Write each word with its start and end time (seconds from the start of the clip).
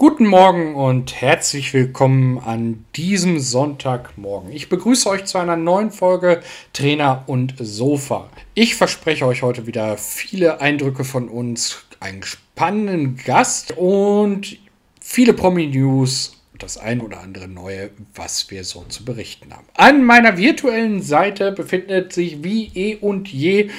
Guten 0.00 0.28
Morgen 0.28 0.76
und 0.76 1.20
herzlich 1.20 1.74
willkommen 1.74 2.38
an 2.38 2.84
diesem 2.94 3.40
Sonntagmorgen. 3.40 4.52
Ich 4.52 4.68
begrüße 4.68 5.08
euch 5.10 5.24
zu 5.24 5.38
einer 5.38 5.56
neuen 5.56 5.90
Folge 5.90 6.40
Trainer 6.72 7.24
und 7.26 7.54
Sofa. 7.58 8.30
Ich 8.54 8.76
verspreche 8.76 9.26
euch 9.26 9.42
heute 9.42 9.66
wieder 9.66 9.98
viele 9.98 10.60
Eindrücke 10.60 11.02
von 11.02 11.28
uns, 11.28 11.84
einen 11.98 12.22
spannenden 12.22 13.16
Gast 13.16 13.74
und 13.76 14.60
viele 15.00 15.32
Promi-News 15.32 16.37
das 16.58 16.76
ein 16.76 17.00
oder 17.00 17.20
andere 17.20 17.48
Neue, 17.48 17.90
was 18.14 18.50
wir 18.50 18.64
so 18.64 18.84
zu 18.88 19.04
berichten 19.04 19.52
haben. 19.52 19.66
An 19.74 20.04
meiner 20.04 20.36
virtuellen 20.36 21.02
Seite 21.02 21.52
befindet 21.52 22.12
sich 22.12 22.42
wie 22.42 22.70
eh 22.74 22.96
und 22.96 23.28
je 23.28 23.70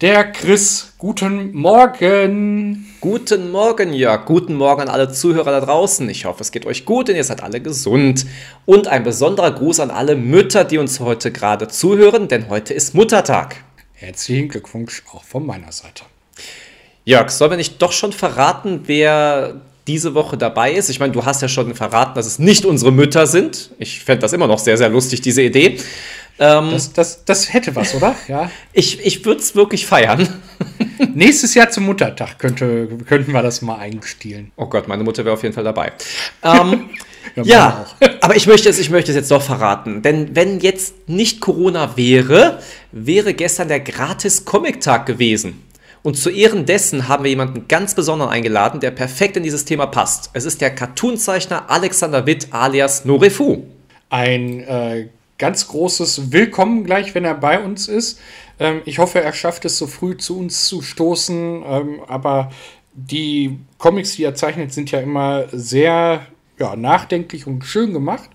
der 0.00 0.32
Chris. 0.32 0.94
Guten 0.98 1.54
Morgen. 1.54 2.86
Guten 3.00 3.50
Morgen, 3.50 3.92
Jörg. 3.92 4.26
Guten 4.26 4.54
Morgen 4.54 4.82
an 4.82 4.88
alle 4.88 5.12
Zuhörer 5.12 5.52
da 5.52 5.60
draußen. 5.60 6.08
Ich 6.08 6.24
hoffe, 6.24 6.42
es 6.42 6.50
geht 6.50 6.66
euch 6.66 6.84
gut 6.84 7.08
und 7.08 7.16
ihr 7.16 7.24
seid 7.24 7.42
alle 7.42 7.60
gesund. 7.60 8.26
Und 8.66 8.88
ein 8.88 9.04
besonderer 9.04 9.52
Gruß 9.52 9.80
an 9.80 9.90
alle 9.90 10.16
Mütter, 10.16 10.64
die 10.64 10.78
uns 10.78 11.00
heute 11.00 11.30
gerade 11.30 11.68
zuhören, 11.68 12.28
denn 12.28 12.48
heute 12.48 12.74
ist 12.74 12.94
Muttertag. 12.94 13.56
Herzlichen 13.92 14.48
Glückwunsch 14.48 15.02
auch 15.12 15.24
von 15.24 15.46
meiner 15.46 15.72
Seite. 15.72 16.04
Jörg, 17.04 17.30
sollen 17.30 17.52
wir 17.52 17.56
nicht 17.58 17.80
doch 17.80 17.92
schon 17.92 18.12
verraten, 18.12 18.82
wer 18.86 19.60
diese 19.86 20.14
Woche 20.14 20.36
dabei 20.36 20.72
ist. 20.72 20.88
Ich 20.88 21.00
meine, 21.00 21.12
du 21.12 21.24
hast 21.24 21.42
ja 21.42 21.48
schon 21.48 21.74
verraten, 21.74 22.14
dass 22.14 22.26
es 22.26 22.38
nicht 22.38 22.64
unsere 22.64 22.92
Mütter 22.92 23.26
sind. 23.26 23.70
Ich 23.78 24.00
fände 24.04 24.22
das 24.22 24.32
immer 24.32 24.46
noch 24.46 24.58
sehr, 24.58 24.76
sehr 24.76 24.88
lustig, 24.88 25.20
diese 25.20 25.42
Idee. 25.42 25.78
Ähm, 26.38 26.70
das, 26.72 26.92
das, 26.92 27.24
das 27.24 27.52
hätte 27.52 27.76
was, 27.76 27.94
oder? 27.94 28.16
Ja. 28.26 28.50
Ich, 28.72 29.04
ich 29.04 29.24
würde 29.24 29.40
es 29.40 29.54
wirklich 29.54 29.86
feiern. 29.86 30.28
Nächstes 31.14 31.54
Jahr 31.54 31.70
zum 31.70 31.84
Muttertag 31.84 32.38
könnte, 32.38 32.88
könnten 33.06 33.32
wir 33.32 33.42
das 33.42 33.62
mal 33.62 33.78
einstielen. 33.78 34.50
Oh 34.56 34.66
Gott, 34.66 34.88
meine 34.88 35.04
Mutter 35.04 35.24
wäre 35.24 35.34
auf 35.34 35.42
jeden 35.42 35.54
Fall 35.54 35.64
dabei. 35.64 35.92
Ähm, 36.42 36.90
ja, 37.36 37.44
ja 37.44 37.86
aber 38.20 38.34
ich 38.34 38.48
möchte, 38.48 38.68
es, 38.68 38.80
ich 38.80 38.90
möchte 38.90 39.12
es 39.12 39.16
jetzt 39.16 39.30
doch 39.30 39.42
verraten. 39.42 40.02
Denn 40.02 40.34
wenn 40.34 40.58
jetzt 40.58 41.08
nicht 41.08 41.40
Corona 41.40 41.96
wäre, 41.96 42.58
wäre 42.90 43.34
gestern 43.34 43.68
der 43.68 43.80
Gratis-Comic-Tag 43.80 45.06
gewesen. 45.06 45.62
Und 46.04 46.18
zu 46.18 46.28
Ehren 46.28 46.66
dessen 46.66 47.08
haben 47.08 47.24
wir 47.24 47.30
jemanden 47.30 47.66
ganz 47.66 47.94
besonderen 47.94 48.30
eingeladen, 48.30 48.78
der 48.78 48.90
perfekt 48.90 49.38
in 49.38 49.42
dieses 49.42 49.64
Thema 49.64 49.86
passt. 49.86 50.28
Es 50.34 50.44
ist 50.44 50.60
der 50.60 50.74
Cartoonzeichner 50.74 51.70
Alexander 51.70 52.26
Witt 52.26 52.48
alias 52.50 53.06
Norefu. 53.06 53.62
Ein 54.10 54.60
äh, 54.60 55.08
ganz 55.38 55.66
großes 55.66 56.30
Willkommen 56.30 56.84
gleich, 56.84 57.14
wenn 57.14 57.24
er 57.24 57.32
bei 57.32 57.58
uns 57.58 57.88
ist. 57.88 58.20
Ähm, 58.60 58.82
ich 58.84 58.98
hoffe, 58.98 59.22
er 59.22 59.32
schafft 59.32 59.64
es 59.64 59.78
so 59.78 59.86
früh 59.86 60.14
zu 60.18 60.38
uns 60.38 60.66
zu 60.66 60.82
stoßen. 60.82 61.62
Ähm, 61.66 62.00
aber 62.06 62.52
die 62.92 63.58
Comics, 63.78 64.16
die 64.16 64.24
er 64.24 64.34
zeichnet, 64.34 64.74
sind 64.74 64.90
ja 64.90 65.00
immer 65.00 65.46
sehr 65.52 66.26
ja, 66.58 66.76
nachdenklich 66.76 67.46
und 67.46 67.64
schön 67.64 67.94
gemacht 67.94 68.28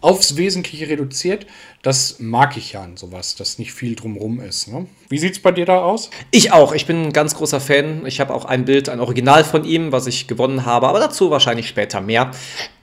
aufs 0.00 0.36
Wesentliche 0.36 0.88
reduziert. 0.88 1.46
Das 1.82 2.18
mag 2.18 2.56
ich 2.56 2.72
ja 2.72 2.82
an 2.82 2.96
sowas, 2.96 3.34
dass 3.36 3.58
nicht 3.58 3.72
viel 3.72 3.94
drumrum 3.94 4.40
ist. 4.40 4.68
Ne? 4.68 4.86
Wie 5.08 5.18
sieht 5.18 5.32
es 5.32 5.42
bei 5.42 5.52
dir 5.52 5.66
da 5.66 5.82
aus? 5.82 6.10
Ich 6.30 6.52
auch. 6.52 6.72
Ich 6.72 6.86
bin 6.86 7.06
ein 7.06 7.12
ganz 7.12 7.34
großer 7.34 7.60
Fan. 7.60 8.06
Ich 8.06 8.20
habe 8.20 8.34
auch 8.34 8.44
ein 8.44 8.64
Bild, 8.64 8.88
ein 8.88 9.00
Original 9.00 9.44
von 9.44 9.64
ihm, 9.64 9.92
was 9.92 10.06
ich 10.06 10.26
gewonnen 10.28 10.64
habe, 10.64 10.88
aber 10.88 11.00
dazu 11.00 11.30
wahrscheinlich 11.30 11.68
später 11.68 12.00
mehr. 12.00 12.30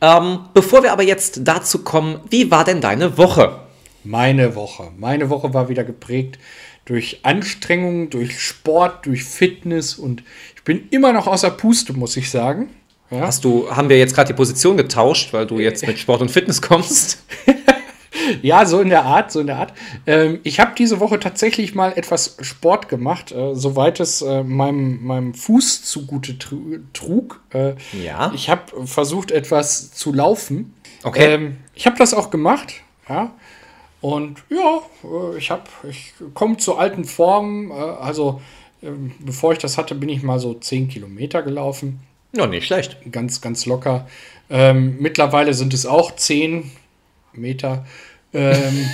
Ähm, 0.01 0.39
bevor 0.53 0.83
wir 0.83 0.91
aber 0.91 1.03
jetzt 1.03 1.41
dazu 1.43 1.83
kommen, 1.83 2.19
wie 2.29 2.51
war 2.51 2.63
denn 2.63 2.81
deine 2.81 3.17
Woche? 3.17 3.59
Meine 4.03 4.55
Woche. 4.55 4.91
Meine 4.97 5.29
Woche 5.29 5.53
war 5.53 5.69
wieder 5.69 5.83
geprägt 5.83 6.37
durch 6.85 7.21
Anstrengungen, 7.23 8.09
durch 8.09 8.39
Sport, 8.39 9.05
durch 9.07 9.23
Fitness 9.23 9.95
und 9.95 10.23
ich 10.55 10.63
bin 10.63 10.87
immer 10.91 11.13
noch 11.13 11.27
außer 11.27 11.49
Puste, 11.49 11.93
muss 11.93 12.15
ich 12.15 12.29
sagen. 12.29 12.69
Ja. 13.11 13.21
Hast 13.21 13.43
du, 13.43 13.69
haben 13.69 13.89
wir 13.89 13.97
jetzt 13.97 14.15
gerade 14.15 14.27
die 14.27 14.33
Position 14.33 14.77
getauscht, 14.77 15.31
weil 15.33 15.45
du 15.45 15.59
jetzt 15.59 15.85
mit 15.85 15.99
Sport 15.99 16.21
und 16.21 16.31
Fitness 16.31 16.61
kommst? 16.61 17.23
ja, 18.41 18.65
so 18.65 18.81
in 18.81 18.89
der 18.89 19.05
Art, 19.05 19.31
so 19.31 19.39
in 19.39 19.47
der 19.47 19.57
Art. 19.57 19.73
Ähm, 20.07 20.39
ich 20.43 20.59
habe 20.59 20.73
diese 20.77 20.99
Woche 20.99 21.19
tatsächlich 21.19 21.75
mal 21.75 21.93
etwas 21.95 22.37
Sport 22.41 22.89
gemacht, 22.89 23.31
äh, 23.31 23.55
soweit 23.55 23.99
es 23.99 24.21
äh, 24.21 24.43
meinem, 24.43 25.03
meinem 25.03 25.33
Fuß 25.33 25.83
zugute 25.83 26.37
trug. 26.93 27.41
Äh, 27.51 27.75
ja. 28.03 28.31
Ich 28.33 28.49
habe 28.49 28.85
versucht, 28.85 29.31
etwas 29.31 29.91
zu 29.91 30.13
laufen. 30.13 30.73
Okay. 31.03 31.33
Ähm, 31.33 31.57
ich 31.75 31.85
habe 31.85 31.97
das 31.97 32.13
auch 32.13 32.31
gemacht, 32.31 32.73
ja. 33.07 33.31
Und 34.01 34.43
ja, 34.49 34.81
äh, 35.03 35.37
ich 35.37 35.51
habe, 35.51 35.63
ich 35.89 36.13
komme 36.33 36.57
zur 36.57 36.79
alten 36.79 37.05
Form. 37.05 37.71
Äh, 37.71 37.73
also, 37.73 38.41
ähm, 38.83 39.11
bevor 39.19 39.53
ich 39.53 39.59
das 39.59 39.77
hatte, 39.77 39.95
bin 39.95 40.09
ich 40.09 40.23
mal 40.23 40.39
so 40.39 40.53
10 40.53 40.89
Kilometer 40.89 41.41
gelaufen. 41.41 42.01
Ja, 42.35 42.47
nicht 42.47 42.65
schlecht. 42.65 42.97
Ganz, 43.11 43.41
ganz 43.41 43.65
locker. 43.65 44.07
Ähm, 44.49 44.97
mittlerweile 44.99 45.53
sind 45.53 45.73
es 45.73 45.85
auch 45.85 46.15
10 46.15 46.69
Meter. 47.33 47.85
Ähm, 48.33 48.89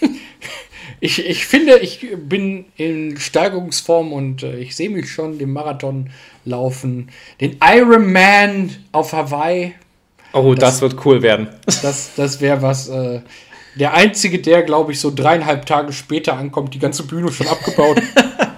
ich, 1.00 1.24
ich 1.24 1.46
finde, 1.46 1.78
ich 1.78 2.06
bin 2.16 2.66
in 2.76 3.18
Steigerungsform 3.18 4.12
und 4.12 4.42
äh, 4.42 4.58
ich 4.58 4.76
sehe 4.76 4.90
mich 4.90 5.10
schon 5.10 5.38
den 5.38 5.52
Marathon 5.52 6.10
laufen. 6.44 7.08
Den 7.40 7.56
Ironman 7.62 8.76
auf 8.92 9.12
Hawaii. 9.12 9.74
Oh, 10.34 10.54
das, 10.54 10.74
das 10.74 10.82
wird 10.82 11.06
cool 11.06 11.22
werden. 11.22 11.48
Das, 11.82 12.14
das 12.14 12.40
wäre 12.40 12.62
was. 12.62 12.88
Äh, 12.88 13.20
der 13.74 13.94
einzige, 13.94 14.38
der, 14.38 14.62
glaube 14.62 14.92
ich, 14.92 15.00
so 15.00 15.10
dreieinhalb 15.10 15.64
Tage 15.64 15.94
später 15.94 16.36
ankommt, 16.36 16.74
die 16.74 16.78
ganze 16.78 17.04
Bühne 17.04 17.32
schon 17.32 17.48
abgebaut. 17.48 18.02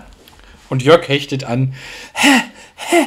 und 0.69 0.83
Jörg 0.83 1.06
hechtet 1.06 1.44
an. 1.44 1.75
Hä? 2.15 2.41
Hä? 2.75 3.06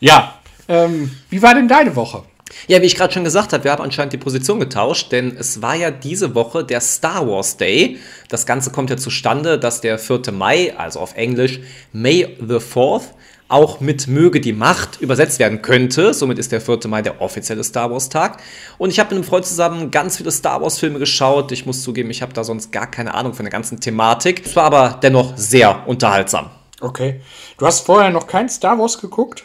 Ja, 0.00 0.34
ähm, 0.68 1.10
wie 1.30 1.42
war 1.42 1.54
denn 1.54 1.68
deine 1.68 1.94
Woche? 1.96 2.22
Ja, 2.66 2.80
wie 2.80 2.86
ich 2.86 2.94
gerade 2.94 3.12
schon 3.12 3.24
gesagt 3.24 3.52
habe, 3.52 3.64
wir 3.64 3.72
haben 3.72 3.82
anscheinend 3.82 4.12
die 4.12 4.18
Position 4.18 4.60
getauscht, 4.60 5.12
denn 5.12 5.36
es 5.36 5.60
war 5.60 5.74
ja 5.74 5.90
diese 5.90 6.34
Woche 6.34 6.64
der 6.64 6.80
Star 6.80 7.26
Wars 7.26 7.56
Day. 7.56 7.98
Das 8.28 8.46
Ganze 8.46 8.70
kommt 8.70 8.90
ja 8.90 8.96
zustande, 8.96 9.58
dass 9.58 9.80
der 9.80 9.98
4. 9.98 10.32
Mai, 10.32 10.74
also 10.76 11.00
auf 11.00 11.14
Englisch 11.16 11.60
May 11.92 12.36
the 12.40 12.56
4th, 12.56 13.02
auch 13.48 13.80
mit 13.80 14.08
Möge 14.08 14.40
die 14.40 14.52
Macht 14.52 15.00
übersetzt 15.00 15.38
werden 15.38 15.62
könnte. 15.62 16.14
Somit 16.14 16.38
ist 16.38 16.52
der 16.52 16.60
4. 16.60 16.80
Mai 16.86 17.02
der 17.02 17.20
offizielle 17.20 17.62
Star 17.62 17.90
Wars 17.90 18.08
Tag. 18.08 18.38
Und 18.78 18.90
ich 18.90 18.98
habe 18.98 19.10
mit 19.10 19.18
einem 19.18 19.24
Freund 19.24 19.44
zusammen 19.44 19.90
ganz 19.90 20.16
viele 20.16 20.30
Star 20.30 20.62
Wars 20.62 20.78
Filme 20.78 20.98
geschaut. 20.98 21.52
Ich 21.52 21.66
muss 21.66 21.82
zugeben, 21.82 22.10
ich 22.10 22.22
habe 22.22 22.32
da 22.32 22.44
sonst 22.44 22.72
gar 22.72 22.90
keine 22.90 23.14
Ahnung 23.14 23.34
von 23.34 23.44
der 23.44 23.52
ganzen 23.52 23.80
Thematik. 23.80 24.42
Es 24.46 24.56
war 24.56 24.64
aber 24.64 24.98
dennoch 25.02 25.36
sehr 25.36 25.86
unterhaltsam. 25.86 26.50
Okay. 26.84 27.20
Du 27.56 27.66
hast 27.66 27.80
vorher 27.86 28.10
noch 28.10 28.26
kein 28.26 28.50
Star 28.50 28.78
Wars 28.78 29.00
geguckt? 29.00 29.44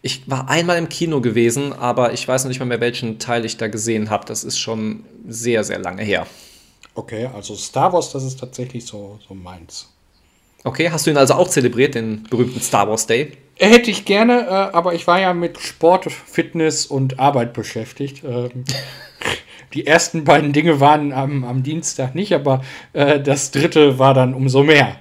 Ich 0.00 0.28
war 0.28 0.48
einmal 0.48 0.78
im 0.78 0.88
Kino 0.88 1.20
gewesen, 1.20 1.74
aber 1.74 2.14
ich 2.14 2.26
weiß 2.26 2.44
noch 2.44 2.48
nicht 2.48 2.60
mal 2.60 2.66
mehr, 2.66 2.80
welchen 2.80 3.18
Teil 3.18 3.44
ich 3.44 3.58
da 3.58 3.68
gesehen 3.68 4.08
habe. 4.08 4.24
Das 4.24 4.42
ist 4.42 4.58
schon 4.58 5.04
sehr, 5.28 5.64
sehr 5.64 5.78
lange 5.78 6.02
her. 6.02 6.26
Okay, 6.94 7.28
also 7.34 7.54
Star 7.56 7.92
Wars, 7.92 8.10
das 8.12 8.24
ist 8.24 8.40
tatsächlich 8.40 8.86
so, 8.86 9.18
so 9.28 9.34
meins. 9.34 9.92
Okay, 10.64 10.90
hast 10.90 11.06
du 11.06 11.10
ihn 11.10 11.18
also 11.18 11.34
auch 11.34 11.48
zelebriert, 11.48 11.94
den 11.94 12.24
berühmten 12.24 12.60
Star 12.60 12.88
Wars 12.88 13.06
Day? 13.06 13.32
Hätte 13.58 13.90
ich 13.90 14.06
gerne, 14.06 14.46
äh, 14.46 14.74
aber 14.74 14.94
ich 14.94 15.06
war 15.06 15.20
ja 15.20 15.34
mit 15.34 15.58
Sport, 15.58 16.10
Fitness 16.10 16.86
und 16.86 17.18
Arbeit 17.18 17.52
beschäftigt. 17.52 18.24
Ähm, 18.24 18.64
die 19.74 19.86
ersten 19.86 20.24
beiden 20.24 20.54
Dinge 20.54 20.80
waren 20.80 21.12
am, 21.12 21.44
am 21.44 21.62
Dienstag 21.62 22.14
nicht, 22.14 22.32
aber 22.32 22.62
äh, 22.94 23.20
das 23.20 23.50
dritte 23.50 23.98
war 23.98 24.14
dann 24.14 24.32
umso 24.32 24.62
mehr. 24.62 24.96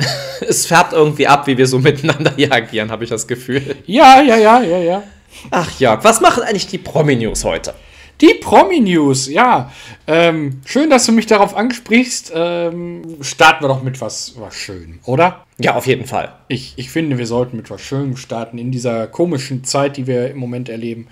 es 0.40 0.66
färbt 0.66 0.92
irgendwie 0.92 1.26
ab, 1.26 1.46
wie 1.46 1.56
wir 1.56 1.66
so 1.66 1.78
miteinander 1.80 2.32
hier 2.36 2.52
agieren, 2.52 2.90
habe 2.90 3.04
ich 3.04 3.10
das 3.10 3.26
Gefühl. 3.26 3.76
Ja, 3.86 4.20
ja, 4.22 4.36
ja, 4.36 4.60
ja, 4.62 4.78
ja. 4.78 5.02
Ach 5.50 5.78
ja, 5.78 6.02
was 6.02 6.20
machen 6.20 6.42
eigentlich 6.42 6.66
die 6.66 6.78
Promi-News 6.78 7.44
heute? 7.44 7.74
Die 8.20 8.34
Promi-News, 8.34 9.28
ja. 9.28 9.72
Ähm, 10.06 10.60
schön, 10.66 10.90
dass 10.90 11.06
du 11.06 11.12
mich 11.12 11.26
darauf 11.26 11.56
ansprichst. 11.56 12.32
Ähm, 12.34 13.16
starten 13.22 13.64
wir 13.64 13.68
doch 13.68 13.82
mit 13.82 14.00
was, 14.00 14.34
was 14.36 14.54
Schönem, 14.54 14.98
oder? 15.04 15.46
Ja, 15.58 15.74
auf 15.74 15.86
jeden 15.86 16.06
Fall. 16.06 16.34
Ich, 16.48 16.74
ich 16.76 16.90
finde, 16.90 17.16
wir 17.16 17.26
sollten 17.26 17.56
mit 17.56 17.70
was 17.70 17.80
Schönem 17.80 18.16
starten 18.16 18.58
in 18.58 18.72
dieser 18.72 19.06
komischen 19.06 19.64
Zeit, 19.64 19.96
die 19.96 20.06
wir 20.06 20.30
im 20.30 20.36
Moment 20.36 20.68
erleben. 20.68 21.08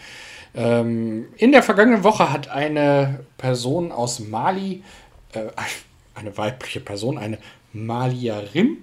Ähm, 0.55 1.27
in 1.37 1.53
der 1.53 1.63
vergangenen 1.63 2.05
Woche 2.05 2.31
hat 2.31 2.51
eine 2.51 3.21
Person 3.39 3.91
aus 3.91 4.21
Mali, 4.21 4.83
äh, 5.33 5.41
eine 6.15 6.37
weibliche 6.37 6.81
Person, 6.81 7.17
eine 7.17 7.39
Malierin. 7.73 8.79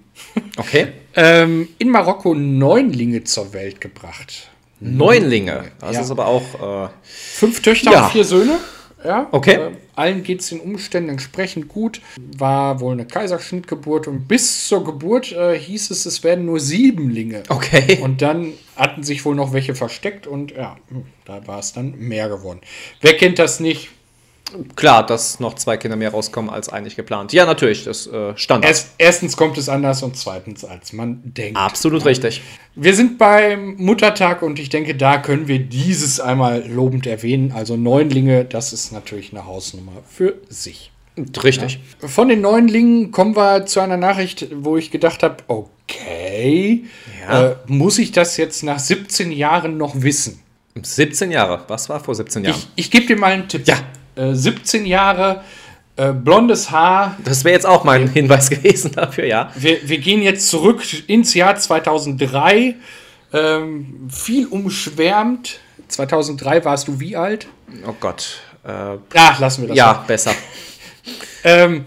Okay. 0.58 0.88
ähm, 1.16 1.70
in 1.78 1.90
Marokko 1.90 2.34
Neunlinge 2.34 3.24
zur 3.24 3.54
Welt 3.54 3.82
gebracht. 3.82 4.50
Neunlinge. 4.80 5.72
Das 5.80 5.96
ja. 5.96 6.02
ist 6.02 6.12
aber 6.12 6.28
auch. 6.28 6.86
Äh, 6.86 6.90
Fünf 7.04 7.62
Töchter 7.62 7.92
ja. 7.92 8.06
und 8.06 8.12
vier 8.12 8.26
Söhne. 8.26 8.60
Ja. 9.04 9.28
Okay. 9.32 9.56
Äh, 9.56 9.72
allen 9.96 10.24
geht 10.24 10.42
es 10.42 10.50
den 10.50 10.60
Umständen 10.60 11.10
entsprechend 11.10 11.68
gut. 11.68 12.02
War 12.18 12.80
wohl 12.80 12.94
eine 12.94 13.06
Kaiserschnittgeburt 13.06 14.08
und 14.08 14.28
bis 14.28 14.68
zur 14.68 14.84
Geburt 14.84 15.32
äh, 15.32 15.58
hieß 15.58 15.92
es, 15.92 16.06
es 16.06 16.24
werden 16.24 16.46
nur 16.46 16.60
Siebenlinge. 16.60 17.44
Okay. 17.50 18.00
Und 18.02 18.22
dann 18.22 18.54
hatten 18.76 19.04
sich 19.04 19.24
wohl 19.24 19.36
noch 19.36 19.54
welche 19.54 19.76
versteckt 19.76 20.28
und 20.28 20.52
ja, 20.52 20.78
hm, 20.90 21.06
da 21.24 21.46
war 21.48 21.60
es 21.60 21.74
dann 21.74 21.98
mehr 21.98 22.30
geworden. 22.30 22.60
Wer 23.02 23.16
kennt 23.16 23.40
das 23.40 23.60
nicht? 23.60 23.90
Klar, 24.76 25.06
dass 25.06 25.40
noch 25.40 25.56
zwei 25.56 25.78
Kinder 25.78 25.98
mehr 25.98 26.12
rauskommen 26.12 26.52
als 26.52 26.70
eigentlich 26.70 26.96
geplant. 26.96 27.34
Ja, 27.34 27.46
natürlich, 27.46 27.84
das 27.84 28.08
äh, 28.08 28.38
Standard. 28.38 28.70
Erst, 28.70 28.90
erstens 28.98 29.38
kommt 29.38 29.58
es 29.58 29.70
anders 29.70 30.04
und 30.04 30.16
zweitens, 30.16 30.64
als 30.64 30.94
man 30.94 31.22
denkt. 31.24 31.58
Absolut 31.58 32.02
ja. 32.02 32.10
richtig. 32.10 32.42
Wir 32.76 32.96
sind 32.96 33.18
beim 33.18 33.76
Muttertag 33.78 34.44
und 34.44 34.60
ich 34.60 34.70
denke, 34.70 34.96
da 34.96 35.18
können 35.18 35.48
wir 35.48 35.60
dieses 35.60 36.20
einmal 36.20 36.68
lobend 36.68 37.08
erwähnen. 37.08 37.52
Also 37.54 37.76
Neunlinge, 37.76 38.46
das 38.46 38.72
ist 38.72 38.92
natürlich 38.92 39.32
eine 39.32 39.46
Hausnummer 39.46 40.04
für 40.08 40.36
sich. 40.48 40.92
Richtig. 41.44 41.80
Ja. 42.02 42.08
Von 42.08 42.28
den 42.28 42.42
Neunlingen 42.42 43.12
kommen 43.12 43.36
wir 43.36 43.66
zu 43.66 43.80
einer 43.80 43.98
Nachricht, 43.98 44.48
wo 44.54 44.78
ich 44.78 44.92
gedacht 44.92 45.24
habe, 45.24 45.38
okay, 45.48 46.84
ja. 47.22 47.52
äh, 47.52 47.56
muss 47.68 47.98
ich 47.98 48.12
das 48.12 48.38
jetzt 48.38 48.64
nach 48.64 48.80
17 48.80 49.32
Jahren 49.32 49.78
noch 49.78 50.02
wissen? 50.02 50.42
17 50.80 51.32
Jahre, 51.32 51.64
was 51.68 51.88
war 51.88 52.02
vor 52.02 52.14
17 52.14 52.44
Jahren? 52.44 52.58
Ich, 52.76 52.86
ich 52.86 52.92
gebe 52.92 53.06
dir 53.06 53.18
mal 53.18 53.32
einen 53.32 53.48
Tipp. 53.48 53.66
Ja. 53.66 53.80
Äh, 54.16 54.34
17 54.34 54.86
Jahre, 54.86 55.44
äh, 55.98 56.12
blondes 56.12 56.72
Haar. 56.72 57.18
Das 57.24 57.44
wäre 57.44 57.54
jetzt 57.54 57.66
auch 57.66 57.84
mein 57.84 58.08
Hinweis 58.08 58.50
gewesen 58.52 58.92
dafür, 58.94 59.26
ja. 59.26 59.52
Wir, 59.56 59.88
wir 59.88 60.00
gehen 60.00 60.22
jetzt 60.22 60.50
zurück 60.50 60.82
ins 61.08 61.34
Jahr 61.34 61.56
2003. 61.56 62.76
Ähm, 63.34 64.08
viel 64.10 64.48
umschwärmt. 64.48 65.60
2003 65.88 66.66
warst 66.66 66.88
du 66.88 67.00
wie 67.00 67.16
alt? 67.16 67.48
Oh 67.88 67.96
Gott. 68.00 68.40
Äh, 68.64 68.70
ja, 68.70 69.38
lassen 69.40 69.62
wir 69.62 69.70
das. 69.70 69.78
Ja, 69.78 69.94
mal. 69.94 70.04
besser. 70.08 70.34
Ähm, 71.48 71.86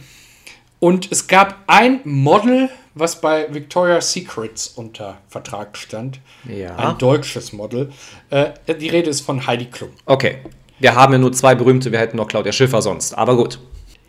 und 0.79 1.11
es 1.11 1.27
gab 1.27 1.65
ein 1.67 2.01
Model, 2.05 2.71
was 2.95 3.21
bei 3.21 3.53
Victoria's 3.53 4.13
Secrets 4.13 4.69
unter 4.69 5.19
Vertrag 5.29 5.77
stand. 5.77 6.21
Ja. 6.45 6.77
Ein 6.77 6.99
deutsches 6.99 7.53
Model. 7.53 7.93
Äh, 8.31 8.51
die 8.79 8.89
Rede 8.89 9.11
ist 9.11 9.23
von 9.23 9.47
Heidi 9.47 9.67
Klum. 9.67 9.91
Okay. 10.07 10.39
Wir 10.81 10.95
haben 10.95 11.13
ja 11.13 11.19
nur 11.19 11.33
zwei 11.33 11.55
berühmte, 11.55 11.93
wir 11.93 11.99
hätten 11.99 12.17
noch 12.17 12.29
Claudia 12.29 12.53
Schiffer 12.53 12.83
sonst, 12.83 13.17
aber 13.17 13.37
gut. 13.37 13.59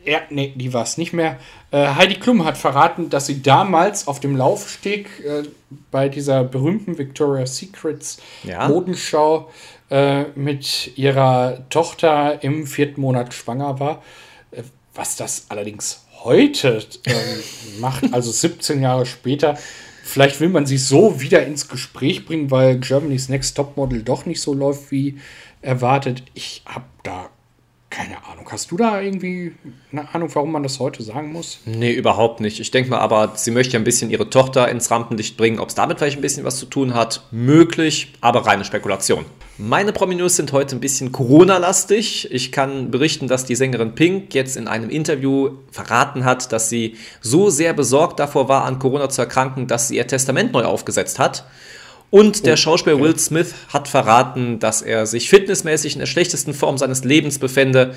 Ja, 0.06 0.21
nee, 0.30 0.54
die 0.56 0.74
war 0.74 0.83
es 0.83 0.98
nicht 0.98 1.13
mehr. 1.13 1.38
Äh, 1.71 1.88
Heidi 1.88 2.16
Klum 2.16 2.45
hat 2.45 2.57
verraten, 2.57 3.10
dass 3.10 3.25
sie 3.25 3.42
damals 3.42 4.07
auf 4.07 4.19
dem 4.19 4.36
Laufsteg 4.36 5.07
äh, 5.25 5.44
bei 5.92 6.10
dieser 6.10 6.44
berühmten 6.44 6.98
Victoria's 6.98 7.57
Secrets 7.57 8.18
ja. 8.44 8.68
Modenschau 8.68 9.50
äh, 9.89 10.24
mit 10.36 10.98
ihrer 10.98 11.69
Tochter 11.69 12.44
im 12.44 12.66
vierten 12.66 13.01
Monat 13.01 13.33
schwanger 13.33 13.80
war. 13.80 14.04
Äh, 14.51 14.63
was 14.95 15.16
das 15.16 15.45
allerdings 15.50 16.06
heute 16.24 16.83
ähm, 17.06 17.16
macht, 17.80 18.13
also 18.13 18.31
17 18.31 18.81
Jahre 18.81 19.06
später, 19.06 19.57
vielleicht 20.04 20.39
will 20.39 20.50
man 20.50 20.66
sie 20.66 20.77
so 20.77 21.21
wieder 21.21 21.45
ins 21.45 21.68
Gespräch 21.68 22.25
bringen, 22.25 22.51
weil 22.51 22.80
Germany's 22.80 23.30
Next 23.30 23.56
Topmodel 23.56 24.01
doch 24.01 24.25
nicht 24.25 24.42
so 24.42 24.54
läuft 24.54 24.92
wie 24.92 25.19
erwartet. 25.62 26.24
Ich 26.34 26.64
habe 26.66 26.86
da 27.04 27.30
keine 27.90 28.24
Ahnung. 28.26 28.48
Hast 28.52 28.70
du 28.70 28.78
da 28.78 29.02
irgendwie 29.02 29.54
eine 29.92 30.14
Ahnung, 30.14 30.30
warum 30.34 30.52
man 30.52 30.62
das 30.62 30.80
heute 30.80 31.02
sagen 31.02 31.32
muss? 31.32 31.60
Nee, 31.66 31.92
überhaupt 31.92 32.40
nicht. 32.40 32.60
Ich 32.60 32.70
denke 32.70 32.92
mal 32.92 33.00
aber, 33.00 33.34
sie 33.36 33.52
möchte 33.52 33.78
ein 33.78 33.84
bisschen 33.84 34.12
ihre 34.12 34.30
Tochter 34.30 34.70
ins 34.70 34.92
Rampenlicht 34.92 35.38
bringen. 35.38 35.60
Ob 35.60 35.70
es 35.70 35.76
damit 35.76 35.98
vielleicht 35.98 36.18
ein 36.18 36.22
bisschen 36.22 36.44
was 36.44 36.58
zu 36.58 36.68
tun 36.68 36.94
hat, 36.94 37.24
möglich, 37.32 38.14
aber 38.22 38.46
reine 38.46 38.64
Spekulation. 38.64 39.26
Meine 39.58 39.92
Prominus 39.92 40.36
sind 40.36 40.52
heute 40.52 40.76
ein 40.76 40.80
bisschen 40.80 41.12
Corona-lastig. 41.12 42.32
Ich 42.32 42.52
kann 42.52 42.92
berichten, 42.92 43.28
dass 43.28 43.46
die 43.46 43.56
Sängerin 43.56 43.96
Pink 43.96 44.36
jetzt 44.36 44.56
in 44.56 44.68
einem 44.68 44.90
Interview 44.90 45.58
verraten 45.72 46.26
hat, 46.26 46.52
dass 46.52 46.70
sie 46.70 46.96
so 47.22 47.50
sehr 47.50 47.74
besorgt 47.74 48.20
davor 48.20 48.48
war, 48.48 48.66
an 48.66 48.78
Corona 48.78 49.10
zu 49.10 49.22
erkranken, 49.22 49.68
dass 49.68 49.88
sie 49.88 49.98
ihr 49.98 50.08
Testament 50.08 50.54
neu 50.54 50.64
aufgesetzt 50.64 51.18
hat. 51.18 51.46
Und 52.12 52.46
der 52.46 52.54
oh, 52.54 52.58
Schauspieler 52.58 52.96
okay. 52.96 53.06
Will 53.06 53.20
Smith 53.20 53.54
hat 53.72 53.88
verraten, 53.88 54.60
dass 54.60 54.82
er 54.82 55.06
sich 55.06 55.30
fitnessmäßig 55.30 55.94
in 55.94 56.00
der 56.00 56.08
schlechtesten 56.08 56.54
Form 56.54 56.78
seines 56.78 57.04
Lebens 57.04 57.40
befände. 57.40 57.96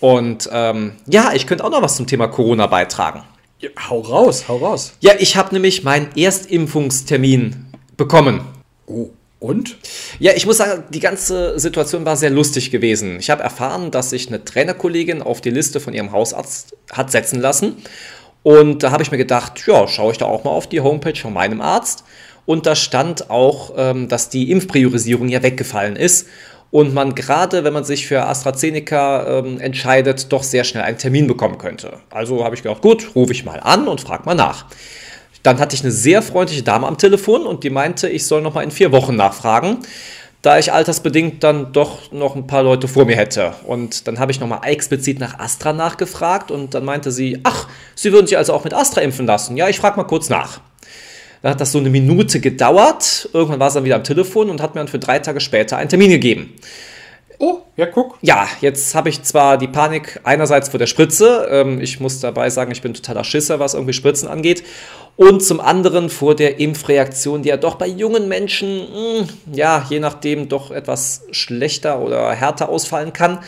Und 0.00 0.48
ähm, 0.52 0.92
ja, 1.06 1.32
ich 1.34 1.46
könnte 1.46 1.64
auch 1.64 1.70
noch 1.70 1.82
was 1.82 1.96
zum 1.96 2.06
Thema 2.06 2.28
Corona 2.28 2.66
beitragen. 2.66 3.22
Ja, 3.60 3.70
hau 3.88 4.00
raus, 4.00 4.44
hau 4.48 4.56
raus. 4.56 4.92
Ja, 5.00 5.12
ich 5.18 5.36
habe 5.36 5.54
nämlich 5.54 5.82
meinen 5.82 6.08
Erstimpfungstermin 6.16 7.66
bekommen. 7.96 8.40
Oh. 8.86 9.10
Und? 9.38 9.76
Ja, 10.18 10.32
ich 10.34 10.46
muss 10.46 10.56
sagen, 10.56 10.84
die 10.90 11.00
ganze 11.00 11.58
Situation 11.58 12.04
war 12.06 12.16
sehr 12.16 12.30
lustig 12.30 12.70
gewesen. 12.70 13.18
Ich 13.20 13.28
habe 13.28 13.42
erfahren, 13.42 13.90
dass 13.90 14.10
sich 14.10 14.28
eine 14.28 14.44
Trainerkollegin 14.44 15.22
auf 15.22 15.40
die 15.40 15.50
Liste 15.50 15.78
von 15.78 15.92
ihrem 15.92 16.10
Hausarzt 16.10 16.74
hat 16.90 17.10
setzen 17.10 17.40
lassen. 17.40 17.76
Und 18.42 18.82
da 18.82 18.92
habe 18.92 19.02
ich 19.02 19.10
mir 19.10 19.18
gedacht, 19.18 19.62
ja, 19.66 19.86
schaue 19.88 20.12
ich 20.12 20.18
da 20.18 20.24
auch 20.24 20.44
mal 20.44 20.52
auf 20.52 20.68
die 20.68 20.80
Homepage 20.80 21.20
von 21.20 21.32
meinem 21.32 21.60
Arzt. 21.60 22.04
Und 22.46 22.66
da 22.66 22.74
stand 22.76 23.28
auch, 23.28 23.72
ähm, 23.76 24.08
dass 24.08 24.28
die 24.28 24.50
Impfpriorisierung 24.50 25.28
ja 25.28 25.42
weggefallen 25.42 25.96
ist 25.96 26.26
und 26.70 26.94
man 26.94 27.14
gerade, 27.14 27.64
wenn 27.64 27.72
man 27.72 27.84
sich 27.84 28.06
für 28.06 28.24
AstraZeneca 28.24 29.38
ähm, 29.38 29.60
entscheidet, 29.60 30.32
doch 30.32 30.42
sehr 30.42 30.64
schnell 30.64 30.82
einen 30.82 30.98
Termin 30.98 31.26
bekommen 31.26 31.58
könnte. 31.58 32.00
Also 32.10 32.44
habe 32.44 32.54
ich 32.54 32.62
gedacht, 32.62 32.82
gut, 32.82 33.14
rufe 33.14 33.32
ich 33.32 33.44
mal 33.44 33.60
an 33.60 33.88
und 33.88 34.00
frage 34.00 34.24
mal 34.24 34.34
nach. 34.34 34.66
Dann 35.42 35.58
hatte 35.60 35.76
ich 35.76 35.82
eine 35.82 35.92
sehr 35.92 36.22
freundliche 36.22 36.62
Dame 36.62 36.86
am 36.86 36.98
Telefon 36.98 37.46
und 37.46 37.62
die 37.62 37.70
meinte, 37.70 38.08
ich 38.08 38.26
soll 38.26 38.42
noch 38.42 38.54
mal 38.54 38.62
in 38.62 38.72
vier 38.72 38.90
Wochen 38.90 39.14
nachfragen, 39.14 39.78
da 40.42 40.58
ich 40.58 40.72
altersbedingt 40.72 41.42
dann 41.44 41.72
doch 41.72 42.10
noch 42.12 42.34
ein 42.34 42.46
paar 42.46 42.64
Leute 42.64 42.88
vor 42.88 43.04
mir 43.04 43.16
hätte. 43.16 43.54
Und 43.64 44.06
dann 44.08 44.18
habe 44.18 44.32
ich 44.32 44.40
noch 44.40 44.48
mal 44.48 44.60
explizit 44.64 45.20
nach 45.20 45.38
Astra 45.38 45.72
nachgefragt 45.72 46.50
und 46.50 46.74
dann 46.74 46.84
meinte 46.84 47.10
sie, 47.10 47.40
ach, 47.44 47.68
Sie 47.94 48.12
würden 48.12 48.26
sich 48.26 48.36
also 48.36 48.52
auch 48.52 48.64
mit 48.64 48.74
Astra 48.74 49.00
impfen 49.00 49.26
lassen. 49.26 49.56
Ja, 49.56 49.68
ich 49.68 49.78
frage 49.78 49.96
mal 49.96 50.04
kurz 50.04 50.28
nach. 50.28 50.60
Dann 51.42 51.52
hat 51.52 51.60
das 51.60 51.72
so 51.72 51.78
eine 51.78 51.90
Minute 51.90 52.40
gedauert. 52.40 53.28
Irgendwann 53.32 53.60
war 53.60 53.68
es 53.68 53.74
dann 53.74 53.84
wieder 53.84 53.96
am 53.96 54.04
Telefon 54.04 54.50
und 54.50 54.60
hat 54.62 54.74
mir 54.74 54.80
dann 54.80 54.88
für 54.88 54.98
drei 54.98 55.18
Tage 55.18 55.40
später 55.40 55.76
einen 55.76 55.88
Termin 55.88 56.10
gegeben. 56.10 56.54
Oh, 57.38 57.58
ja, 57.76 57.86
guck. 57.86 58.16
Ja, 58.22 58.48
jetzt 58.60 58.94
habe 58.94 59.10
ich 59.10 59.22
zwar 59.22 59.58
die 59.58 59.68
Panik 59.68 60.20
einerseits 60.24 60.70
vor 60.70 60.78
der 60.78 60.86
Spritze. 60.86 61.46
Ähm, 61.50 61.80
ich 61.80 62.00
muss 62.00 62.20
dabei 62.20 62.48
sagen, 62.48 62.72
ich 62.72 62.80
bin 62.80 62.94
totaler 62.94 63.24
Schisser, 63.24 63.60
was 63.60 63.74
irgendwie 63.74 63.92
Spritzen 63.92 64.28
angeht. 64.28 64.64
Und 65.16 65.42
zum 65.42 65.60
anderen 65.60 66.08
vor 66.08 66.34
der 66.34 66.58
Impfreaktion, 66.60 67.42
die 67.42 67.50
ja 67.50 67.56
doch 67.56 67.76
bei 67.76 67.86
jungen 67.86 68.28
Menschen, 68.28 68.80
mh, 68.80 69.18
hm, 69.18 69.28
ja, 69.52 69.86
je 69.88 70.00
nachdem 70.00 70.48
doch 70.48 70.70
etwas 70.70 71.24
schlechter 71.30 72.00
oder 72.00 72.32
härter 72.32 72.68
ausfallen 72.68 73.12
kann. 73.12 73.40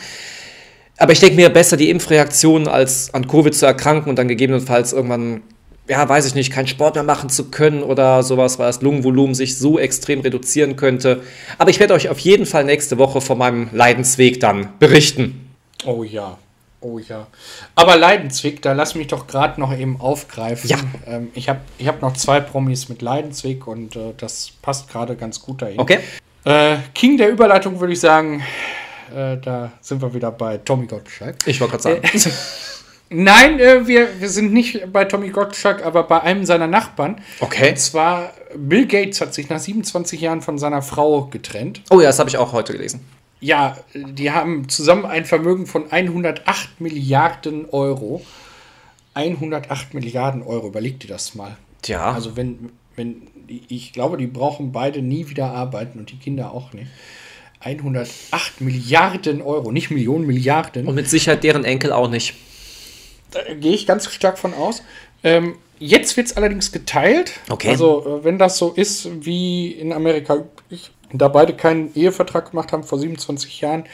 Aber 0.97 1.13
ich 1.13 1.19
denke 1.19 1.35
mir, 1.35 1.49
besser 1.49 1.77
die 1.77 1.89
Impfreaktion 1.89 2.67
als 2.67 3.13
an 3.13 3.27
Covid 3.27 3.55
zu 3.55 3.65
erkranken 3.65 4.09
und 4.09 4.17
dann 4.17 4.27
gegebenenfalls 4.27 4.93
irgendwann 4.93 5.41
ja, 5.89 6.07
weiß 6.07 6.25
ich 6.27 6.35
nicht, 6.35 6.53
keinen 6.53 6.67
Sport 6.67 6.95
mehr 6.95 7.03
machen 7.03 7.29
zu 7.29 7.49
können 7.49 7.81
oder 7.81 8.21
sowas, 8.21 8.59
weil 8.59 8.67
das 8.67 8.81
Lungenvolumen 8.81 9.33
sich 9.33 9.57
so 9.57 9.79
extrem 9.79 10.21
reduzieren 10.21 10.75
könnte. 10.75 11.23
Aber 11.57 11.71
ich 11.71 11.79
werde 11.79 11.95
euch 11.95 12.09
auf 12.09 12.19
jeden 12.19 12.45
Fall 12.45 12.63
nächste 12.63 12.99
Woche 12.99 13.21
von 13.21 13.39
meinem 13.39 13.69
Leidensweg 13.73 14.39
dann 14.39 14.69
berichten. 14.77 15.49
Oh 15.85 16.03
ja, 16.03 16.37
oh 16.81 16.99
ja. 16.99 17.25
Aber 17.73 17.97
Leidensweg, 17.97 18.61
da 18.61 18.73
lass 18.73 18.93
mich 18.93 19.07
doch 19.07 19.25
gerade 19.25 19.59
noch 19.59 19.75
eben 19.75 19.99
aufgreifen. 19.99 20.69
Ja. 20.69 20.77
Ähm, 21.07 21.29
ich 21.33 21.49
habe 21.49 21.61
ich 21.79 21.87
hab 21.87 22.03
noch 22.03 22.13
zwei 22.13 22.39
Promis 22.39 22.87
mit 22.87 23.01
Leidensweg 23.01 23.65
und 23.65 23.95
äh, 23.95 24.13
das 24.15 24.51
passt 24.61 24.89
gerade 24.91 25.15
ganz 25.15 25.41
gut 25.41 25.63
dahin. 25.63 25.79
Okay. 25.79 25.99
Äh, 26.45 26.77
King 26.93 27.17
der 27.17 27.29
Überleitung 27.29 27.79
würde 27.79 27.93
ich 27.93 27.99
sagen, 27.99 28.43
äh, 29.15 29.37
da 29.37 29.71
sind 29.81 30.03
wir 30.03 30.13
wieder 30.13 30.31
bei 30.31 30.57
Tommy 30.59 30.85
Gottschalk. 30.85 31.37
Ich 31.47 31.59
wollte 31.59 31.77
gerade 31.77 32.01
sagen. 32.01 32.29
Nein, 33.09 33.59
äh, 33.59 33.87
wir, 33.87 34.19
wir 34.19 34.29
sind 34.29 34.53
nicht 34.53 34.91
bei 34.93 35.05
Tommy 35.05 35.29
Gottschalk, 35.29 35.83
aber 35.83 36.03
bei 36.03 36.21
einem 36.21 36.45
seiner 36.45 36.67
Nachbarn. 36.67 37.21
Okay. 37.39 37.71
Und 37.71 37.79
zwar 37.79 38.33
Bill 38.55 38.85
Gates 38.85 39.19
hat 39.21 39.33
sich 39.33 39.49
nach 39.49 39.59
27 39.59 40.21
Jahren 40.21 40.41
von 40.41 40.59
seiner 40.59 40.81
Frau 40.81 41.25
getrennt. 41.25 41.81
Oh 41.89 41.99
ja, 41.99 42.07
das 42.07 42.19
habe 42.19 42.29
ich 42.29 42.37
auch 42.37 42.53
heute 42.53 42.73
gelesen. 42.73 43.01
Ja, 43.41 43.77
die 43.93 44.31
haben 44.31 44.67
zusammen 44.69 45.05
ein 45.05 45.25
Vermögen 45.25 45.65
von 45.65 45.91
108 45.91 46.81
Milliarden 46.81 47.65
Euro. 47.69 48.21
108 49.13 49.93
Milliarden 49.93 50.43
Euro, 50.43 50.67
überleg 50.67 50.99
dir 50.99 51.07
das 51.07 51.35
mal. 51.35 51.57
Tja. 51.81 52.11
Also 52.11 52.35
wenn, 52.35 52.69
wenn, 52.95 53.23
ich 53.47 53.93
glaube, 53.93 54.17
die 54.17 54.27
brauchen 54.27 54.71
beide 54.71 55.01
nie 55.01 55.29
wieder 55.29 55.51
arbeiten 55.51 55.99
und 55.99 56.11
die 56.11 56.17
Kinder 56.17 56.51
auch 56.51 56.73
nicht. 56.73 56.87
108 57.61 58.61
Milliarden 58.61 59.41
Euro, 59.41 59.71
nicht 59.71 59.89
Millionen, 59.89 60.27
Milliarden. 60.27 60.87
Und 60.87 60.95
mit 60.95 61.09
Sicherheit 61.09 61.43
deren 61.43 61.65
Enkel 61.65 61.91
auch 61.91 62.09
nicht. 62.09 62.35
Da 63.31 63.53
gehe 63.53 63.73
ich 63.73 63.85
ganz 63.85 64.11
stark 64.11 64.37
von 64.37 64.53
aus. 64.53 64.83
Ähm, 65.23 65.55
jetzt 65.79 66.17
wird 66.17 66.27
es 66.27 66.37
allerdings 66.37 66.71
geteilt. 66.71 67.33
Okay. 67.49 67.69
Also, 67.69 68.19
äh, 68.21 68.23
wenn 68.23 68.37
das 68.37 68.57
so 68.57 68.71
ist 68.71 69.25
wie 69.25 69.71
in 69.71 69.93
Amerika 69.93 70.35
üblich, 70.35 70.91
da 71.11 71.27
beide 71.27 71.53
keinen 71.53 71.93
Ehevertrag 71.95 72.51
gemacht 72.51 72.71
haben 72.71 72.83
vor 72.83 72.99
27 72.99 73.61
Jahren, 73.61 73.85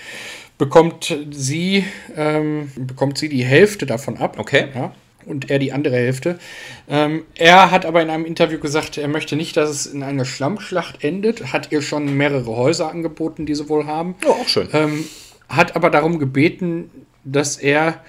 bekommt 0.57 1.15
sie, 1.31 1.85
ähm, 2.15 2.71
bekommt 2.75 3.17
sie 3.17 3.29
die 3.29 3.43
Hälfte 3.43 3.85
davon 3.85 4.17
ab. 4.17 4.37
Okay. 4.39 4.67
Ja, 4.73 4.93
und 5.25 5.49
er 5.49 5.59
die 5.59 5.73
andere 5.73 5.95
Hälfte. 5.95 6.39
Ähm, 6.87 7.25
er 7.35 7.71
hat 7.71 7.85
aber 7.85 8.01
in 8.01 8.09
einem 8.09 8.25
Interview 8.25 8.59
gesagt, 8.59 8.97
er 8.97 9.07
möchte 9.07 9.35
nicht, 9.35 9.57
dass 9.57 9.69
es 9.69 9.85
in 9.85 10.03
einer 10.03 10.25
Schlammschlacht 10.25 11.03
endet. 11.03 11.51
Hat 11.51 11.71
ihr 11.71 11.81
schon 11.81 12.15
mehrere 12.15 12.55
Häuser 12.55 12.91
angeboten, 12.91 13.45
die 13.45 13.55
sie 13.55 13.67
wohl 13.69 13.87
haben. 13.87 14.15
Ja, 14.23 14.29
auch 14.29 14.47
schön. 14.47 14.69
Ähm, 14.73 15.05
hat 15.49 15.75
aber 15.75 15.89
darum 15.89 16.19
gebeten, 16.19 16.89
dass 17.23 17.57
er 17.57 18.03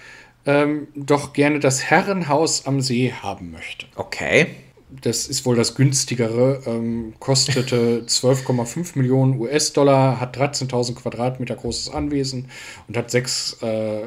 ähm, 0.46 0.88
doch 0.94 1.32
gerne 1.32 1.60
das 1.60 1.84
Herrenhaus 1.84 2.66
am 2.66 2.80
See 2.80 3.12
haben 3.12 3.50
möchte. 3.50 3.86
Okay. 3.96 4.46
Das 4.88 5.26
ist 5.26 5.44
wohl 5.44 5.56
das 5.56 5.74
günstigere, 5.74 6.62
ähm, 6.64 7.14
kostete 7.18 8.04
12,5 8.06 8.96
Millionen 8.96 9.38
US-Dollar, 9.40 10.20
hat 10.20 10.38
13.000 10.38 10.94
Quadratmeter 10.94 11.56
großes 11.56 11.90
Anwesen 11.92 12.48
und 12.86 12.96
hat 12.96 13.10
sechs 13.10 13.60
äh, 13.62 14.06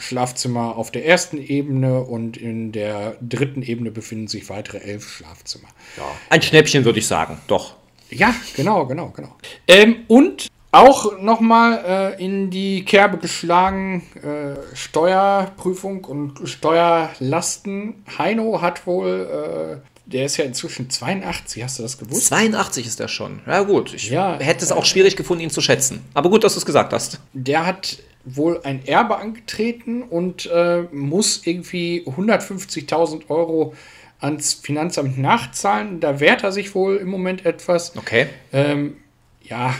Schlafzimmer 0.00 0.76
auf 0.76 0.90
der 0.90 1.06
ersten 1.06 1.38
Ebene 1.38 2.00
und 2.00 2.36
in 2.36 2.72
der 2.72 3.16
dritten 3.20 3.62
Ebene 3.62 3.90
befinden 3.90 4.28
sich 4.28 4.48
weitere 4.48 4.78
elf 4.78 5.08
Schlafzimmer. 5.08 5.68
Ja, 5.96 6.04
ein 6.30 6.42
Schnäppchen 6.42 6.84
würde 6.84 6.98
ich 6.98 7.06
sagen, 7.06 7.38
doch. 7.46 7.76
Ja, 8.10 8.34
genau, 8.56 8.86
genau, 8.86 9.10
genau. 9.10 9.36
Ähm, 9.68 9.96
und 10.08 10.48
auch 10.72 11.18
nochmal 11.18 12.16
äh, 12.18 12.24
in 12.24 12.50
die 12.50 12.84
Kerbe 12.84 13.18
geschlagen, 13.18 14.02
äh, 14.22 14.76
Steuerprüfung 14.76 16.04
und 16.04 16.48
Steuerlasten. 16.48 18.04
Heino 18.18 18.60
hat 18.62 18.86
wohl, 18.86 19.80
äh, 19.82 19.90
der 20.06 20.26
ist 20.26 20.36
ja 20.36 20.44
inzwischen 20.44 20.88
82, 20.88 21.62
hast 21.62 21.78
du 21.78 21.82
das 21.82 21.98
gewusst? 21.98 22.26
82 22.26 22.86
ist 22.86 23.00
er 23.00 23.08
schon. 23.08 23.40
Ja 23.46 23.62
gut, 23.62 23.94
ich 23.94 24.10
ja, 24.10 24.38
hätte 24.38 24.64
es 24.64 24.70
auch 24.72 24.84
schwierig 24.84 25.16
gefunden, 25.16 25.42
ihn 25.42 25.50
zu 25.50 25.60
schätzen. 25.60 26.04
Aber 26.14 26.30
gut, 26.30 26.44
dass 26.44 26.54
du 26.54 26.60
es 26.60 26.66
gesagt 26.66 26.92
hast. 26.92 27.20
Der 27.32 27.66
hat 27.66 27.98
wohl 28.24 28.60
ein 28.62 28.86
Erbe 28.86 29.16
angetreten 29.16 30.02
und 30.02 30.46
äh, 30.46 30.82
muss 30.92 31.46
irgendwie 31.46 32.04
150.000 32.06 33.28
Euro 33.28 33.74
ans 34.20 34.54
Finanzamt 34.54 35.18
nachzahlen. 35.18 36.00
Da 36.00 36.20
wehrt 36.20 36.44
er 36.44 36.52
sich 36.52 36.74
wohl 36.74 36.96
im 36.96 37.08
Moment 37.08 37.46
etwas. 37.46 37.96
Okay. 37.96 38.26
Ähm, 38.52 38.96
ja, 39.42 39.74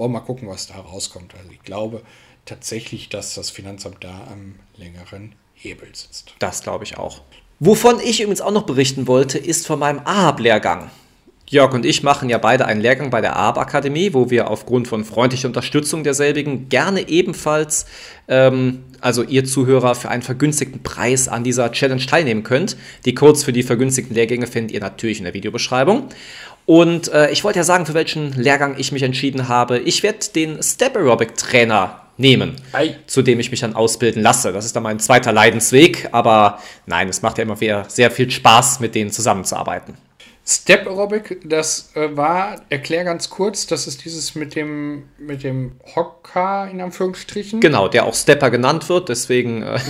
wollen 0.00 0.12
wir 0.12 0.20
mal 0.20 0.24
gucken, 0.24 0.48
was 0.48 0.66
da 0.66 0.76
rauskommt. 0.76 1.34
Also 1.38 1.50
ich 1.52 1.62
glaube 1.62 2.02
tatsächlich, 2.46 3.10
dass 3.10 3.34
das 3.34 3.50
Finanzamt 3.50 4.02
da 4.02 4.26
am 4.32 4.54
längeren 4.76 5.34
Hebel 5.54 5.88
sitzt. 5.92 6.34
Das 6.38 6.62
glaube 6.62 6.84
ich 6.84 6.96
auch. 6.96 7.20
Wovon 7.58 8.00
ich 8.00 8.20
übrigens 8.22 8.40
auch 8.40 8.52
noch 8.52 8.64
berichten 8.64 9.06
wollte, 9.06 9.36
ist 9.36 9.66
von 9.66 9.78
meinem 9.78 10.00
AHAB-Lehrgang. 10.04 10.90
Jörg 11.46 11.74
und 11.74 11.84
ich 11.84 12.02
machen 12.02 12.30
ja 12.30 12.38
beide 12.38 12.64
einen 12.64 12.80
Lehrgang 12.80 13.10
bei 13.10 13.20
der 13.20 13.36
AHAB-Akademie, 13.36 14.14
wo 14.14 14.30
wir 14.30 14.48
aufgrund 14.48 14.88
von 14.88 15.04
freundlicher 15.04 15.48
Unterstützung 15.48 16.02
derselbigen 16.04 16.68
gerne 16.68 17.08
ebenfalls, 17.08 17.86
ähm, 18.28 18.84
also 19.00 19.22
ihr 19.24 19.44
Zuhörer, 19.44 19.96
für 19.96 20.08
einen 20.08 20.22
vergünstigten 20.22 20.82
Preis 20.82 21.28
an 21.28 21.44
dieser 21.44 21.72
Challenge 21.72 22.06
teilnehmen 22.06 22.44
könnt. 22.44 22.76
Die 23.04 23.14
Codes 23.14 23.44
für 23.44 23.52
die 23.52 23.64
vergünstigten 23.64 24.14
Lehrgänge 24.14 24.46
findet 24.46 24.72
ihr 24.72 24.80
natürlich 24.80 25.18
in 25.18 25.24
der 25.24 25.34
Videobeschreibung. 25.34 26.08
Und 26.70 27.12
äh, 27.12 27.32
ich 27.32 27.42
wollte 27.42 27.58
ja 27.58 27.64
sagen, 27.64 27.84
für 27.84 27.94
welchen 27.94 28.32
Lehrgang 28.34 28.76
ich 28.78 28.92
mich 28.92 29.02
entschieden 29.02 29.48
habe. 29.48 29.80
Ich 29.80 30.04
werde 30.04 30.20
den 30.32 30.62
Step 30.62 30.94
Aerobic 30.94 31.34
Trainer 31.34 32.02
nehmen, 32.16 32.54
Ei. 32.70 32.94
zu 33.08 33.22
dem 33.22 33.40
ich 33.40 33.50
mich 33.50 33.58
dann 33.58 33.74
ausbilden 33.74 34.22
lasse. 34.22 34.52
Das 34.52 34.64
ist 34.64 34.76
dann 34.76 34.84
mein 34.84 35.00
zweiter 35.00 35.32
Leidensweg, 35.32 36.10
aber 36.12 36.60
nein, 36.86 37.08
es 37.08 37.22
macht 37.22 37.38
ja 37.38 37.42
immer 37.42 37.60
wieder 37.60 37.86
sehr 37.88 38.12
viel 38.12 38.30
Spaß, 38.30 38.78
mit 38.78 38.94
denen 38.94 39.10
zusammenzuarbeiten. 39.10 39.94
Step 40.46 40.86
Aerobic, 40.86 41.40
das 41.44 41.90
äh, 41.96 42.16
war, 42.16 42.60
erklär 42.68 43.02
ganz 43.02 43.30
kurz, 43.30 43.66
das 43.66 43.88
ist 43.88 44.04
dieses 44.04 44.36
mit 44.36 44.54
dem, 44.54 45.08
mit 45.18 45.42
dem 45.42 45.72
Hocker 45.96 46.68
in 46.70 46.80
Anführungsstrichen. 46.80 47.58
Genau, 47.58 47.88
der 47.88 48.04
auch 48.04 48.14
Stepper 48.14 48.50
genannt 48.50 48.88
wird, 48.88 49.08
deswegen 49.08 49.64
äh, 49.64 49.80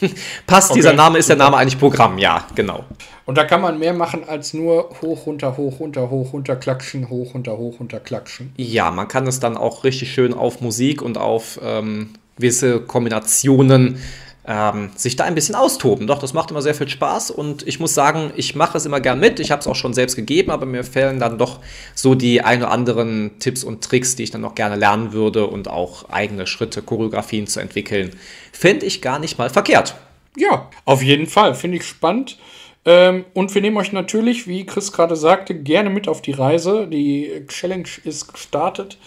passt 0.46 0.70
okay. 0.70 0.78
dieser 0.78 0.92
Name, 0.92 1.18
ist 1.18 1.28
der 1.28 1.34
Name 1.34 1.56
eigentlich 1.56 1.78
Programm, 1.80 2.18
ja, 2.18 2.46
genau. 2.54 2.84
Und 3.30 3.38
da 3.38 3.44
kann 3.44 3.60
man 3.60 3.78
mehr 3.78 3.94
machen 3.94 4.28
als 4.28 4.54
nur 4.54 4.90
hoch, 5.02 5.24
runter, 5.26 5.56
hoch, 5.56 5.78
runter, 5.78 6.10
hoch, 6.10 6.32
runter, 6.32 6.56
klatschen, 6.56 7.10
hoch, 7.10 7.32
runter, 7.32 7.56
hoch, 7.56 7.78
runter, 7.78 8.00
klatschen. 8.00 8.50
Ja, 8.56 8.90
man 8.90 9.06
kann 9.06 9.24
es 9.28 9.38
dann 9.38 9.56
auch 9.56 9.84
richtig 9.84 10.12
schön 10.12 10.34
auf 10.34 10.60
Musik 10.60 11.00
und 11.00 11.16
auf 11.16 11.60
ähm, 11.62 12.08
gewisse 12.34 12.80
Kombinationen 12.80 14.00
ähm, 14.48 14.90
sich 14.96 15.14
da 15.14 15.22
ein 15.22 15.36
bisschen 15.36 15.54
austoben. 15.54 16.08
Doch, 16.08 16.18
das 16.18 16.32
macht 16.32 16.50
immer 16.50 16.60
sehr 16.60 16.74
viel 16.74 16.88
Spaß 16.88 17.30
und 17.30 17.64
ich 17.68 17.78
muss 17.78 17.94
sagen, 17.94 18.32
ich 18.34 18.56
mache 18.56 18.76
es 18.76 18.84
immer 18.84 19.00
gern 19.00 19.20
mit. 19.20 19.38
Ich 19.38 19.52
habe 19.52 19.60
es 19.60 19.68
auch 19.68 19.76
schon 19.76 19.94
selbst 19.94 20.16
gegeben, 20.16 20.50
aber 20.50 20.66
mir 20.66 20.82
fehlen 20.82 21.20
dann 21.20 21.38
doch 21.38 21.60
so 21.94 22.16
die 22.16 22.40
ein 22.42 22.60
oder 22.60 22.72
anderen 22.72 23.38
Tipps 23.38 23.62
und 23.62 23.84
Tricks, 23.84 24.16
die 24.16 24.24
ich 24.24 24.32
dann 24.32 24.40
noch 24.40 24.56
gerne 24.56 24.74
lernen 24.74 25.12
würde 25.12 25.46
und 25.46 25.68
auch 25.68 26.08
eigene 26.10 26.48
Schritte, 26.48 26.82
Choreografien 26.82 27.46
zu 27.46 27.60
entwickeln. 27.60 28.10
Fände 28.50 28.86
ich 28.86 29.00
gar 29.00 29.20
nicht 29.20 29.38
mal 29.38 29.50
verkehrt. 29.50 29.94
Ja, 30.36 30.68
auf 30.84 31.00
jeden 31.00 31.28
Fall. 31.28 31.54
Finde 31.54 31.76
ich 31.76 31.86
spannend. 31.86 32.36
Ähm, 32.84 33.24
und 33.34 33.54
wir 33.54 33.62
nehmen 33.62 33.76
euch 33.76 33.92
natürlich, 33.92 34.46
wie 34.46 34.64
Chris 34.64 34.92
gerade 34.92 35.16
sagte, 35.16 35.54
gerne 35.54 35.90
mit 35.90 36.08
auf 36.08 36.22
die 36.22 36.32
Reise. 36.32 36.86
Die 36.86 37.44
Challenge 37.48 37.88
ist 38.04 38.32
gestartet. 38.32 38.98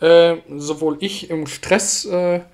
Äh, 0.00 0.36
sowohl 0.56 0.96
ich 1.00 1.28
im 1.30 1.46
Stressbereich 1.46 2.46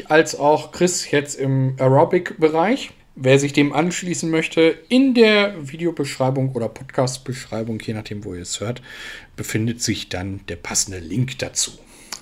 äh, 0.00 0.04
als 0.08 0.38
auch 0.38 0.72
Chris 0.72 1.10
jetzt 1.10 1.36
im 1.36 1.76
Aerobic-Bereich. 1.78 2.90
Wer 3.14 3.38
sich 3.38 3.52
dem 3.52 3.72
anschließen 3.72 4.30
möchte, 4.30 4.78
in 4.88 5.14
der 5.14 5.54
Videobeschreibung 5.60 6.52
oder 6.52 6.68
Podcast-Beschreibung, 6.68 7.80
je 7.80 7.94
nachdem, 7.94 8.24
wo 8.24 8.34
ihr 8.34 8.42
es 8.42 8.60
hört, 8.60 8.82
befindet 9.36 9.82
sich 9.82 10.08
dann 10.08 10.40
der 10.48 10.56
passende 10.56 10.98
Link 10.98 11.38
dazu. 11.38 11.72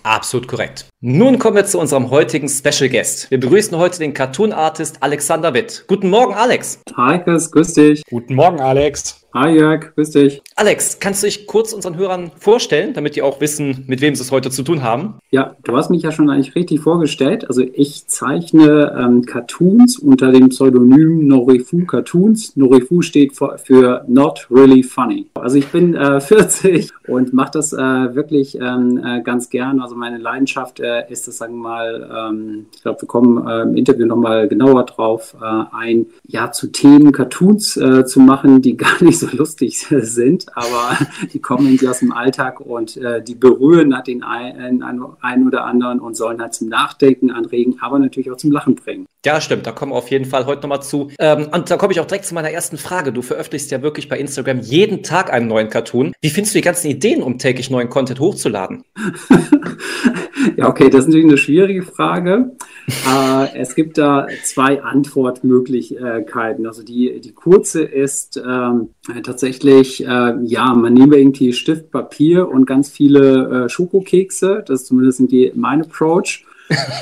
Absolut 0.02 0.48
korrekt. 0.48 0.86
Nun 1.08 1.38
kommen 1.38 1.54
wir 1.54 1.64
zu 1.64 1.78
unserem 1.78 2.10
heutigen 2.10 2.48
Special 2.48 2.90
Guest. 2.90 3.30
Wir 3.30 3.38
begrüßen 3.38 3.78
heute 3.78 4.00
den 4.00 4.12
Cartoon 4.12 4.52
Artist 4.52 5.04
Alexander 5.04 5.54
Witt. 5.54 5.84
Guten 5.86 6.10
Morgen, 6.10 6.34
Alex. 6.34 6.80
Hi, 6.96 7.20
Chris, 7.20 7.48
grüß 7.52 7.74
dich. 7.74 8.02
Guten 8.10 8.34
Morgen, 8.34 8.58
Alex. 8.58 9.24
Hi 9.38 9.54
Jörg, 9.54 9.94
grüß 9.94 10.12
dich. 10.12 10.40
Alex, 10.54 10.98
kannst 10.98 11.22
du 11.22 11.26
dich 11.26 11.46
kurz 11.46 11.74
unseren 11.74 11.98
Hörern 11.98 12.30
vorstellen, 12.38 12.94
damit 12.94 13.16
die 13.16 13.22
auch 13.22 13.38
wissen, 13.38 13.84
mit 13.86 14.00
wem 14.00 14.14
sie 14.14 14.22
es 14.22 14.32
heute 14.32 14.50
zu 14.50 14.62
tun 14.62 14.82
haben? 14.82 15.16
Ja, 15.30 15.56
du 15.62 15.76
hast 15.76 15.90
mich 15.90 16.02
ja 16.02 16.10
schon 16.10 16.30
eigentlich 16.30 16.54
richtig 16.54 16.80
vorgestellt. 16.80 17.46
Also 17.46 17.60
ich 17.60 18.06
zeichne 18.06 18.96
ähm, 18.98 19.26
Cartoons 19.26 19.98
unter 19.98 20.32
dem 20.32 20.48
Pseudonym 20.48 21.26
Norifu 21.26 21.84
Cartoons. 21.84 22.56
Norifu 22.56 23.02
steht 23.02 23.36
für, 23.36 23.58
für 23.58 24.06
Not 24.08 24.46
Really 24.50 24.82
Funny. 24.82 25.26
Also 25.34 25.58
ich 25.58 25.66
bin 25.66 25.94
äh, 25.94 26.18
40 26.22 26.92
und 27.06 27.34
mache 27.34 27.50
das 27.52 27.74
äh, 27.74 27.76
wirklich 27.76 28.58
ähm, 28.58 28.98
äh, 29.04 29.20
ganz 29.20 29.50
gern. 29.50 29.80
Also 29.80 29.96
meine 29.96 30.16
Leidenschaft 30.16 30.80
äh, 30.80 30.95
ist 31.00 31.28
es, 31.28 31.36
sagen 31.36 31.56
wir 31.56 31.62
mal, 31.62 32.30
ähm, 32.30 32.66
ich 32.74 32.82
glaube, 32.82 33.02
wir 33.02 33.08
kommen 33.08 33.46
äh, 33.46 33.62
im 33.62 33.76
Interview 33.76 34.06
nochmal 34.06 34.48
genauer 34.48 34.84
drauf 34.86 35.36
äh, 35.40 35.64
ein, 35.72 36.06
ja, 36.26 36.50
zu 36.52 36.68
Themen 36.68 37.12
Cartoons 37.12 37.74
zu 37.76 38.20
machen, 38.20 38.62
die 38.62 38.76
gar 38.76 39.02
nicht 39.02 39.18
so 39.18 39.26
so 39.30 39.36
lustig 39.36 39.86
sind, 39.88 40.46
aber 40.54 40.96
die 41.32 41.40
kommen 41.40 41.66
irgendwie 41.66 41.88
aus 41.88 42.00
dem 42.00 42.12
Alltag 42.12 42.60
und 42.60 42.96
äh, 42.96 43.22
die 43.22 43.34
berühren 43.34 43.94
halt 43.94 44.06
den 44.06 44.22
einen, 44.22 44.82
einen 44.82 45.46
oder 45.46 45.64
anderen 45.64 46.00
und 46.00 46.16
sollen 46.16 46.40
halt 46.40 46.54
zum 46.54 46.68
Nachdenken 46.68 47.30
anregen, 47.30 47.78
aber 47.80 47.98
natürlich 47.98 48.30
auch 48.30 48.36
zum 48.36 48.52
Lachen 48.52 48.74
bringen. 48.74 49.06
Ja, 49.24 49.40
stimmt. 49.40 49.66
Da 49.66 49.72
kommen 49.72 49.90
wir 49.90 49.96
auf 49.96 50.10
jeden 50.12 50.24
Fall 50.24 50.46
heute 50.46 50.62
nochmal 50.62 50.82
zu. 50.82 51.10
Ähm, 51.18 51.48
und 51.52 51.68
da 51.68 51.76
komme 51.76 51.92
ich 51.92 51.98
auch 51.98 52.06
direkt 52.06 52.26
zu 52.26 52.34
meiner 52.34 52.50
ersten 52.50 52.78
Frage. 52.78 53.12
Du 53.12 53.22
veröffentlichst 53.22 53.72
ja 53.72 53.82
wirklich 53.82 54.08
bei 54.08 54.20
Instagram 54.20 54.60
jeden 54.60 55.02
Tag 55.02 55.32
einen 55.32 55.48
neuen 55.48 55.68
Cartoon. 55.68 56.12
Wie 56.20 56.30
findest 56.30 56.54
du 56.54 56.58
die 56.58 56.64
ganzen 56.64 56.88
Ideen, 56.88 57.24
um 57.24 57.36
täglich 57.36 57.68
neuen 57.68 57.88
Content 57.90 58.20
hochzuladen? 58.20 58.84
ja, 60.56 60.68
okay, 60.76 60.90
das 60.90 61.00
ist 61.00 61.06
natürlich 61.06 61.26
eine 61.26 61.38
schwierige 61.38 61.82
Frage. 61.82 62.52
äh, 62.88 63.56
es 63.56 63.74
gibt 63.74 63.98
da 63.98 64.26
zwei 64.44 64.82
Antwortmöglichkeiten. 64.82 66.66
Also 66.66 66.82
die, 66.82 67.20
die 67.20 67.32
kurze 67.32 67.82
ist 67.82 68.36
ähm, 68.36 68.90
tatsächlich, 69.22 70.04
äh, 70.04 70.34
ja, 70.42 70.74
man 70.74 70.92
nehme 70.92 71.16
irgendwie 71.16 71.52
Stift, 71.52 71.90
Papier 71.90 72.48
und 72.48 72.66
ganz 72.66 72.90
viele 72.90 73.64
äh, 73.64 73.68
Schokokekse. 73.68 74.62
Das 74.66 74.82
ist 74.82 74.86
zumindest 74.88 75.30
die, 75.30 75.52
mein 75.54 75.82
Approach 75.82 76.45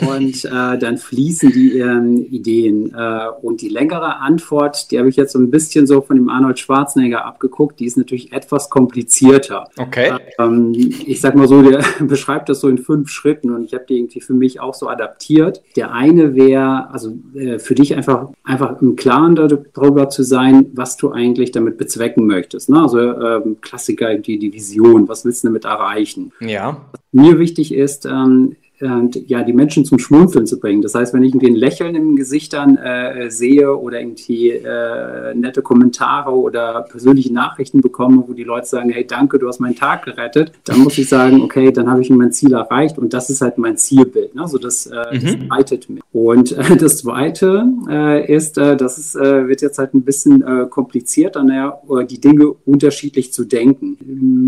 und 0.01 0.45
äh, 0.45 0.79
dann 0.79 0.99
fließen 0.99 1.53
die 1.53 1.79
ihren 1.79 2.25
Ideen. 2.27 2.95
Äh, 2.95 3.29
und 3.43 3.63
die 3.63 3.69
längere 3.69 4.17
Antwort, 4.17 4.91
die 4.91 4.99
habe 4.99 5.09
ich 5.09 5.17
jetzt 5.17 5.33
so 5.33 5.39
ein 5.39 5.51
bisschen 5.51 5.87
so 5.87 6.01
von 6.01 6.17
dem 6.17 6.29
Arnold 6.29 6.59
Schwarzenegger 6.59 7.25
abgeguckt, 7.25 7.81
die 7.81 7.87
ist 7.87 7.97
natürlich 7.97 8.33
etwas 8.33 8.71
komplizierter. 8.71 9.69
Okay. 9.79 10.13
Ähm, 10.39 10.73
ich 10.75 11.21
sag 11.21 11.35
mal 11.35 11.49
so, 11.49 11.63
der 11.63 11.83
beschreibt 12.01 12.49
das 12.49 12.61
so 12.61 12.69
in 12.69 12.79
fünf 12.79 13.11
Schritten 13.11 13.51
und 13.51 13.65
ich 13.65 13.75
habe 13.75 13.85
die 13.89 13.99
irgendwie 13.99 14.21
für 14.21 14.35
mich 14.35 14.61
auch 14.61 14.75
so 14.75 14.89
adaptiert. 14.89 15.63
Der 15.77 15.93
eine 15.93 16.35
wäre, 16.35 16.91
also 16.91 17.17
äh, 17.35 17.59
für 17.59 17.75
dich 17.75 17.95
einfach, 17.97 18.29
einfach 18.43 18.81
im 18.81 18.97
Klaren 18.97 19.35
darüber 19.35 20.09
zu 20.09 20.23
sein, 20.23 20.67
was 20.75 20.97
du 20.97 21.13
eigentlich 21.13 21.53
damit 21.53 21.79
bezwecken 21.79 22.27
möchtest. 22.27 22.69
Ne? 22.69 22.83
Also 22.83 22.99
ähm, 22.99 23.57
Klassiker, 23.61 24.15
die, 24.17 24.39
die 24.39 24.53
Vision, 24.53 25.09
was 25.09 25.25
willst 25.25 25.45
du 25.45 25.49
damit 25.49 25.65
erreichen? 25.65 26.33
Ja. 26.41 26.83
Was 26.93 27.01
mir 27.13 27.39
wichtig 27.39 27.73
ist, 27.73 28.07
ähm, 28.07 28.57
und, 28.85 29.29
ja, 29.29 29.43
die 29.43 29.53
Menschen 29.53 29.85
zum 29.85 29.99
Schmunzeln 29.99 30.47
zu 30.47 30.61
bringen. 30.61 30.83
Das 30.83 30.95
heißt, 30.95 31.15
wenn 31.15 31.23
ich 31.23 31.31
irgendwie 31.31 31.49
ein 31.49 31.57
Lächeln 31.57 31.95
in 31.95 32.09
den 32.09 32.17
Gesichtern 32.17 32.77
äh, 32.77 33.31
sehe 33.31 33.77
oder 33.77 34.01
irgendwie 34.01 34.51
äh, 34.51 35.35
nette 35.35 35.63
Kommentare 35.63 36.31
oder 36.31 36.83
persönliche 36.83 37.33
Nachrichten 37.33 37.81
bekomme, 37.81 38.25
wo 38.27 38.33
die 38.33 38.45
Leute 38.45 38.67
sagen, 38.67 38.91
hey, 38.91 39.07
danke, 39.07 39.39
du 39.39 39.49
hast 39.49 39.61
meinen 39.61 39.77
Tag 39.77 40.05
gerettet, 40.05 40.53
dann 40.65 40.81
muss 40.81 40.99
ich 40.99 41.09
sagen, 41.09 41.43
okay, 41.43 41.73
dann 41.73 41.91
habe 41.91 42.01
ich 42.01 42.11
mein 42.11 42.33
Ziel 42.33 42.53
erreicht 42.53 42.99
und 42.99 43.13
das 43.13 43.31
ist 43.31 43.41
halt 43.41 43.59
mein 43.59 43.77
Zielbild. 43.77 44.35
Ne? 44.35 44.43
Also 44.43 44.59
das, 44.59 44.87
äh, 44.87 44.95
mhm. 45.13 45.21
das 45.21 45.37
leitet 45.49 45.91
mich. 45.91 46.03
Und 46.13 46.53
äh, 46.53 46.77
das 46.77 46.99
Zweite 46.99 47.67
äh, 47.89 48.33
ist, 48.33 48.59
äh, 48.59 48.77
das 48.77 48.99
ist, 48.99 49.17
äh, 49.17 49.49
wird 49.49 49.63
jetzt 49.63 49.79
halt 49.79 49.95
ein 49.95 50.03
bisschen 50.03 50.43
äh, 50.43 50.67
komplizierter, 50.69 51.43
naja, 51.43 51.79
die 52.09 52.21
Dinge 52.21 52.51
unterschiedlich 52.65 53.33
zu 53.33 53.45
denken. 53.45 53.97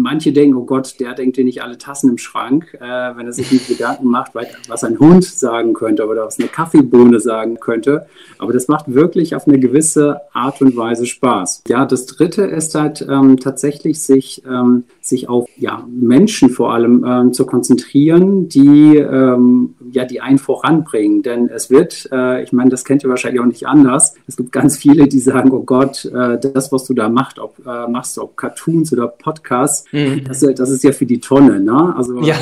Manche 0.02 0.32
denken, 0.32 0.56
oh 0.56 0.64
Gott, 0.64 0.98
der 1.00 1.14
denkt 1.14 1.36
dir 1.36 1.44
nicht 1.44 1.62
alle 1.62 1.78
Tassen 1.78 2.10
im 2.10 2.18
Schrank, 2.18 2.76
äh, 2.80 3.16
wenn 3.16 3.26
er 3.26 3.32
sich 3.32 3.50
nicht 3.52 3.68
Gedanken 3.68 4.06
macht, 4.06 4.25
macht, 4.34 4.48
was 4.68 4.84
ein 4.84 4.98
Hund 4.98 5.24
sagen 5.24 5.74
könnte 5.74 6.06
oder 6.06 6.26
was 6.26 6.38
eine 6.38 6.48
Kaffeebohne 6.48 7.20
sagen 7.20 7.58
könnte. 7.60 8.06
Aber 8.38 8.52
das 8.52 8.68
macht 8.68 8.92
wirklich 8.92 9.34
auf 9.34 9.46
eine 9.46 9.58
gewisse 9.58 10.20
Art 10.32 10.60
und 10.60 10.76
Weise 10.76 11.06
Spaß. 11.06 11.62
Ja, 11.68 11.84
das 11.86 12.06
Dritte 12.06 12.42
ist 12.42 12.74
halt 12.74 13.06
ähm, 13.08 13.38
tatsächlich 13.38 14.02
sich, 14.02 14.42
ähm, 14.46 14.84
sich 15.00 15.28
auf 15.28 15.48
ja, 15.56 15.86
Menschen 15.88 16.50
vor 16.50 16.72
allem 16.72 17.04
ähm, 17.06 17.32
zu 17.32 17.46
konzentrieren, 17.46 18.48
die 18.48 18.96
ähm, 18.96 19.74
ja, 19.92 20.04
die 20.04 20.20
einen 20.20 20.38
voranbringen. 20.38 21.22
Denn 21.22 21.48
es 21.48 21.70
wird, 21.70 22.08
äh, 22.12 22.42
ich 22.42 22.52
meine, 22.52 22.70
das 22.70 22.84
kennt 22.84 23.04
ihr 23.04 23.10
wahrscheinlich 23.10 23.40
auch 23.40 23.46
nicht 23.46 23.66
anders. 23.66 24.14
Es 24.26 24.36
gibt 24.36 24.52
ganz 24.52 24.76
viele, 24.76 25.08
die 25.08 25.20
sagen, 25.20 25.50
oh 25.52 25.62
Gott, 25.62 26.04
äh, 26.04 26.38
das, 26.38 26.72
was 26.72 26.84
du 26.84 26.94
da 26.94 27.08
machst, 27.08 27.38
ob, 27.38 27.58
äh, 27.66 27.88
machst, 27.88 28.18
ob 28.18 28.36
Cartoons 28.36 28.92
oder 28.92 29.08
Podcasts, 29.08 29.84
mhm. 29.92 30.24
das, 30.24 30.40
das, 30.40 30.70
ist 30.70 30.84
ja 30.84 30.92
für 30.92 31.06
die 31.06 31.20
Tonne. 31.20 31.60
Ne? 31.60 31.94
Also 31.96 32.20
ja. 32.20 32.36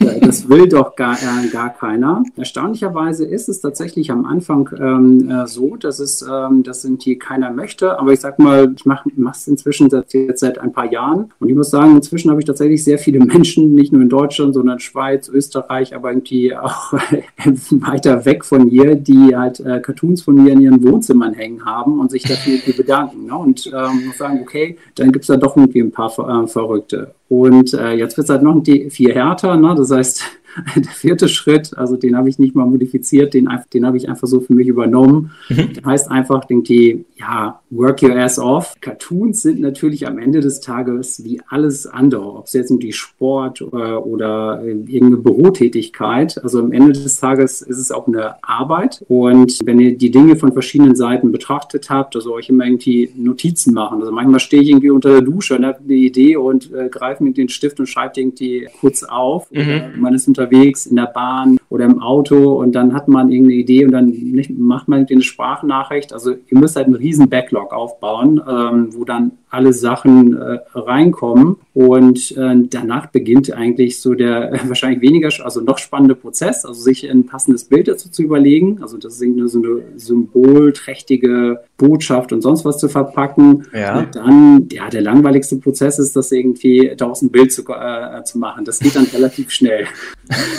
Äh, 0.00 0.20
das 0.20 0.48
will 0.48 0.68
doch 0.68 0.93
gar, 0.96 1.16
äh, 1.16 1.48
gar 1.48 1.70
keiner. 1.70 2.22
Erstaunlicherweise 2.36 3.24
ist 3.24 3.48
es 3.48 3.60
tatsächlich 3.60 4.10
am 4.10 4.24
Anfang 4.24 4.70
ähm, 4.78 5.30
äh, 5.30 5.46
so, 5.46 5.76
dass 5.76 5.98
es, 5.98 6.22
ähm, 6.22 6.62
das 6.62 6.82
sind 6.82 7.02
hier 7.02 7.18
keiner 7.18 7.50
möchte. 7.50 7.98
Aber 7.98 8.12
ich 8.12 8.20
sag 8.20 8.38
mal, 8.38 8.74
ich 8.76 8.86
mache 8.86 9.08
es 9.30 9.48
inzwischen 9.48 9.90
seit, 9.90 10.12
jetzt 10.12 10.40
seit 10.40 10.58
ein 10.58 10.72
paar 10.72 10.90
Jahren. 10.90 11.32
Und 11.40 11.48
ich 11.48 11.54
muss 11.54 11.70
sagen, 11.70 11.96
inzwischen 11.96 12.30
habe 12.30 12.40
ich 12.40 12.46
tatsächlich 12.46 12.84
sehr 12.84 12.98
viele 12.98 13.18
Menschen, 13.24 13.74
nicht 13.74 13.92
nur 13.92 14.02
in 14.02 14.08
Deutschland, 14.08 14.54
sondern 14.54 14.78
Schweiz, 14.78 15.28
Österreich, 15.28 15.94
aber 15.94 16.10
irgendwie 16.10 16.56
auch 16.56 16.92
weiter 17.70 18.24
weg 18.24 18.44
von 18.44 18.68
hier, 18.68 18.94
die 18.94 19.36
halt 19.36 19.60
äh, 19.60 19.80
Cartoons 19.80 20.22
von 20.22 20.42
mir 20.42 20.52
in 20.52 20.60
ihren 20.60 20.82
Wohnzimmern 20.82 21.34
hängen 21.34 21.64
haben 21.64 22.00
und 22.00 22.10
sich 22.10 22.22
dafür 22.22 22.58
bedanken. 22.76 23.26
Ne? 23.26 23.36
Und 23.36 23.66
ähm, 23.66 24.12
sagen, 24.16 24.40
okay, 24.42 24.76
dann 24.96 25.12
gibt 25.12 25.24
es 25.24 25.28
da 25.28 25.36
doch 25.36 25.56
irgendwie 25.56 25.80
ein 25.80 25.92
paar 25.92 26.10
äh, 26.18 26.46
Verrückte. 26.46 27.14
Und 27.28 27.74
äh, 27.74 27.92
jetzt 27.92 28.16
wird 28.16 28.26
es 28.26 28.30
halt 28.30 28.42
noch 28.42 28.62
viel 28.90 29.14
härter. 29.14 29.56
Ne? 29.56 29.74
Das 29.76 29.90
heißt, 29.90 30.22
der 30.76 30.84
vierte 30.84 31.28
Schritt, 31.28 31.76
also 31.76 31.96
den 31.96 32.16
habe 32.16 32.28
ich 32.28 32.38
nicht 32.38 32.54
mal 32.54 32.66
modifiziert, 32.66 33.34
den, 33.34 33.48
den 33.72 33.86
habe 33.86 33.96
ich 33.96 34.08
einfach 34.08 34.28
so 34.28 34.40
für 34.40 34.54
mich 34.54 34.68
übernommen. 34.68 35.32
Mhm. 35.48 35.70
Das 35.74 35.84
heißt 35.84 36.10
einfach, 36.10 36.44
die, 36.46 37.04
ja, 37.16 37.60
work 37.70 38.02
your 38.02 38.16
ass 38.16 38.38
off. 38.38 38.74
Cartoons 38.80 39.42
sind 39.42 39.60
natürlich 39.60 40.06
am 40.06 40.18
Ende 40.18 40.40
des 40.40 40.60
Tages 40.60 41.24
wie 41.24 41.40
alles 41.48 41.86
andere, 41.86 42.34
ob 42.34 42.46
es 42.46 42.52
jetzt 42.52 42.70
um 42.70 42.78
die 42.78 42.92
Sport 42.92 43.62
oder, 43.62 43.94
äh, 43.94 43.96
oder 43.96 44.62
irgendeine 44.64 45.16
Bürotätigkeit. 45.16 46.42
Also 46.42 46.60
am 46.60 46.72
Ende 46.72 46.92
des 46.92 47.18
Tages 47.18 47.62
ist 47.62 47.78
es 47.78 47.90
auch 47.90 48.06
eine 48.06 48.42
Arbeit. 48.42 49.04
Und 49.08 49.58
wenn 49.64 49.80
ihr 49.80 49.96
die 49.96 50.10
Dinge 50.10 50.36
von 50.36 50.52
verschiedenen 50.52 50.96
Seiten 50.96 51.32
betrachtet 51.32 51.90
habt, 51.90 52.16
also 52.16 52.34
euch 52.34 52.48
immer 52.48 52.64
irgendwie 52.64 53.10
Notizen 53.16 53.74
machen. 53.74 54.00
Also 54.00 54.12
manchmal 54.12 54.40
stehe 54.40 54.62
ich 54.62 54.70
irgendwie 54.70 54.90
unter 54.90 55.10
der 55.10 55.22
Dusche 55.22 55.56
und 55.56 55.64
habe 55.64 55.80
eine 55.84 55.94
Idee 55.94 56.36
und 56.36 56.72
äh, 56.72 56.88
greife 56.88 57.24
mit 57.24 57.36
den 57.36 57.48
Stift 57.48 57.80
und 57.80 57.86
schreibe 57.86 58.20
irgendwie 58.20 58.68
kurz 58.80 59.02
auf. 59.02 59.50
Mhm. 59.50 60.00
man 60.00 60.14
ist 60.14 60.28
unter 60.28 60.43
unterwegs 60.44 60.86
in 60.86 60.96
der 60.96 61.06
Bahn 61.06 61.58
oder 61.68 61.84
im 61.84 62.00
Auto 62.00 62.54
und 62.54 62.72
dann 62.72 62.94
hat 62.94 63.08
man 63.08 63.30
irgendeine 63.30 63.60
Idee 63.60 63.84
und 63.84 63.92
dann 63.92 64.12
macht 64.58 64.88
man 64.88 65.06
eine 65.08 65.22
Sprachnachricht. 65.22 66.12
Also 66.12 66.32
ihr 66.32 66.58
müsst 66.58 66.76
halt 66.76 66.86
einen 66.86 66.96
riesen 66.96 67.28
Backlog 67.28 67.72
aufbauen, 67.72 68.40
ähm, 68.48 68.88
wo 68.92 69.04
dann 69.04 69.32
alle 69.54 69.72
Sachen 69.72 70.36
äh, 70.36 70.58
reinkommen 70.74 71.56
und 71.74 72.36
äh, 72.36 72.54
danach 72.70 73.06
beginnt 73.06 73.52
eigentlich 73.52 74.00
so 74.00 74.14
der 74.14 74.52
äh, 74.52 74.58
wahrscheinlich 74.68 75.00
weniger, 75.00 75.28
also 75.44 75.60
noch 75.60 75.78
spannende 75.78 76.14
Prozess, 76.14 76.64
also 76.64 76.80
sich 76.80 77.08
ein 77.10 77.26
passendes 77.26 77.64
Bild 77.64 77.88
dazu 77.88 78.10
zu 78.10 78.22
überlegen. 78.22 78.78
Also 78.82 78.98
das 78.98 79.14
ist 79.14 79.22
nur 79.22 79.48
so 79.48 79.58
eine 79.58 79.82
symbolträchtige 79.96 81.60
Botschaft 81.76 82.32
und 82.32 82.42
sonst 82.42 82.64
was 82.64 82.78
zu 82.78 82.88
verpacken. 82.88 83.66
Ja. 83.72 83.98
Und 83.98 84.14
dann, 84.14 84.68
ja, 84.70 84.88
der 84.88 85.02
langweiligste 85.02 85.56
Prozess 85.56 85.98
ist, 85.98 86.14
das 86.16 86.32
irgendwie 86.32 86.92
daraus 86.96 87.22
ein 87.22 87.30
Bild 87.30 87.52
zu, 87.52 87.62
äh, 87.68 88.22
zu 88.24 88.38
machen. 88.38 88.64
Das 88.64 88.78
geht 88.78 88.94
dann 88.96 89.06
relativ 89.06 89.50
schnell. 89.50 89.86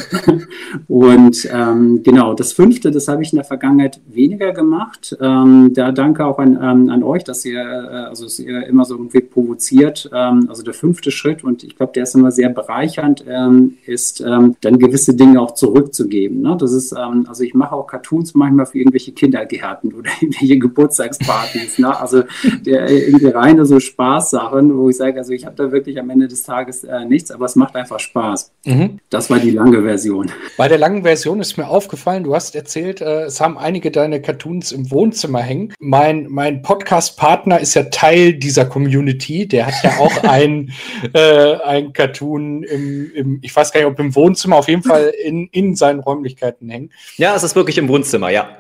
und 0.87 1.47
ähm, 1.51 2.03
genau, 2.03 2.33
das 2.33 2.53
fünfte, 2.53 2.91
das 2.91 3.07
habe 3.07 3.23
ich 3.23 3.31
in 3.31 3.37
der 3.37 3.45
Vergangenheit 3.45 3.99
weniger 4.07 4.51
gemacht. 4.51 5.15
Ähm, 5.19 5.71
da 5.73 5.91
danke 5.91 6.25
auch 6.25 6.39
an, 6.39 6.59
ähm, 6.61 6.89
an 6.89 7.03
euch, 7.03 7.23
dass 7.23 7.45
ihr, 7.45 7.61
äh, 7.61 8.09
also 8.09 8.25
dass 8.25 8.39
ihr 8.39 8.67
immer 8.67 8.84
so 8.85 8.95
irgendwie 8.95 9.21
provoziert. 9.21 10.09
Ähm, 10.13 10.45
also 10.49 10.63
der 10.63 10.73
fünfte 10.73 11.11
Schritt, 11.11 11.43
und 11.43 11.63
ich 11.63 11.75
glaube, 11.75 11.93
der 11.93 12.03
ist 12.03 12.15
immer 12.15 12.31
sehr 12.31 12.49
bereichernd, 12.49 13.25
ähm, 13.27 13.77
ist 13.85 14.21
ähm, 14.21 14.55
dann 14.61 14.79
gewisse 14.79 15.15
Dinge 15.15 15.41
auch 15.41 15.51
zurückzugeben. 15.51 16.41
Ne? 16.41 16.55
Das 16.59 16.71
ist, 16.71 16.93
also 16.93 17.43
ich 17.43 17.53
mache 17.53 17.75
auch 17.75 17.87
Cartoons 17.87 18.33
manchmal 18.35 18.65
für 18.65 18.79
irgendwelche 18.79 19.11
Kindergärten 19.11 19.93
oder 19.93 20.09
irgendwelche 20.21 20.57
Geburtstagspartys. 20.59 21.79
ne? 21.79 21.99
Also 21.99 22.23
der, 22.65 22.89
irgendwie 22.89 23.27
reine 23.27 23.65
so 23.65 23.79
Spaßsachen, 23.79 24.77
wo 24.77 24.89
ich 24.89 24.97
sage, 24.97 25.17
also 25.17 25.33
ich 25.33 25.45
habe 25.45 25.55
da 25.55 25.71
wirklich 25.71 25.99
am 25.99 26.09
Ende 26.09 26.27
des 26.27 26.43
Tages 26.43 26.83
äh, 26.83 27.05
nichts, 27.05 27.31
aber 27.31 27.45
es 27.45 27.55
macht 27.55 27.75
einfach 27.75 27.99
Spaß. 27.99 28.51
Mhm. 28.65 28.99
Das 29.09 29.29
war 29.29 29.39
die 29.39 29.51
lange 29.51 29.81
Version. 29.83 30.31
Bei 30.57 30.67
der 30.67 30.77
langen 30.77 31.03
Version 31.03 31.39
ist 31.39 31.57
mir 31.57 31.67
aufgefallen, 31.67 32.23
du 32.23 32.35
hast 32.35 32.55
erzählt, 32.55 33.01
äh, 33.01 33.23
es 33.23 33.41
haben 33.41 33.57
einige 33.57 33.91
deine 33.91 34.21
Cartoons 34.21 34.71
im 34.71 34.91
Wohnzimmer 34.91 35.39
hängen. 35.39 35.73
Mein, 35.79 36.27
mein 36.29 36.61
Podcast-Partner 36.61 37.59
ist 37.59 37.73
ja 37.73 37.83
Teil 37.83 38.33
dieser 38.33 38.65
Community. 38.75 39.47
Der 39.47 39.67
hat 39.67 39.75
ja 39.83 39.97
auch 39.99 40.23
ein, 40.23 40.73
äh, 41.13 41.55
ein 41.61 41.93
Cartoon 41.93 42.63
im, 42.63 43.09
im, 43.15 43.39
ich 43.41 43.55
weiß 43.55 43.71
gar 43.71 43.79
nicht, 43.79 43.87
ob 43.87 43.97
im 43.99 44.13
Wohnzimmer, 44.13 44.57
auf 44.57 44.67
jeden 44.67 44.83
Fall 44.83 45.13
in, 45.23 45.47
in 45.53 45.75
seinen 45.75 46.01
Räumlichkeiten 46.01 46.69
hängen. 46.69 46.91
Ja, 47.15 47.33
es 47.35 47.43
ist 47.43 47.55
wirklich 47.55 47.77
im 47.77 47.87
Wohnzimmer, 47.87 48.29
ja. 48.31 48.57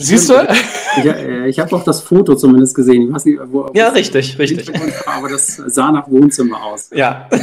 Siehst 0.00 0.30
du? 0.30 0.34
Ich, 0.98 1.04
äh, 1.04 1.48
ich 1.48 1.58
habe 1.58 1.70
doch 1.70 1.82
das 1.82 2.00
Foto 2.00 2.36
zumindest 2.36 2.76
gesehen. 2.76 3.08
Ich 3.08 3.12
weiß 3.12 3.24
nicht, 3.24 3.40
wo, 3.46 3.68
ja, 3.74 3.88
richtig, 3.88 4.38
richtig. 4.38 4.70
aber 5.06 5.28
das 5.28 5.56
sah 5.56 5.90
nach 5.90 6.08
Wohnzimmer 6.08 6.64
aus. 6.64 6.90
Ja. 6.94 7.28